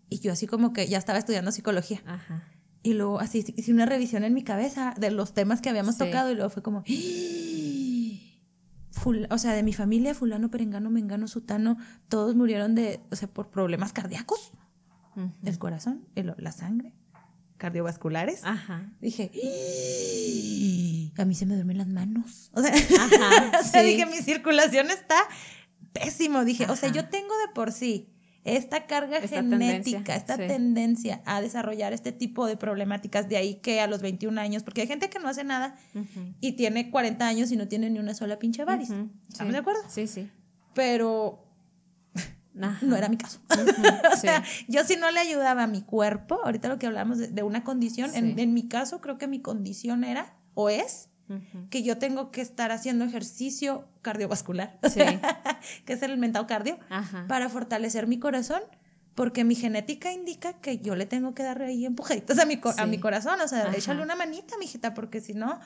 Y 0.10 0.20
yo 0.20 0.32
así 0.32 0.48
como 0.48 0.74
que 0.74 0.88
ya 0.88 0.98
estaba 0.98 1.20
estudiando 1.20 1.52
psicología. 1.52 2.02
Ajá. 2.06 2.44
Y 2.84 2.94
luego 2.94 3.20
así 3.20 3.44
hice 3.58 3.74
una 3.74 3.86
revisión 3.86 4.24
en 4.24 4.34
mi 4.34 4.44
cabeza 4.44 4.94
de 4.98 5.12
los 5.12 5.34
temas 5.34 5.60
que 5.62 5.70
habíamos 5.70 5.96
Sí. 5.96 6.00
tocado 6.06 6.32
y 6.32 6.36
luego 6.36 6.50
fue 6.50 6.64
como, 6.64 6.84
Ful- 9.04 9.28
o 9.30 9.38
sea, 9.38 9.54
de 9.54 9.64
mi 9.64 9.74
familia, 9.74 10.14
fulano, 10.16 10.50
perengano, 10.50 10.90
mengano, 10.90 11.28
sutano, 11.28 11.78
todos 12.10 12.36
murieron 12.36 12.76
de, 12.76 13.00
o 13.12 13.16
sea, 13.16 13.28
por 13.28 13.50
problemas 13.50 13.94
cardíacos, 13.94 14.52
Ujú. 15.16 15.32
el 15.44 15.58
corazón, 15.60 16.06
el- 16.16 16.34
la 16.38 16.52
sangre, 16.52 16.94
cardiovasculares. 17.58 18.42
Ajá. 18.44 18.92
Dije, 19.02 19.32
a 21.18 21.26
mí 21.26 21.34
se 21.36 21.46
me 21.46 21.56
duermen 21.56 21.78
las 21.78 21.88
manos. 21.88 22.52
O 22.54 22.62
sea, 22.62 22.74
Ajá, 22.74 23.60
o 23.62 23.64
sea, 23.64 23.82
sí. 23.84 23.88
dije, 23.90 24.06
mi 24.06 24.18
circulación 24.18 24.90
está 24.92 25.16
pésimo. 25.94 26.46
Dije, 26.46 26.66
o 26.70 26.76
sea, 26.76 26.92
yo 26.92 27.10
tengo 27.10 27.34
de 27.48 27.54
por 27.54 27.72
sí 27.72 28.10
esta 28.56 28.86
carga 28.88 29.18
Esta 29.18 29.38
genética, 29.38 29.60
tendencia, 29.98 30.16
esta 30.16 30.36
sí. 30.38 30.48
tendencia 30.48 31.22
a 31.26 31.42
desarrollar 31.42 31.94
este 31.94 32.12
tipo 32.12 32.46
de 32.48 32.58
problemáticas. 32.58 33.28
De 33.30 33.38
ahí 33.38 33.56
que 33.56 33.82
a 33.82 33.88
los 33.88 34.02
21 34.02 34.40
años, 34.40 34.64
porque 34.64 34.82
hay 34.82 34.88
gente 34.88 35.10
que 35.10 35.20
no 35.20 35.28
hace 35.28 35.44
nada 35.44 35.76
y 36.40 36.54
tiene 36.54 36.90
40 36.90 37.28
años 37.28 37.52
y 37.52 37.58
no 37.58 37.68
tiene 37.68 37.90
ni 37.90 38.00
una 38.00 38.14
sola 38.14 38.40
pinche 38.40 38.64
variz. 38.66 38.90
Ujú. 38.90 39.10
¿Estamos 39.30 39.50
Sí. 39.50 39.54
de 39.54 39.58
acuerdo? 39.58 39.82
Sí, 39.90 40.08
sí. 40.08 40.32
Pero 40.74 41.44
Ajá. 42.62 42.80
no 42.86 42.96
era 42.96 43.10
mi 43.10 43.18
caso. 43.18 43.40
Ujú. 43.52 43.64
o 44.14 44.16
sea, 44.18 44.44
Sí. 44.46 44.66
yo 44.68 44.84
si 44.84 44.96
no 44.96 45.12
le 45.12 45.20
ayudaba 45.20 45.64
a 45.64 45.68
mi 45.68 45.82
cuerpo, 45.82 46.40
ahorita 46.44 46.70
lo 46.70 46.80
que 46.80 46.88
hablamos 46.88 47.18
de, 47.18 47.28
de 47.28 47.44
una 47.44 47.64
condición, 47.64 48.12
en, 48.16 48.40
en 48.40 48.54
mi 48.54 48.68
caso 48.68 49.02
creo 49.02 49.18
que 49.18 49.28
mi 49.28 49.42
condición 49.42 50.04
era 50.04 50.36
o 50.54 50.70
es 50.70 51.07
Que 51.70 51.84
yo 51.84 51.98
tengo 51.98 52.32
que 52.32 52.42
estar 52.42 52.72
haciendo 52.72 53.04
ejercicio 53.06 53.88
cardiovascular, 54.02 54.80
Sí. 54.90 55.00
que 55.86 55.94
es 55.94 56.02
el 56.04 56.18
mentado 56.18 56.48
cardio, 56.48 56.80
Ajá. 56.90 57.26
para 57.28 57.50
fortalecer 57.50 58.08
mi 58.08 58.18
corazón, 58.20 58.62
porque 59.16 59.44
mi 59.44 59.56
genética 59.56 60.12
indica 60.14 60.54
que 60.54 60.78
yo 60.80 60.96
le 60.96 61.06
tengo 61.06 61.34
que 61.34 61.44
dar 61.44 61.62
ahí 61.62 61.86
empujaditos 61.86 62.38
a 62.40 62.46
mi, 62.46 62.60
a 62.78 62.86
mi 62.86 63.00
corazón, 63.00 63.42
o 63.42 63.48
sea, 63.48 63.64
Ajá. 63.68 63.76
échale 63.76 64.02
una 64.04 64.16
manita, 64.16 64.56
mijita, 64.60 64.94
porque 64.94 65.20
si 65.22 65.34
no, 65.34 65.60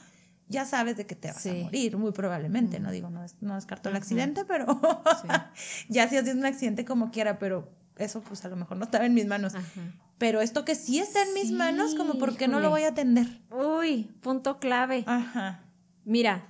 ya 0.47 0.65
sabes 0.65 0.97
de 0.97 1.05
que 1.05 1.15
te 1.15 1.27
vas 1.29 1.45
a 1.45 1.53
morir, 1.53 1.95
muy 1.97 2.11
probablemente, 2.11 2.79
no 2.79 2.91
digo, 2.91 3.09
no, 3.09 3.23
no 3.41 3.55
descarto 3.55 3.89
el 3.89 3.95
accidente, 3.95 4.45
pero 4.45 4.65
ya 5.89 6.07
si 6.09 6.17
haces 6.17 6.35
un 6.35 6.45
accidente 6.45 6.85
como 6.85 7.11
quiera, 7.11 7.39
pero 7.39 7.69
eso 7.97 8.21
pues 8.21 8.43
a 8.45 8.49
lo 8.49 8.55
mejor 8.55 8.77
no 8.77 8.85
estaba 8.85 9.05
en 9.05 9.13
mis 9.13 9.25
manos. 9.27 9.55
Ajá. 9.55 9.81
Pero 10.17 10.39
esto 10.41 10.65
que 10.65 10.75
sí 10.75 10.99
está 10.99 11.23
en 11.23 11.33
mis 11.33 11.47
Sí, 11.47 11.53
manos, 11.53 11.95
como 11.95 12.19
por 12.19 12.37
qué 12.37 12.47
no 12.47 12.59
lo 12.59 12.69
voy 12.69 12.83
a 12.83 12.89
atender. 12.89 13.25
Uy, 13.49 14.03
punto 14.21 14.59
clave. 14.59 15.03
Ajá. 15.07 15.63
Mira, 16.05 16.47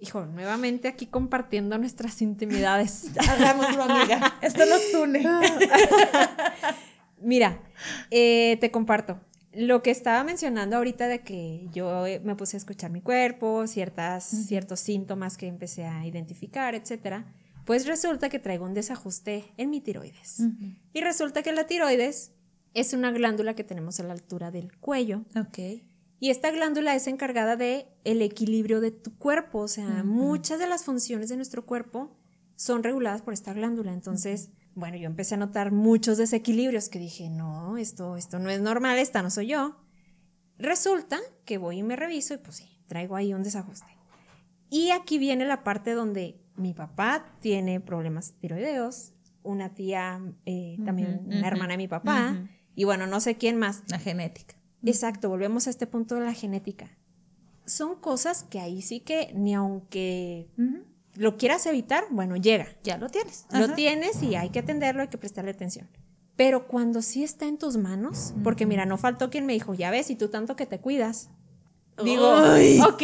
hijo, 0.00 0.24
nuevamente 0.24 0.88
aquí 0.88 1.06
compartiendo 1.06 1.76
nuestras 1.78 2.22
intimidades. 2.22 3.10
Hagámoslo, 3.28 3.82
amiga. 3.82 4.34
Esto 4.40 4.64
nos 4.64 4.94
une. 4.94 5.24
Mira, 7.20 7.60
eh, 8.10 8.56
te 8.60 8.70
comparto. 8.70 9.20
Lo 9.52 9.82
que 9.82 9.90
estaba 9.90 10.24
mencionando 10.24 10.76
ahorita 10.76 11.06
de 11.08 11.20
que 11.20 11.68
yo 11.72 12.06
eh, 12.06 12.20
me 12.24 12.34
puse 12.34 12.56
a 12.56 12.58
escuchar 12.58 12.90
mi 12.90 13.02
cuerpo, 13.02 13.66
ciertas, 13.66 14.24
ciertos 14.24 14.80
síntomas 14.80 15.36
que 15.36 15.46
empecé 15.46 15.84
a 15.84 16.06
identificar, 16.06 16.74
etcétera, 16.74 17.26
pues 17.64 17.86
resulta 17.86 18.28
que 18.28 18.38
traigo 18.38 18.64
un 18.64 18.74
desajuste 18.74 19.52
en 19.56 19.70
mi 19.70 19.80
tiroides. 19.80 20.42
Y 20.92 21.00
resulta 21.00 21.42
que 21.42 21.52
la 21.52 21.66
tiroides 21.66 22.32
es 22.74 22.92
una 22.92 23.10
glándula 23.10 23.54
que 23.54 23.64
tenemos 23.64 24.00
a 24.00 24.04
la 24.04 24.12
altura 24.12 24.50
del 24.50 24.76
cuello. 24.78 25.24
Ok. 25.36 25.58
Y 26.18 26.30
esta 26.30 26.50
glándula 26.50 26.94
es 26.94 27.06
encargada 27.08 27.56
de 27.56 27.88
el 28.04 28.22
equilibrio 28.22 28.80
de 28.80 28.92
tu 28.92 29.16
cuerpo, 29.18 29.58
o 29.58 29.68
sea, 29.68 30.04
muchas 30.04 30.60
de 30.60 30.68
las 30.68 30.84
funciones 30.84 31.28
de 31.28 31.36
nuestro 31.36 31.66
cuerpo 31.66 32.16
son 32.54 32.84
reguladas 32.84 33.22
por 33.22 33.34
esta 33.34 33.52
glándula. 33.52 33.92
Entonces, 33.92 34.50
bueno, 34.74 34.96
yo 34.96 35.06
empecé 35.06 35.34
a 35.34 35.38
notar 35.38 35.72
muchos 35.72 36.18
desequilibrios 36.18 36.88
que 36.88 36.98
dije, 36.98 37.28
no, 37.28 37.76
esto, 37.76 38.16
esto 38.16 38.38
no 38.38 38.50
es 38.50 38.60
normal, 38.60 38.98
esta 38.98 39.22
no 39.22 39.30
soy 39.30 39.48
yo. 39.48 39.76
Resulta 40.58 41.18
que 41.44 41.58
voy 41.58 41.78
y 41.78 41.82
me 41.82 41.96
reviso 41.96 42.34
y 42.34 42.38
pues 42.38 42.56
sí, 42.56 42.84
traigo 42.86 43.16
ahí 43.16 43.34
un 43.34 43.42
desajuste. 43.42 43.88
Y 44.70 44.90
aquí 44.90 45.18
viene 45.18 45.44
la 45.44 45.64
parte 45.64 45.90
donde 45.92 46.41
mi 46.56 46.74
papá 46.74 47.36
tiene 47.40 47.80
problemas 47.80 48.34
tiroideos, 48.40 49.12
una 49.42 49.74
tía, 49.74 50.20
eh, 50.46 50.76
también 50.84 51.22
una 51.26 51.48
hermana 51.48 51.72
de 51.72 51.78
mi 51.78 51.88
papá, 51.88 52.48
y 52.74 52.84
bueno, 52.84 53.06
no 53.06 53.20
sé 53.20 53.36
quién 53.36 53.56
más. 53.58 53.82
La 53.88 53.98
genética. 53.98 54.54
Exacto, 54.84 55.28
volvemos 55.28 55.66
a 55.66 55.70
este 55.70 55.86
punto 55.86 56.16
de 56.16 56.22
la 56.22 56.34
genética. 56.34 56.90
son 57.64 57.96
cosas 57.96 58.42
que 58.42 58.58
ahí 58.58 58.82
sí 58.82 59.00
que 59.00 59.32
ni 59.34 59.54
aunque 59.54 60.48
lo 61.14 61.36
quieras 61.36 61.66
evitar, 61.66 62.04
bueno, 62.10 62.36
llega. 62.36 62.66
Ya 62.82 62.98
lo 62.98 63.08
tienes. 63.08 63.46
Lo 63.52 63.74
tienes 63.74 64.22
y 64.22 64.34
hay 64.34 64.50
que 64.50 64.58
atenderlo, 64.60 65.02
hay 65.02 65.08
que 65.08 65.18
prestarle 65.18 65.50
atención. 65.50 65.88
Pero 66.36 66.66
cuando 66.66 67.02
sí 67.02 67.22
está 67.22 67.46
en 67.46 67.58
tus 67.58 67.76
manos, 67.76 68.34
porque 68.42 68.66
mira, 68.66 68.86
no 68.86 68.96
faltó 68.96 69.30
quien 69.30 69.46
me 69.46 69.52
dijo, 69.52 69.74
ya 69.74 69.90
ves, 69.90 70.10
y 70.10 70.16
tú 70.16 70.28
tanto 70.28 70.56
que 70.56 70.66
te 70.66 70.80
cuidas. 70.80 71.30
Digo, 72.02 72.26
ok. 72.88 73.02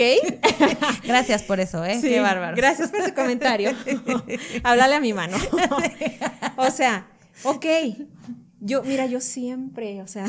Gracias 1.04 1.42
por 1.42 1.60
eso, 1.60 1.84
¿eh? 1.84 1.98
Qué 2.00 2.20
bárbaro. 2.20 2.56
Gracias 2.56 2.90
por 2.90 3.00
ese 3.00 3.14
comentario. 3.14 3.72
Háblale 4.62 4.94
a 4.94 5.00
mi 5.00 5.12
mano. 5.12 5.36
o 6.56 6.70
sea, 6.70 7.06
ok. 7.44 7.66
Yo, 8.60 8.82
mira, 8.82 9.06
yo 9.06 9.20
siempre, 9.20 10.02
o 10.02 10.08
sea, 10.08 10.26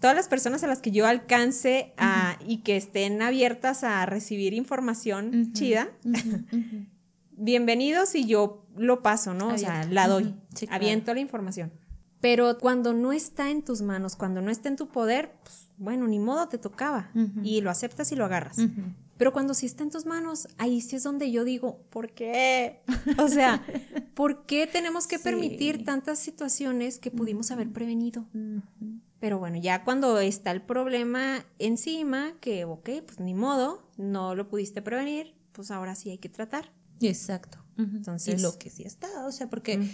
todas 0.00 0.16
las 0.16 0.28
personas 0.28 0.64
a 0.64 0.66
las 0.66 0.80
que 0.80 0.90
yo 0.90 1.06
alcance 1.06 1.92
a, 1.98 2.36
y 2.44 2.58
que 2.58 2.76
estén 2.76 3.22
abiertas 3.22 3.84
a 3.84 4.04
recibir 4.06 4.54
información 4.54 5.52
chida, 5.52 5.88
bienvenidos 7.30 8.16
y 8.16 8.26
yo 8.26 8.66
lo 8.76 9.02
paso, 9.02 9.34
¿no? 9.34 9.48
O 9.48 9.58
sea, 9.58 9.84
la 9.84 10.08
doy, 10.08 10.34
aviento 10.68 11.14
la 11.14 11.20
información. 11.20 11.72
Pero 12.20 12.58
cuando 12.58 12.92
no 12.92 13.12
está 13.12 13.50
en 13.50 13.62
tus 13.62 13.82
manos, 13.82 14.16
cuando 14.16 14.40
no 14.40 14.50
está 14.50 14.68
en 14.68 14.74
tu 14.74 14.88
poder, 14.88 15.36
pues, 15.44 15.65
bueno, 15.78 16.06
ni 16.06 16.18
modo 16.18 16.48
te 16.48 16.58
tocaba 16.58 17.10
y 17.42 17.60
lo 17.60 17.70
aceptas 17.70 18.12
y 18.12 18.16
lo 18.16 18.24
agarras. 18.24 18.58
Pero 19.16 19.32
cuando 19.32 19.54
sí 19.54 19.66
está 19.66 19.82
en 19.82 19.90
tus 19.90 20.04
manos, 20.04 20.48
ahí 20.58 20.80
sí 20.80 20.96
es 20.96 21.02
donde 21.02 21.30
yo 21.30 21.44
digo, 21.44 21.80
¿por 21.90 22.12
qué? 22.12 22.82
O 23.18 23.28
sea, 23.28 23.64
¿por 24.14 24.44
qué 24.44 24.66
tenemos 24.66 25.06
que 25.06 25.18
permitir 25.18 25.84
tantas 25.84 26.18
situaciones 26.18 26.98
que 26.98 27.10
pudimos 27.10 27.50
haber 27.50 27.72
prevenido? 27.72 28.26
Pero 29.18 29.38
bueno, 29.38 29.56
ya 29.56 29.84
cuando 29.84 30.18
está 30.18 30.50
el 30.50 30.60
problema 30.60 31.44
encima, 31.58 32.34
que, 32.40 32.64
ok, 32.64 32.90
pues 33.06 33.20
ni 33.20 33.32
modo, 33.32 33.82
no 33.96 34.34
lo 34.34 34.48
pudiste 34.48 34.82
prevenir, 34.82 35.34
pues 35.52 35.70
ahora 35.70 35.94
sí 35.94 36.10
hay 36.10 36.18
que 36.18 36.28
tratar. 36.28 36.70
Exacto. 37.00 37.58
Entonces, 37.78 38.38
y 38.38 38.42
lo 38.42 38.58
que 38.58 38.70
sí 38.70 38.84
está, 38.84 39.26
o 39.26 39.32
sea, 39.32 39.50
porque 39.50 39.86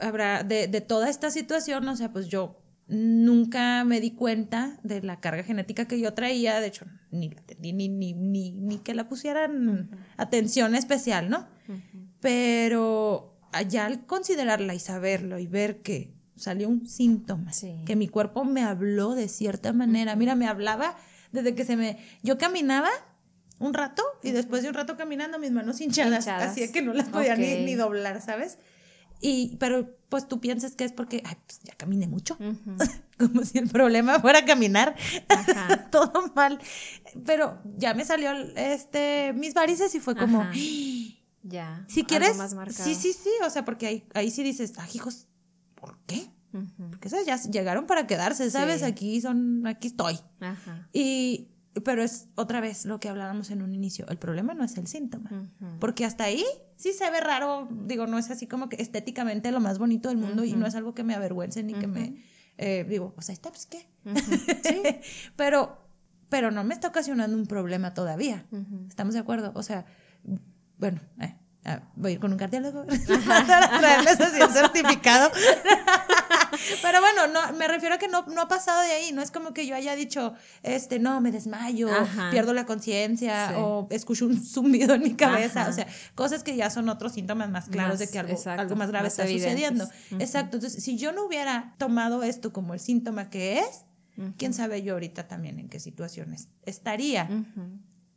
habrá 0.00 0.42
de, 0.44 0.66
de, 0.66 0.80
toda 0.80 1.10
esta 1.10 1.30
situación, 1.30 1.86
o 1.86 1.94
sea, 1.94 2.10
pues 2.10 2.28
yo 2.28 2.56
nunca 2.88 3.84
me 3.84 4.00
di 4.00 4.12
cuenta 4.12 4.78
de 4.82 5.02
la 5.02 5.20
carga 5.20 5.44
genética 5.44 5.86
que 5.86 6.00
yo 6.00 6.14
traía, 6.14 6.58
de 6.60 6.68
hecho, 6.68 6.86
ni 7.10 7.30
ni, 7.60 7.88
ni, 7.88 8.14
ni, 8.14 8.52
ni 8.52 8.78
que 8.78 8.94
la 8.94 9.08
pusieran 9.08 9.90
atención 10.16 10.74
especial, 10.74 11.28
¿no? 11.28 11.46
Pero 12.20 13.38
ya 13.68 13.86
al 13.86 14.06
considerarla 14.06 14.74
y 14.74 14.80
saberlo 14.80 15.38
y 15.38 15.46
ver 15.46 15.82
que 15.82 16.14
salió 16.36 16.68
un 16.68 16.86
síntoma, 16.88 17.52
que 17.84 17.96
mi 17.96 18.08
cuerpo 18.08 18.44
me 18.44 18.62
habló 18.62 19.14
de 19.14 19.28
cierta 19.28 19.72
manera, 19.72 20.16
mira, 20.16 20.34
me 20.34 20.46
hablaba 20.46 20.96
desde 21.32 21.54
que 21.54 21.64
se 21.64 21.76
me, 21.76 21.98
yo 22.22 22.38
caminaba 22.38 22.88
un 23.58 23.74
rato 23.74 24.02
y 24.22 24.30
después 24.30 24.62
de 24.62 24.68
un 24.68 24.74
rato 24.74 24.96
caminando 24.96 25.38
mis 25.38 25.50
manos 25.50 25.80
hinchadas, 25.80 26.26
así 26.26 26.70
que 26.72 26.80
no 26.80 26.94
las 26.94 27.08
podía 27.08 27.36
ni, 27.36 27.74
doblar, 27.74 28.22
¿sabes? 28.22 28.58
Y, 29.20 29.56
pero 29.56 29.96
pues 30.08 30.28
tú 30.28 30.40
piensas 30.40 30.74
que 30.74 30.84
es 30.84 30.92
porque, 30.92 31.22
ay, 31.24 31.36
pues 31.46 31.60
ya 31.62 31.74
caminé 31.74 32.06
mucho, 32.06 32.38
como 33.18 33.44
si 33.44 33.58
el 33.58 33.68
problema 33.68 34.20
fuera 34.20 34.44
caminar, 34.44 34.96
todo 35.90 36.32
mal, 36.34 36.58
pero 37.26 37.60
ya 37.76 37.94
me 37.94 38.04
salió 38.04 38.32
este, 38.56 39.32
mis 39.34 39.54
varices 39.54 39.94
y 39.94 40.00
fue 40.00 40.16
como, 40.16 40.46
ya, 41.42 41.84
si 41.88 42.04
quieres, 42.04 42.38
sí, 42.70 42.94
sí, 42.94 43.12
sí, 43.12 43.30
o 43.44 43.50
sea, 43.50 43.64
porque 43.64 43.86
ahí, 43.86 44.04
ahí 44.14 44.30
sí 44.30 44.42
dices, 44.42 44.74
ay, 44.78 44.90
hijos, 44.94 45.26
¿por 45.74 45.98
qué? 46.06 46.30
Porque 46.90 47.08
esas 47.08 47.26
ya 47.26 47.36
llegaron 47.36 47.86
para 47.86 48.06
quedarse, 48.06 48.50
¿sabes? 48.50 48.82
Aquí 48.82 49.20
son, 49.20 49.66
aquí 49.66 49.88
estoy. 49.88 50.18
Ajá. 50.40 50.88
Y 50.92 51.48
pero 51.84 52.02
es 52.02 52.28
otra 52.34 52.60
vez 52.60 52.84
lo 52.84 53.00
que 53.00 53.08
hablábamos 53.08 53.50
en 53.50 53.62
un 53.62 53.74
inicio, 53.74 54.06
el 54.08 54.18
problema 54.18 54.54
no 54.54 54.64
es 54.64 54.76
el 54.76 54.86
síntoma, 54.86 55.30
porque 55.80 56.04
hasta 56.04 56.24
ahí 56.24 56.44
sí 56.76 56.92
se 56.92 57.10
ve 57.10 57.20
raro, 57.20 57.68
digo, 57.70 58.06
no 58.06 58.18
es 58.18 58.30
así 58.30 58.46
como 58.46 58.68
que 58.68 58.80
estéticamente 58.80 59.50
lo 59.50 59.60
más 59.60 59.78
bonito 59.78 60.08
del 60.08 60.18
mundo 60.18 60.44
y 60.44 60.52
no 60.52 60.66
es 60.66 60.74
algo 60.74 60.94
que 60.94 61.04
me 61.04 61.14
avergüence 61.14 61.62
ni 61.62 61.74
que 61.74 61.86
me, 61.86 62.22
eh, 62.56 62.84
digo, 62.88 63.12
pues 63.14 63.28
ahí 63.28 63.34
está, 63.34 63.50
pues 63.50 63.66
qué, 63.66 63.86
sí. 64.64 64.82
pero, 65.36 65.78
pero 66.28 66.50
no 66.50 66.64
me 66.64 66.74
está 66.74 66.88
ocasionando 66.88 67.36
un 67.36 67.46
problema 67.46 67.94
todavía, 67.94 68.46
¿estamos 68.88 69.14
de 69.14 69.20
acuerdo? 69.20 69.52
O 69.54 69.62
sea, 69.62 69.86
bueno, 70.78 71.00
eh, 71.20 71.34
Ah, 71.68 71.82
voy 71.96 72.12
a 72.12 72.14
ir 72.14 72.20
con 72.20 72.32
un 72.32 72.38
cardiólogo 72.38 72.86
para 73.26 73.78
traerles 73.78 74.18
así 74.18 74.40
un 74.40 74.50
certificado. 74.50 75.30
Pero 76.82 77.00
bueno, 77.02 77.26
no, 77.26 77.52
me 77.58 77.68
refiero 77.68 77.96
a 77.96 77.98
que 77.98 78.08
no, 78.08 78.24
no 78.24 78.40
ha 78.40 78.48
pasado 78.48 78.80
de 78.80 78.92
ahí. 78.92 79.12
No 79.12 79.20
es 79.20 79.30
como 79.30 79.52
que 79.52 79.66
yo 79.66 79.74
haya 79.74 79.94
dicho, 79.94 80.32
este, 80.62 80.98
no, 80.98 81.20
me 81.20 81.30
desmayo, 81.30 81.90
pierdo 82.30 82.54
la 82.54 82.64
conciencia 82.64 83.58
o 83.58 83.86
escucho 83.90 84.24
un 84.24 84.42
zumbido 84.42 84.94
en 84.94 85.02
mi 85.02 85.14
cabeza. 85.14 85.68
O 85.68 85.72
sea, 85.74 85.86
cosas 86.14 86.42
que 86.42 86.56
ya 86.56 86.70
son 86.70 86.88
otros 86.88 87.12
síntomas 87.12 87.50
más 87.50 87.68
claros 87.68 87.98
de 87.98 88.08
que 88.08 88.18
algo, 88.18 88.34
algo 88.46 88.76
más 88.76 88.88
grave 88.90 89.08
está 89.08 89.26
sucediendo. 89.26 89.86
Exacto. 90.18 90.56
Entonces, 90.56 90.82
si 90.82 90.96
yo 90.96 91.12
no 91.12 91.26
hubiera 91.26 91.74
tomado 91.76 92.22
esto 92.22 92.50
como 92.50 92.72
el 92.72 92.80
síntoma 92.80 93.28
que 93.28 93.58
es, 93.58 93.84
quién 94.38 94.54
sabe 94.54 94.82
yo 94.82 94.94
ahorita 94.94 95.28
también 95.28 95.58
en 95.58 95.68
qué 95.68 95.80
situaciones 95.80 96.48
estaría. 96.64 97.28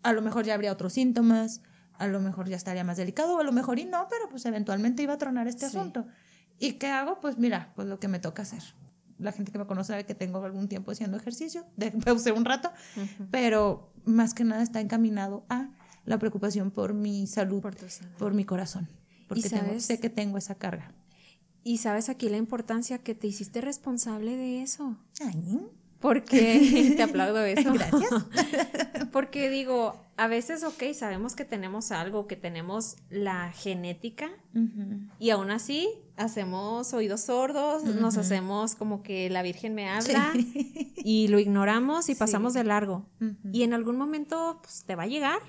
A 0.03 0.13
lo 0.13 0.21
mejor 0.21 0.45
ya 0.45 0.53
habría 0.53 0.71
otros 0.71 0.93
síntomas 0.93 1.61
a 1.97 2.07
lo 2.07 2.19
mejor 2.19 2.49
ya 2.49 2.55
estaría 2.55 2.83
más 2.83 2.97
delicado, 2.97 3.35
o 3.35 3.39
a 3.39 3.43
lo 3.43 3.51
mejor 3.51 3.79
y 3.79 3.85
no, 3.85 4.07
pero 4.09 4.29
pues 4.29 4.45
eventualmente 4.45 5.03
iba 5.03 5.13
a 5.13 5.17
tronar 5.17 5.47
este 5.47 5.65
asunto. 5.65 6.05
¿Y 6.59 6.73
qué 6.73 6.87
hago? 6.87 7.19
Pues 7.19 7.37
mira, 7.37 7.71
pues 7.75 7.87
lo 7.87 7.99
que 7.99 8.07
me 8.07 8.19
toca 8.19 8.43
hacer. 8.43 8.63
La 9.17 9.31
gente 9.31 9.51
que 9.51 9.59
me 9.59 9.67
conoce 9.67 9.89
sabe 9.89 10.05
que 10.05 10.15
tengo 10.15 10.43
algún 10.43 10.67
tiempo 10.67 10.91
haciendo 10.91 11.17
ejercicio, 11.17 11.65
de, 11.77 11.91
pausé 12.05 12.31
un 12.31 12.45
rato, 12.45 12.71
pero 13.29 13.93
más 14.05 14.33
que 14.33 14.43
nada 14.43 14.63
está 14.63 14.79
encaminado 14.79 15.45
a 15.49 15.69
la 16.05 16.17
preocupación 16.17 16.71
por 16.71 16.93
mi 16.93 17.27
salud, 17.27 17.63
por, 18.17 18.33
mi 18.33 18.45
corazón, 18.45 18.89
porque 19.27 19.49
sé 19.79 19.99
que 19.99 20.09
tengo 20.09 20.37
esa 20.37 20.55
carga. 20.55 20.93
Y 21.63 21.77
sabes 21.77 22.09
aquí 22.09 22.29
la 22.29 22.37
importancia 22.37 22.97
que 22.97 23.13
te 23.13 23.27
hiciste 23.27 23.61
responsable 23.61 24.35
de 24.35 24.63
eso. 24.63 24.97
Ay. 25.23 25.59
Porque 26.01 26.93
te 26.97 27.03
aplaudo 27.03 27.43
eso. 27.45 27.71
Gracias. 27.73 28.09
Porque 29.11 29.49
digo, 29.49 29.95
a 30.17 30.27
veces, 30.27 30.63
ok, 30.63 30.93
sabemos 30.93 31.35
que 31.35 31.45
tenemos 31.45 31.91
algo, 31.91 32.27
que 32.27 32.35
tenemos 32.35 32.97
la 33.09 33.51
genética 33.51 34.31
y 35.19 35.29
aún 35.29 35.51
así 35.51 35.89
hacemos 36.17 36.93
oídos 36.93 37.21
sordos, 37.21 37.83
nos 37.83 38.17
hacemos 38.17 38.75
como 38.75 39.03
que 39.03 39.29
la 39.29 39.41
Virgen 39.41 39.73
me 39.73 39.89
habla 39.89 40.33
y 40.97 41.27
lo 41.27 41.39
ignoramos 41.39 42.09
y 42.09 42.15
pasamos 42.15 42.53
de 42.53 42.63
largo. 42.63 43.05
Y 43.51 43.63
en 43.63 43.73
algún 43.73 43.97
momento 43.97 44.59
pues, 44.61 44.83
te 44.85 44.95
va 44.95 45.03
a 45.03 45.07
llegar. 45.07 45.39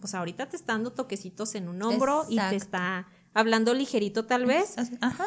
Pues 0.00 0.14
ahorita 0.14 0.48
te 0.48 0.56
está 0.56 0.74
dando 0.74 0.92
toquecitos 0.92 1.54
en 1.54 1.68
un 1.68 1.82
hombro 1.82 2.26
y 2.28 2.36
te 2.36 2.56
está 2.56 3.08
hablando 3.32 3.74
ligerito 3.74 4.26
tal 4.26 4.46
vez. 4.46 4.76
Ajá. 5.00 5.24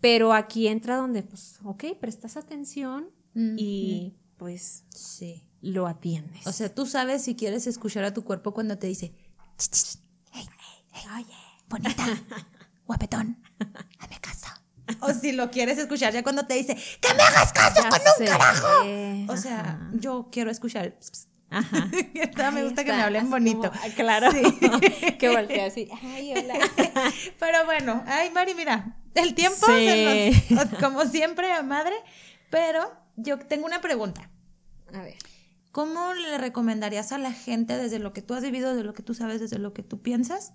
Pero 0.00 0.34
aquí 0.34 0.68
entra 0.68 0.96
donde, 0.96 1.22
pues, 1.22 1.58
ok, 1.64 1.84
prestas 1.98 2.36
atención 2.36 3.08
y 3.34 4.14
pues 4.36 4.84
sí. 4.94 5.44
lo 5.60 5.86
atiendes. 5.86 6.46
O 6.46 6.52
sea, 6.52 6.72
tú 6.72 6.86
sabes 6.86 7.22
si 7.22 7.34
quieres 7.34 7.66
escuchar 7.66 8.04
a 8.04 8.14
tu 8.14 8.24
cuerpo 8.24 8.52
cuando 8.54 8.78
te 8.78 8.86
dice, 8.86 9.12
hey, 10.32 10.46
oye, 11.16 11.34
bonita, 11.68 12.06
guapetón, 12.86 13.42
hazme 13.98 14.20
caso. 14.20 14.48
O 15.00 15.12
si 15.12 15.32
lo 15.32 15.50
quieres 15.50 15.78
escuchar 15.78 16.12
ya 16.12 16.22
cuando 16.22 16.46
te 16.46 16.54
dice, 16.54 16.76
que 17.00 17.14
me 17.14 17.22
hagas 17.22 17.52
caso 17.52 17.82
con 17.88 18.00
un 18.00 18.26
carajo. 18.26 19.32
O 19.32 19.36
sea, 19.36 19.90
yo 19.94 20.28
quiero 20.30 20.50
escuchar. 20.50 20.94
Ajá. 21.50 21.88
me 22.52 22.64
gusta 22.64 22.84
que 22.84 22.92
me 22.92 23.02
hablen 23.02 23.30
bonito. 23.30 23.70
Ah, 23.72 23.88
claro. 23.94 24.28
que 25.18 25.28
voltea 25.28 25.66
así. 25.66 25.88
Ay, 26.02 26.34
hola. 26.36 26.54
Pero 27.38 27.64
bueno, 27.64 28.02
ay, 28.06 28.30
Mari, 28.30 28.54
mira, 28.54 28.96
el 29.14 29.34
tiempo, 29.34 29.66
como 30.80 31.04
siempre, 31.06 31.52
a 31.52 31.62
madre, 31.62 31.94
pero 32.50 33.03
yo 33.16 33.38
tengo 33.38 33.66
una 33.66 33.80
pregunta. 33.80 34.30
A 34.92 35.02
ver. 35.02 35.16
¿Cómo 35.72 36.14
le 36.14 36.38
recomendarías 36.38 37.10
a 37.10 37.18
la 37.18 37.32
gente 37.32 37.76
desde 37.76 37.98
lo 37.98 38.12
que 38.12 38.22
tú 38.22 38.34
has 38.34 38.42
vivido, 38.42 38.70
desde 38.70 38.84
lo 38.84 38.94
que 38.94 39.02
tú 39.02 39.12
sabes, 39.12 39.40
desde 39.40 39.58
lo 39.58 39.72
que 39.72 39.82
tú 39.82 40.02
piensas, 40.02 40.54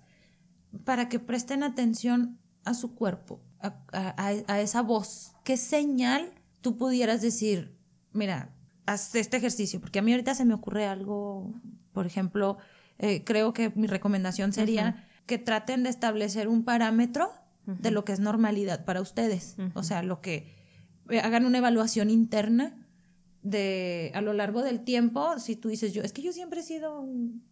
para 0.84 1.08
que 1.08 1.18
presten 1.18 1.62
atención 1.62 2.38
a 2.64 2.72
su 2.72 2.94
cuerpo, 2.94 3.42
a, 3.60 4.60
esa 4.60 4.80
voz? 4.80 5.32
¿Qué 5.44 5.58
señal 5.58 6.32
tú 6.62 6.78
pudieras 6.78 7.20
decir, 7.20 7.76
mira, 8.12 8.54
haz 8.86 9.14
este 9.14 9.36
ejercicio? 9.36 9.78
Porque 9.78 9.98
a 9.98 10.02
mí 10.02 10.12
ahorita 10.12 10.34
se 10.34 10.46
me 10.46 10.54
ocurre 10.54 10.86
algo, 10.86 11.52
por 11.92 12.06
ejemplo, 12.06 12.56
eh, 12.98 13.22
creo 13.22 13.52
que 13.52 13.70
mi 13.74 13.88
recomendación 13.88 14.54
sería 14.54 15.06
que 15.26 15.36
traten 15.36 15.82
de 15.82 15.90
establecer 15.90 16.48
un 16.48 16.64
parámetro 16.64 17.30
de 17.66 17.90
lo 17.90 18.04
que 18.04 18.12
es 18.12 18.20
normalidad 18.20 18.84
para 18.84 19.00
ustedes. 19.00 19.56
O 19.74 19.82
sea, 19.82 20.02
lo 20.02 20.20
que 20.20 20.59
hagan 21.18 21.44
una 21.46 21.58
evaluación 21.58 22.10
interna 22.10 22.76
de 23.42 24.12
a 24.14 24.20
lo 24.20 24.32
largo 24.32 24.62
del 24.62 24.80
tiempo, 24.80 25.38
si 25.38 25.56
tú 25.56 25.68
dices 25.68 25.92
yo, 25.92 26.02
es 26.02 26.12
que 26.12 26.22
yo 26.22 26.32
siempre 26.32 26.60
he 26.60 26.62
sido, 26.62 27.06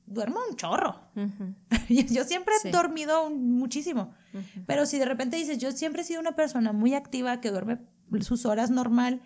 duermo 0.06 0.40
un 0.48 0.56
chorro, 0.56 1.00
yo 1.88 2.24
siempre 2.24 2.54
he 2.62 2.70
dormido 2.70 3.30
muchísimo, 3.30 4.12
pero 4.66 4.84
si 4.84 4.98
de 4.98 5.06
repente 5.06 5.36
dices, 5.36 5.58
yo 5.58 5.72
siempre 5.72 6.02
he 6.02 6.04
sido 6.04 6.20
una 6.20 6.36
persona 6.36 6.72
muy 6.72 6.94
activa 6.94 7.40
que 7.40 7.50
duerme 7.50 7.78
sus 8.20 8.44
horas 8.44 8.70
normal 8.70 9.22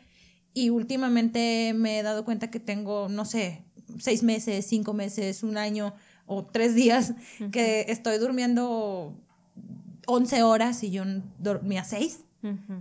y 0.55 0.71
últimamente 0.71 1.73
me 1.75 1.99
he 1.99 2.03
dado 2.03 2.25
cuenta 2.25 2.51
que 2.51 2.61
tengo, 2.61 3.09
no 3.09 3.25
sé, 3.25 3.65
seis 3.99 4.23
meses, 4.23 4.67
cinco 4.67 4.93
meses, 4.93 5.43
un 5.43 5.57
año 5.57 5.95
o 6.27 6.45
tres 6.45 6.75
días 6.75 7.15
que 7.51 7.87
estoy 7.89 8.19
durmiendo 8.19 9.17
11 10.07 10.43
horas 10.43 10.83
y 10.83 10.91
yo 10.91 11.05
dormía 11.39 11.85
seis, 11.85 12.21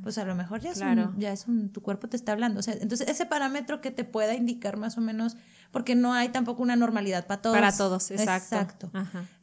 pues 0.01 0.17
a 0.17 0.25
lo 0.25 0.35
mejor 0.35 0.59
ya 0.61 0.71
es, 0.71 0.81
un, 0.81 1.19
ya 1.19 1.31
es 1.31 1.47
un, 1.47 1.69
tu 1.69 1.81
cuerpo 1.81 2.09
te 2.09 2.17
está 2.17 2.31
hablando. 2.31 2.59
O 2.59 2.63
sea, 2.63 2.73
entonces 2.73 3.07
ese 3.07 3.25
parámetro 3.25 3.81
que 3.81 3.91
te 3.91 4.03
pueda 4.03 4.33
indicar 4.33 4.77
más 4.77 4.97
o 4.97 5.01
menos, 5.01 5.37
porque 5.71 5.95
no 5.95 6.13
hay 6.13 6.29
tampoco 6.29 6.63
una 6.63 6.75
normalidad 6.75 7.27
para 7.27 7.41
todos. 7.41 7.55
Para 7.55 7.75
todos, 7.75 8.11
exacto. 8.11 8.55
Exacto. 8.55 8.91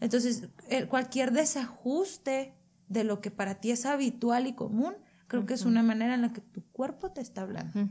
Entonces, 0.01 0.49
cualquier 0.89 1.33
desajuste 1.33 2.55
de 2.89 3.05
lo 3.05 3.21
que 3.21 3.31
para 3.31 3.57
ti 3.57 3.71
es 3.71 3.87
habitual 3.87 4.47
y 4.47 4.55
común, 4.55 4.95
creo 5.29 5.47
que 5.47 5.55
es 5.55 5.64
una 5.64 5.83
manera 5.83 6.14
en 6.14 6.23
la 6.23 6.33
que 6.33 6.41
tu 6.41 6.62
cuerpo 6.73 7.12
te 7.12 7.21
está 7.21 7.43
hablando. 7.43 7.89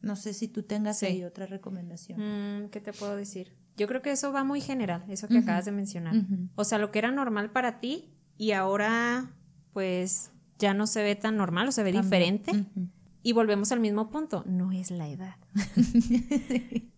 No 0.00 0.16
sé 0.16 0.34
si 0.34 0.48
tú 0.48 0.64
tengas 0.64 1.02
ahí 1.02 1.24
otra 1.24 1.46
recomendación. 1.46 2.64
Mm, 2.64 2.68
¿Qué 2.70 2.80
te 2.80 2.92
puedo 2.92 3.16
decir? 3.16 3.54
Yo 3.76 3.88
creo 3.88 4.02
que 4.02 4.12
eso 4.12 4.32
va 4.32 4.44
muy 4.44 4.60
general, 4.60 5.04
eso 5.08 5.28
que 5.28 5.38
acabas 5.38 5.64
de 5.64 5.72
mencionar. 5.72 6.14
O 6.56 6.64
sea, 6.64 6.78
lo 6.78 6.90
que 6.90 6.98
era 6.98 7.10
normal 7.10 7.50
para 7.50 7.80
ti 7.80 8.10
y 8.36 8.52
ahora 8.52 9.30
pues 9.72 10.30
ya 10.64 10.72
no 10.72 10.86
se 10.86 11.02
ve 11.02 11.14
tan 11.14 11.36
normal 11.36 11.68
o 11.68 11.72
se 11.72 11.82
ve 11.82 11.92
diferente. 11.92 12.52
Y 13.22 13.32
volvemos 13.32 13.70
al 13.70 13.80
mismo 13.80 14.08
punto, 14.08 14.42
no 14.46 14.72
es 14.72 14.90
la 14.90 15.08
edad. 15.08 15.36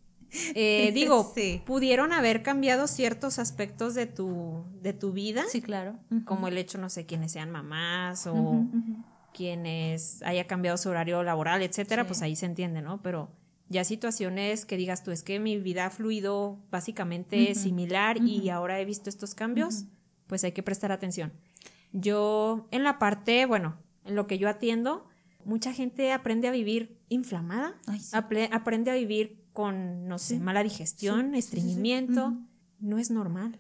Eh, 0.55 0.91
digo, 0.93 1.33
pudieron 1.65 2.13
haber 2.13 2.43
cambiado 2.43 2.89
ciertos 2.89 3.39
aspectos 3.39 3.95
de 3.95 4.07
tu, 4.07 4.65
de 4.83 4.93
tu 4.93 5.13
vida. 5.13 5.45
Sí, 5.49 5.63
claro. 5.63 5.99
Como 6.27 6.49
el 6.49 6.59
hecho, 6.59 6.77
no 6.77 6.91
sé, 6.91 7.07
quienes 7.07 7.33
sean 7.33 7.51
mamás 7.51 8.27
o 8.27 8.67
quienes 9.33 10.23
haya 10.25 10.47
cambiado 10.47 10.77
su 10.77 10.91
horario 10.91 11.23
laboral, 11.23 11.63
etcétera, 11.63 12.07
pues 12.07 12.21
ahí 12.21 12.37
se 12.37 12.45
entiende, 12.45 12.83
¿no? 12.83 13.01
Pero 13.01 13.31
ya 13.71 13.85
situaciones 13.85 14.67
que 14.67 14.77
digas 14.77 15.05
tú, 15.05 15.11
es 15.11 15.23
que 15.23 15.41
mi 15.41 15.59
vida 15.59 15.87
ha 15.87 15.91
fluido 15.91 16.59
básicamente 16.71 17.55
similar 17.55 18.19
y 18.23 18.51
ahora 18.51 18.79
he 18.79 18.85
visto 18.85 19.09
estos 19.09 19.35
cambios, 19.35 19.85
pues 20.27 20.45
hay 20.45 20.53
que 20.53 20.63
prestar 20.63 20.93
atención. 20.93 21.33
Yo, 21.93 22.69
en 22.71 22.83
la 22.83 22.99
parte, 22.99 23.47
bueno, 23.47 23.77
en 24.05 24.15
lo 24.17 24.27
que 24.27 24.39
yo 24.39 24.49
atiendo, 24.49 25.07
mucha 25.45 25.73
gente 25.73 26.13
aprende 26.13 26.49
a 26.49 26.51
vivir 26.51 26.99
inflamada, 27.09 27.75
aprende 28.13 28.91
a 28.91 28.95
vivir 28.95 29.43
con, 29.53 30.07
no 30.07 30.19
sé, 30.19 30.39
mala 30.39 30.63
digestión, 30.63 31.35
estreñimiento. 31.35 32.37
No 32.81 32.99
es 32.99 33.11
normal. 33.11 33.59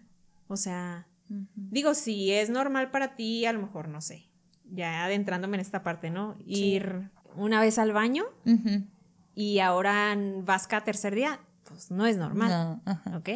O 0.48 0.56
sea, 0.56 1.06
digo, 1.54 1.94
si 1.94 2.32
es 2.32 2.50
normal 2.50 2.90
para 2.90 3.16
ti, 3.16 3.46
a 3.46 3.52
lo 3.52 3.60
mejor, 3.60 3.88
no 3.88 4.00
sé, 4.00 4.28
ya 4.70 5.04
adentrándome 5.04 5.56
en 5.56 5.60
esta 5.60 5.82
parte, 5.82 6.10
¿no? 6.10 6.36
Ir 6.44 7.10
una 7.36 7.60
vez 7.60 7.78
al 7.78 7.92
baño 7.92 8.24
y 9.34 9.58
ahora 9.60 10.16
vas 10.44 10.66
cada 10.66 10.84
tercer 10.84 11.14
día, 11.14 11.40
pues 11.64 11.90
no 11.90 12.06
es 12.06 12.16
normal. 12.16 12.80
No, 12.84 13.16
¿Ok? 13.16 13.28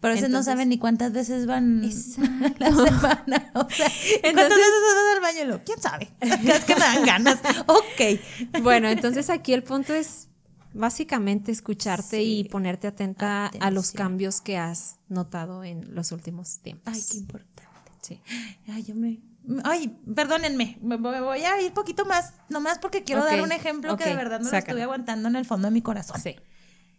Pero 0.00 0.12
a 0.12 0.14
veces 0.14 0.30
no 0.30 0.42
saben 0.44 0.68
ni 0.68 0.78
cuántas 0.78 1.12
veces 1.12 1.46
van 1.46 1.82
la 2.58 2.70
semana. 2.70 3.50
O 3.54 3.68
sea, 3.68 3.90
¿cuántas 4.22 4.48
veces 4.48 4.72
vas 4.86 5.16
al 5.16 5.20
baño? 5.20 5.62
¿Quién 5.64 5.80
sabe? 5.80 6.08
Es 6.20 6.64
que 6.64 6.74
me 6.74 6.80
dan 6.80 7.04
ganas. 7.04 7.38
Ok. 7.66 8.62
Bueno, 8.62 8.88
entonces 8.88 9.28
aquí 9.28 9.52
el 9.52 9.64
punto 9.64 9.94
es 9.94 10.28
básicamente 10.72 11.50
escucharte 11.50 12.22
y 12.22 12.44
ponerte 12.44 12.86
atenta 12.86 13.46
a 13.46 13.70
los 13.70 13.90
cambios 13.90 14.40
que 14.40 14.56
has 14.56 14.98
notado 15.08 15.64
en 15.64 15.94
los 15.94 16.12
últimos 16.12 16.58
tiempos. 16.60 16.94
Ay, 16.94 17.02
qué 17.10 17.16
importante. 17.16 17.62
Sí. 18.00 18.20
Ay, 18.68 18.84
yo 18.84 18.94
me... 18.94 19.20
Ay, 19.64 19.88
perdónenme, 20.14 20.78
me 20.82 20.96
voy 20.96 21.40
a 21.40 21.60
ir 21.60 21.68
un 21.68 21.74
poquito 21.74 22.04
más, 22.04 22.34
nomás 22.50 22.78
porque 22.78 23.02
quiero 23.02 23.24
dar 23.24 23.40
un 23.40 23.50
ejemplo 23.50 23.96
que 23.96 24.04
de 24.04 24.14
verdad 24.14 24.40
no 24.40 24.50
lo 24.50 24.56
estoy 24.56 24.80
aguantando 24.82 25.28
en 25.28 25.36
el 25.36 25.46
fondo 25.46 25.68
de 25.68 25.72
mi 25.72 25.80
corazón. 25.80 26.20
Sí. 26.20 26.36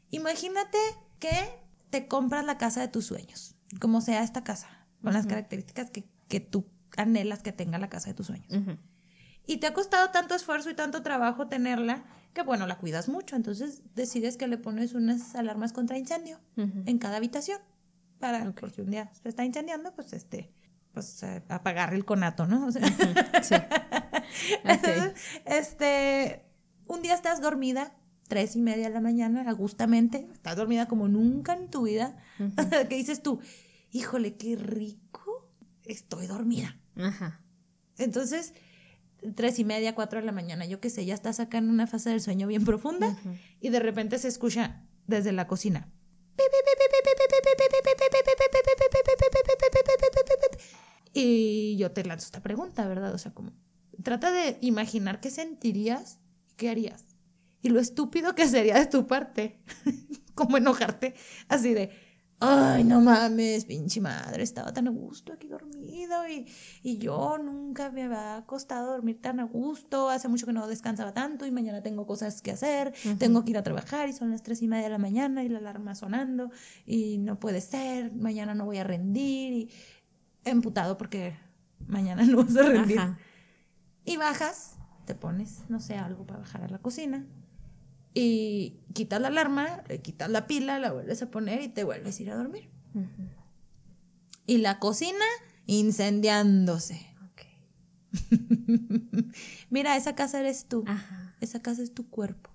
Imagínate 0.09 0.79
que 1.19 1.58
te 1.89 2.07
compras 2.07 2.45
la 2.45 2.57
casa 2.57 2.81
de 2.81 2.87
tus 2.87 3.05
sueños, 3.05 3.55
como 3.79 4.01
sea 4.01 4.23
esta 4.23 4.43
casa, 4.43 4.87
con 5.01 5.13
las 5.13 5.25
características 5.25 5.89
que, 5.91 6.05
que, 6.27 6.39
tú 6.39 6.65
anhelas 6.97 7.41
que 7.41 7.51
tenga 7.51 7.77
la 7.77 7.89
casa 7.89 8.09
de 8.09 8.13
tus 8.13 8.27
sueños. 8.27 8.47
Y 9.45 9.57
te 9.57 9.67
ha 9.67 9.73
costado 9.73 10.11
tanto 10.11 10.35
esfuerzo 10.35 10.69
y 10.69 10.75
tanto 10.75 11.01
trabajo 11.01 11.47
tenerla 11.47 12.03
que, 12.33 12.43
bueno, 12.43 12.67
la 12.67 12.77
cuidas 12.77 13.09
mucho. 13.09 13.35
Entonces 13.35 13.81
decides 13.95 14.37
que 14.37 14.47
le 14.47 14.57
pones 14.57 14.93
unas 14.93 15.35
alarmas 15.35 15.73
contra 15.73 15.97
incendio 15.97 16.39
en 16.55 16.97
cada 16.99 17.17
habitación. 17.17 17.59
Para, 18.19 18.51
por 18.51 18.69
si 18.69 18.81
un 18.81 18.91
día 18.91 19.09
se 19.23 19.29
está 19.29 19.45
incendiando, 19.45 19.95
pues 19.95 20.11
este, 20.11 20.53
pues 20.93 21.23
apagar 21.47 21.93
el 21.93 22.03
conato, 22.03 22.45
¿no? 22.45 22.67
O 22.67 22.71
sea, 22.71 22.85
sí. 23.41 23.55
este, 25.45 26.45
un 26.87 27.01
día 27.01 27.13
estás 27.13 27.41
dormida 27.41 27.93
tres 28.29 28.55
y 28.55 28.61
media 28.61 28.87
de 28.87 28.93
la 28.93 29.01
mañana, 29.01 29.43
agustamente, 29.49 30.29
estás 30.31 30.55
dormida 30.55 30.87
como 30.87 31.09
nunca 31.09 31.53
en 31.53 31.69
tu 31.69 31.81
vida, 31.83 32.15
¿Qué 32.89 32.95
dices 32.95 33.21
tú, 33.21 33.41
híjole, 33.91 34.37
qué 34.37 34.55
rico, 34.55 35.51
estoy 35.83 36.27
dormida. 36.27 36.79
Ajá. 36.95 37.41
Entonces, 37.97 38.53
tres 39.35 39.59
y 39.59 39.65
media, 39.65 39.95
cuatro 39.95 40.19
de 40.19 40.25
la 40.25 40.31
mañana, 40.31 40.65
yo 40.65 40.79
qué 40.79 40.89
sé, 40.89 41.05
ya 41.05 41.15
estás 41.15 41.39
acá 41.41 41.57
en 41.57 41.69
una 41.69 41.87
fase 41.87 42.11
del 42.11 42.21
sueño 42.21 42.47
bien 42.47 42.63
profunda 42.63 43.17
y 43.59 43.69
de 43.69 43.79
repente 43.79 44.19
se 44.19 44.29
escucha 44.29 44.85
desde 45.07 45.33
la 45.33 45.47
cocina. 45.47 45.89
Y 51.13 51.75
yo 51.77 51.91
te 51.91 52.05
lanzo 52.05 52.25
esta 52.25 52.43
pregunta, 52.43 52.87
¿verdad? 52.87 53.13
O 53.13 53.17
sea, 53.17 53.33
como, 53.33 53.53
trata 54.03 54.31
de 54.31 54.59
imaginar 54.61 55.19
qué 55.19 55.31
sentirías 55.31 56.19
y 56.47 56.53
qué 56.53 56.69
harías 56.69 57.08
y 57.61 57.69
lo 57.69 57.79
estúpido 57.79 58.35
que 58.35 58.47
sería 58.47 58.75
de 58.75 58.85
tu 58.85 59.07
parte, 59.07 59.59
como 60.35 60.57
enojarte, 60.57 61.15
así 61.47 61.73
de, 61.73 61.91
ay, 62.39 62.85
no 62.85 63.01
mames, 63.01 63.65
pinche 63.65 63.99
madre, 63.99 64.43
estaba 64.43 64.71
tan 64.71 64.87
a 64.87 64.91
gusto 64.91 65.33
aquí 65.33 65.47
dormido 65.47 66.27
y, 66.27 66.47
y 66.83 66.97
yo 66.97 67.37
nunca 67.37 67.91
me 67.91 68.03
había 68.03 68.37
acostado 68.37 68.89
a 68.89 68.93
dormir 68.93 69.21
tan 69.21 69.39
a 69.41 69.43
gusto, 69.43 70.09
hace 70.09 70.29
mucho 70.29 70.45
que 70.45 70.53
no 70.53 70.67
descansaba 70.67 71.13
tanto 71.13 71.45
y 71.45 71.51
mañana 71.51 71.83
tengo 71.83 72.07
cosas 72.07 72.41
que 72.41 72.51
hacer, 72.51 72.93
tengo 73.17 73.43
que 73.43 73.51
ir 73.51 73.57
a 73.57 73.63
trabajar 73.63 74.07
y 74.07 74.13
son 74.13 74.31
las 74.31 74.41
tres 74.41 74.61
y 74.61 74.67
media 74.67 74.85
de 74.85 74.91
la 74.91 74.97
mañana 74.97 75.43
y 75.43 75.49
la 75.49 75.59
alarma 75.59 75.95
sonando 75.95 76.51
y 76.85 77.17
no 77.17 77.39
puede 77.39 77.59
ser, 77.59 78.15
mañana 78.15 78.55
no 78.55 78.65
voy 78.65 78.77
a 78.77 78.85
rendir 78.85 79.53
y 79.53 79.69
emputado 80.45 80.97
porque 80.97 81.37
mañana 81.87 82.23
no 82.25 82.37
vas 82.43 82.55
a 82.55 82.63
rendir. 82.63 82.99
Y 84.05 84.15
bajas, 84.15 84.77
te 85.05 85.13
pones, 85.13 85.65
no 85.67 85.81
sé, 85.81 85.97
algo 85.97 86.25
para 86.25 86.39
bajar 86.39 86.63
a 86.63 86.69
la 86.69 86.79
cocina 86.79 87.27
y 88.13 88.79
quitas 88.93 89.21
la 89.21 89.27
alarma, 89.27 89.83
le 89.87 90.01
quitas 90.01 90.29
la 90.29 90.47
pila, 90.47 90.79
la 90.79 90.91
vuelves 90.91 91.21
a 91.21 91.29
poner 91.29 91.61
y 91.61 91.69
te 91.69 91.83
vuelves 91.83 92.19
a 92.19 92.23
ir 92.23 92.31
a 92.31 92.35
dormir. 92.35 92.69
Y 94.45 94.57
la 94.57 94.79
cocina 94.79 95.25
incendiándose. 95.65 97.07
Mira, 99.69 99.95
esa 99.95 100.15
casa 100.15 100.39
eres 100.39 100.65
tú. 100.65 100.83
Esa 101.41 101.61
casa 101.61 101.83
es 101.83 101.93
tu 101.93 102.09
cuerpo. 102.09 102.49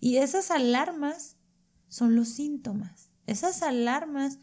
Y 0.00 0.18
esas 0.18 0.50
alarmas 0.50 1.36
son 1.88 2.14
los 2.14 2.28
síntomas. 2.28 3.10
Esas 3.26 3.62
alarmas 3.62 4.38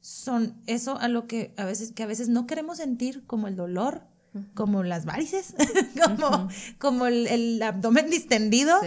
son 0.00 0.60
eso 0.66 0.98
a 0.98 1.08
lo 1.08 1.26
que 1.26 1.54
a 1.56 1.64
veces, 1.64 1.92
que 1.92 2.02
a 2.02 2.06
veces 2.06 2.28
no 2.28 2.46
queremos 2.46 2.76
sentir, 2.76 3.24
como 3.26 3.48
el 3.48 3.56
dolor, 3.56 4.06
como 4.54 4.82
las 4.82 5.04
varices, 5.04 5.54
como, 6.04 6.48
como 6.78 7.06
el, 7.06 7.60
abdomen 7.62 8.10
distendido, 8.10 8.78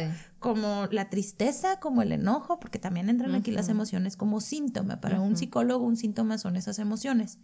como 0.42 0.88
la 0.90 1.08
tristeza, 1.08 1.80
como 1.80 2.02
el 2.02 2.12
enojo, 2.12 2.60
porque 2.60 2.80
también 2.80 3.10
entran 3.10 3.36
aquí 3.36 3.52
las 3.52 3.70
emociones 3.70 4.18
como 4.18 4.42
síntoma. 4.42 5.00
Para 5.00 5.22
un 5.22 5.38
psicólogo, 5.38 5.86
un 5.86 5.96
síntoma 5.96 6.40
son 6.40 6.56
esas 6.56 6.80
emociones. 6.80 7.38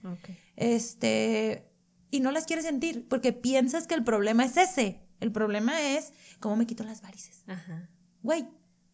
Este, 0.55 1.69
y 2.09 2.21
no 2.21 2.31
las 2.31 2.45
quieres 2.45 2.65
sentir 2.65 3.07
porque 3.07 3.33
piensas 3.33 3.85
que 3.85 3.93
el 3.93 4.03
problema 4.03 4.45
es 4.45 4.57
ese. 4.57 4.99
El 5.19 5.31
problema 5.31 5.79
es 5.79 6.11
cómo 6.39 6.55
me 6.55 6.65
quito 6.65 6.83
las 6.83 7.03
varices. 7.03 7.45
Güey. 8.23 8.47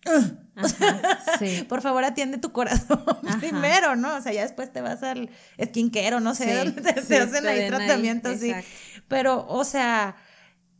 por 1.69 1.81
favor, 1.81 2.03
atiende 2.03 2.39
tu 2.39 2.51
corazón 2.51 3.05
primero, 3.39 3.95
¿no? 3.95 4.17
O 4.17 4.21
sea, 4.21 4.33
ya 4.33 4.41
después 4.41 4.73
te 4.73 4.81
vas 4.81 5.01
al 5.01 5.29
skincare 5.63 6.15
o 6.15 6.19
no 6.19 6.35
sé, 6.35 6.73
te, 7.07 7.17
hacen 7.19 7.47
ahí 7.47 7.69
tratamientos, 7.69 8.37
sí. 8.37 8.51
Pero, 9.07 9.47
o 9.47 9.63
sea, 9.63 10.17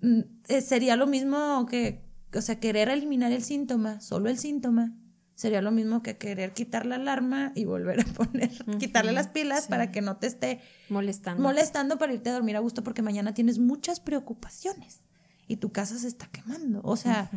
mm, 0.02 0.20
eh, 0.50 0.60
sería 0.60 0.98
lo 0.98 1.08
mismo 1.08 1.66
que 1.68 2.04
o 2.40 2.42
sea, 2.42 2.60
querer 2.60 2.90
eliminar 2.90 3.32
el 3.32 3.44
síntoma, 3.44 4.02
solo 4.02 4.30
el 4.30 4.38
síntoma, 4.38 4.96
sería 5.36 5.62
lo 5.62 5.72
mismo 5.72 6.02
que 6.02 6.18
querer 6.18 6.54
quitar 6.54 6.86
la 6.86 6.96
alarma 6.96 7.52
y 7.56 7.66
volver 7.66 8.02
a 8.02 8.06
poner, 8.06 8.52
quitarle 8.80 9.12
las 9.12 9.28
pilas 9.28 9.68
para 9.68 9.92
que 9.92 10.02
no 10.02 10.18
te 10.18 10.28
esté 10.28 10.62
molestando. 10.90 11.42
molestando 11.42 11.98
para 11.98 12.14
irte 12.14 12.30
a 12.30 12.34
dormir 12.34 12.56
a 12.56 12.60
gusto 12.60 12.84
porque 12.84 13.02
mañana 13.02 13.34
tienes 13.34 13.60
muchas 13.60 14.00
preocupaciones 14.00 15.02
y 15.48 15.58
tu 15.58 15.72
casa 15.72 15.98
se 15.98 16.08
está 16.08 16.28
quemando. 16.28 16.82
O 16.84 16.96
sea, 16.96 17.30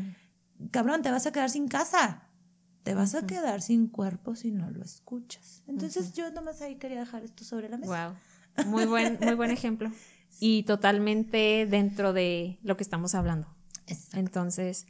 cabrón, 0.70 1.02
te 1.02 1.10
vas 1.10 1.26
a 1.26 1.32
quedar 1.32 1.50
sin 1.50 1.68
casa. 1.68 2.22
Te 2.82 2.94
vas 2.94 3.16
a 3.16 3.26
quedar 3.26 3.62
sin 3.62 3.88
cuerpo 3.88 4.36
si 4.36 4.52
no 4.52 4.70
lo 4.70 4.84
escuchas. 4.84 5.64
Entonces 5.66 6.12
yo 6.12 6.30
nomás 6.30 6.62
ahí 6.62 6.76
quería 6.76 7.00
dejar 7.00 7.24
esto 7.24 7.44
sobre 7.44 7.68
la 7.68 7.78
mesa. 7.78 8.14
Wow. 8.56 8.66
Muy 8.66 8.86
buen, 8.86 9.18
muy 9.20 9.34
buen 9.34 9.50
ejemplo. 9.50 9.90
Y 10.38 10.64
totalmente 10.64 11.66
dentro 11.70 12.12
de 12.12 12.58
lo 12.62 12.76
que 12.76 12.82
estamos 12.82 13.14
hablando. 13.14 13.55
Entonces, 14.12 14.86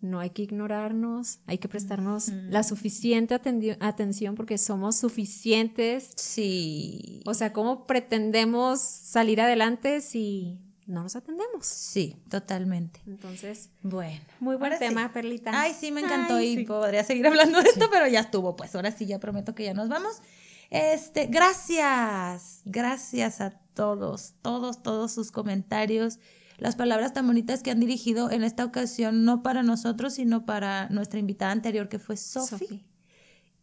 no 0.00 0.18
hay 0.20 0.30
que 0.30 0.42
ignorarnos, 0.42 1.40
hay 1.46 1.58
que 1.58 1.68
prestarnos 1.68 2.28
la 2.28 2.62
suficiente 2.62 3.34
atención 3.80 4.34
porque 4.34 4.56
somos 4.58 4.96
suficientes. 4.96 6.10
Sí. 6.16 7.22
O 7.26 7.34
sea, 7.34 7.52
¿cómo 7.52 7.86
pretendemos 7.86 8.80
salir 8.80 9.40
adelante 9.40 10.00
si 10.00 10.58
no 10.86 11.02
nos 11.02 11.16
atendemos? 11.16 11.66
Sí, 11.66 12.16
totalmente. 12.30 13.00
Entonces, 13.06 13.70
bueno. 13.82 14.20
Muy 14.40 14.56
buen 14.56 14.78
tema, 14.78 15.12
Perlita. 15.12 15.52
Ay, 15.54 15.74
sí, 15.78 15.92
me 15.92 16.00
encantó 16.00 16.40
y 16.40 16.64
podría 16.64 17.04
seguir 17.04 17.26
hablando 17.26 17.62
de 17.62 17.68
esto, 17.68 17.88
pero 17.90 18.08
ya 18.08 18.20
estuvo, 18.20 18.56
pues 18.56 18.74
ahora 18.74 18.90
sí, 18.92 19.06
ya 19.06 19.20
prometo 19.20 19.54
que 19.54 19.64
ya 19.64 19.74
nos 19.74 19.88
vamos. 19.88 20.22
Este, 20.70 21.26
gracias, 21.26 22.62
gracias 22.64 23.40
a 23.40 23.50
todos, 23.74 24.34
todos, 24.40 24.82
todos 24.82 25.12
sus 25.12 25.30
comentarios 25.30 26.20
las 26.60 26.76
palabras 26.76 27.12
tan 27.12 27.26
bonitas 27.26 27.62
que 27.62 27.70
han 27.70 27.80
dirigido 27.80 28.30
en 28.30 28.44
esta 28.44 28.64
ocasión, 28.64 29.24
no 29.24 29.42
para 29.42 29.62
nosotros, 29.62 30.14
sino 30.14 30.44
para 30.44 30.88
nuestra 30.90 31.18
invitada 31.18 31.52
anterior, 31.52 31.88
que 31.88 31.98
fue 31.98 32.16
Sofi. 32.16 32.84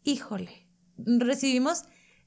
Híjole, 0.04 0.68
recibimos 0.98 1.84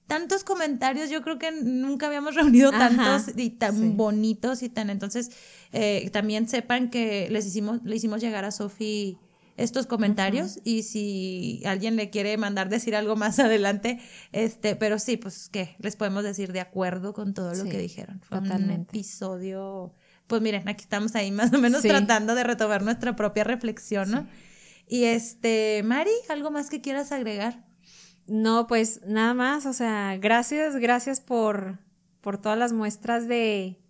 tantos 0.06 0.44
comentarios, 0.44 1.10
yo 1.10 1.22
creo 1.22 1.38
que 1.38 1.50
nunca 1.50 2.06
habíamos 2.06 2.34
reunido 2.36 2.70
tantos 2.70 3.36
y 3.36 3.50
tan 3.50 3.96
bonitos 3.96 4.62
y 4.62 4.68
tan, 4.68 4.90
entonces 4.90 5.30
eh, 5.72 6.08
también 6.12 6.48
sepan 6.48 6.88
que 6.88 7.28
les 7.30 7.46
hicimos, 7.46 7.80
le 7.84 7.96
hicimos 7.96 8.20
llegar 8.20 8.44
a 8.44 8.52
Sofi 8.52 9.18
estos 9.56 9.86
comentarios 9.86 10.58
y 10.64 10.84
si 10.84 11.62
alguien 11.66 11.96
le 11.96 12.10
quiere 12.10 12.36
mandar 12.38 12.68
decir 12.68 12.96
algo 12.96 13.16
más 13.16 13.38
adelante, 13.40 14.00
este, 14.32 14.76
pero 14.76 14.98
sí, 14.98 15.16
pues 15.16 15.48
que 15.48 15.76
les 15.78 15.96
podemos 15.96 16.22
decir 16.22 16.52
de 16.52 16.60
acuerdo 16.60 17.12
con 17.12 17.34
todo 17.34 17.54
lo 17.54 17.64
que 17.64 17.78
dijeron. 17.78 18.20
Fue 18.22 18.38
un 18.38 18.70
episodio 18.70 19.94
pues 20.30 20.40
miren, 20.40 20.68
aquí 20.68 20.84
estamos 20.84 21.14
ahí 21.16 21.30
más 21.32 21.52
o 21.52 21.58
menos 21.58 21.82
tratando 21.82 22.34
de 22.34 22.44
retomar 22.44 22.82
nuestra 22.82 23.14
propia 23.16 23.44
reflexión, 23.44 24.10
¿no? 24.10 24.26
Y 24.86 25.04
este, 25.04 25.82
Mari, 25.84 26.10
¿algo 26.30 26.50
más 26.50 26.70
que 26.70 26.80
quieras 26.80 27.12
agregar? 27.12 27.66
No, 28.26 28.66
pues 28.66 29.00
nada 29.06 29.34
más, 29.34 29.66
o 29.66 29.72
sea, 29.72 30.16
gracias, 30.16 30.76
gracias 30.76 31.20
por, 31.20 31.80
por 32.20 32.38
todas 32.38 32.56
las 32.56 32.72
muestras 32.72 33.28
de, 33.28 33.80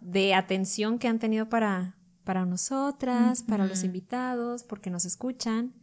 de 0.00 0.34
atención 0.34 0.98
que 0.98 1.06
han 1.06 1.18
tenido 1.18 1.48
para, 1.48 1.96
para 2.24 2.46
nosotras, 2.46 3.42
para 3.42 3.66
los 3.66 3.84
invitados, 3.84 4.64
porque 4.64 4.90
nos 4.90 5.04
escuchan. 5.04 5.74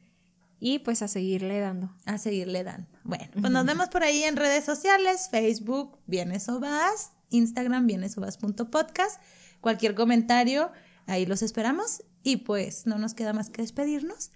Y 0.60 0.80
pues 0.80 1.02
a 1.02 1.08
seguirle 1.08 1.60
dando. 1.60 1.92
A 2.06 2.20
seguirle 2.20 2.64
dando. 2.64 2.88
Bueno, 3.04 3.26
pues 3.40 3.52
nos 3.52 3.66
vemos 3.66 3.90
por 3.90 4.04
ahí 4.04 4.24
en 4.24 4.36
redes 4.36 4.64
sociales, 4.64 5.28
Facebook, 5.32 5.98
Vienes 6.06 6.50
o 6.50 6.60
Vas, 6.60 7.12
Instagram, 7.32 7.88
bienesobas.podcast 7.88 9.20
cualquier 9.62 9.96
comentario, 9.96 10.72
ahí 11.06 11.26
los 11.26 11.42
esperamos. 11.42 12.04
Y 12.24 12.38
pues 12.38 12.86
no 12.86 12.98
nos 12.98 13.14
queda 13.14 13.34
más 13.34 13.50
que 13.50 13.62
despedirnos 13.62 14.32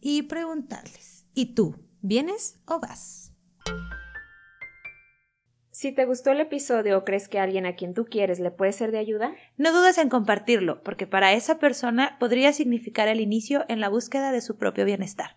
y 0.00 0.22
preguntarles, 0.22 1.26
¿y 1.34 1.54
tú, 1.54 1.76
vienes 2.00 2.60
o 2.66 2.80
vas? 2.80 3.32
Si 5.70 5.92
te 5.92 6.06
gustó 6.06 6.30
el 6.30 6.40
episodio 6.40 6.96
o 6.96 7.04
crees 7.04 7.28
que 7.28 7.38
alguien 7.38 7.66
a 7.66 7.74
quien 7.74 7.92
tú 7.92 8.06
quieres 8.06 8.40
le 8.40 8.50
puede 8.50 8.72
ser 8.72 8.92
de 8.92 8.98
ayuda, 8.98 9.34
no 9.58 9.74
dudes 9.74 9.98
en 9.98 10.08
compartirlo, 10.08 10.82
porque 10.82 11.06
para 11.06 11.34
esa 11.34 11.58
persona 11.58 12.16
podría 12.18 12.54
significar 12.54 13.08
el 13.08 13.20
inicio 13.20 13.66
en 13.68 13.80
la 13.80 13.90
búsqueda 13.90 14.32
de 14.32 14.40
su 14.40 14.56
propio 14.56 14.86
bienestar. 14.86 15.36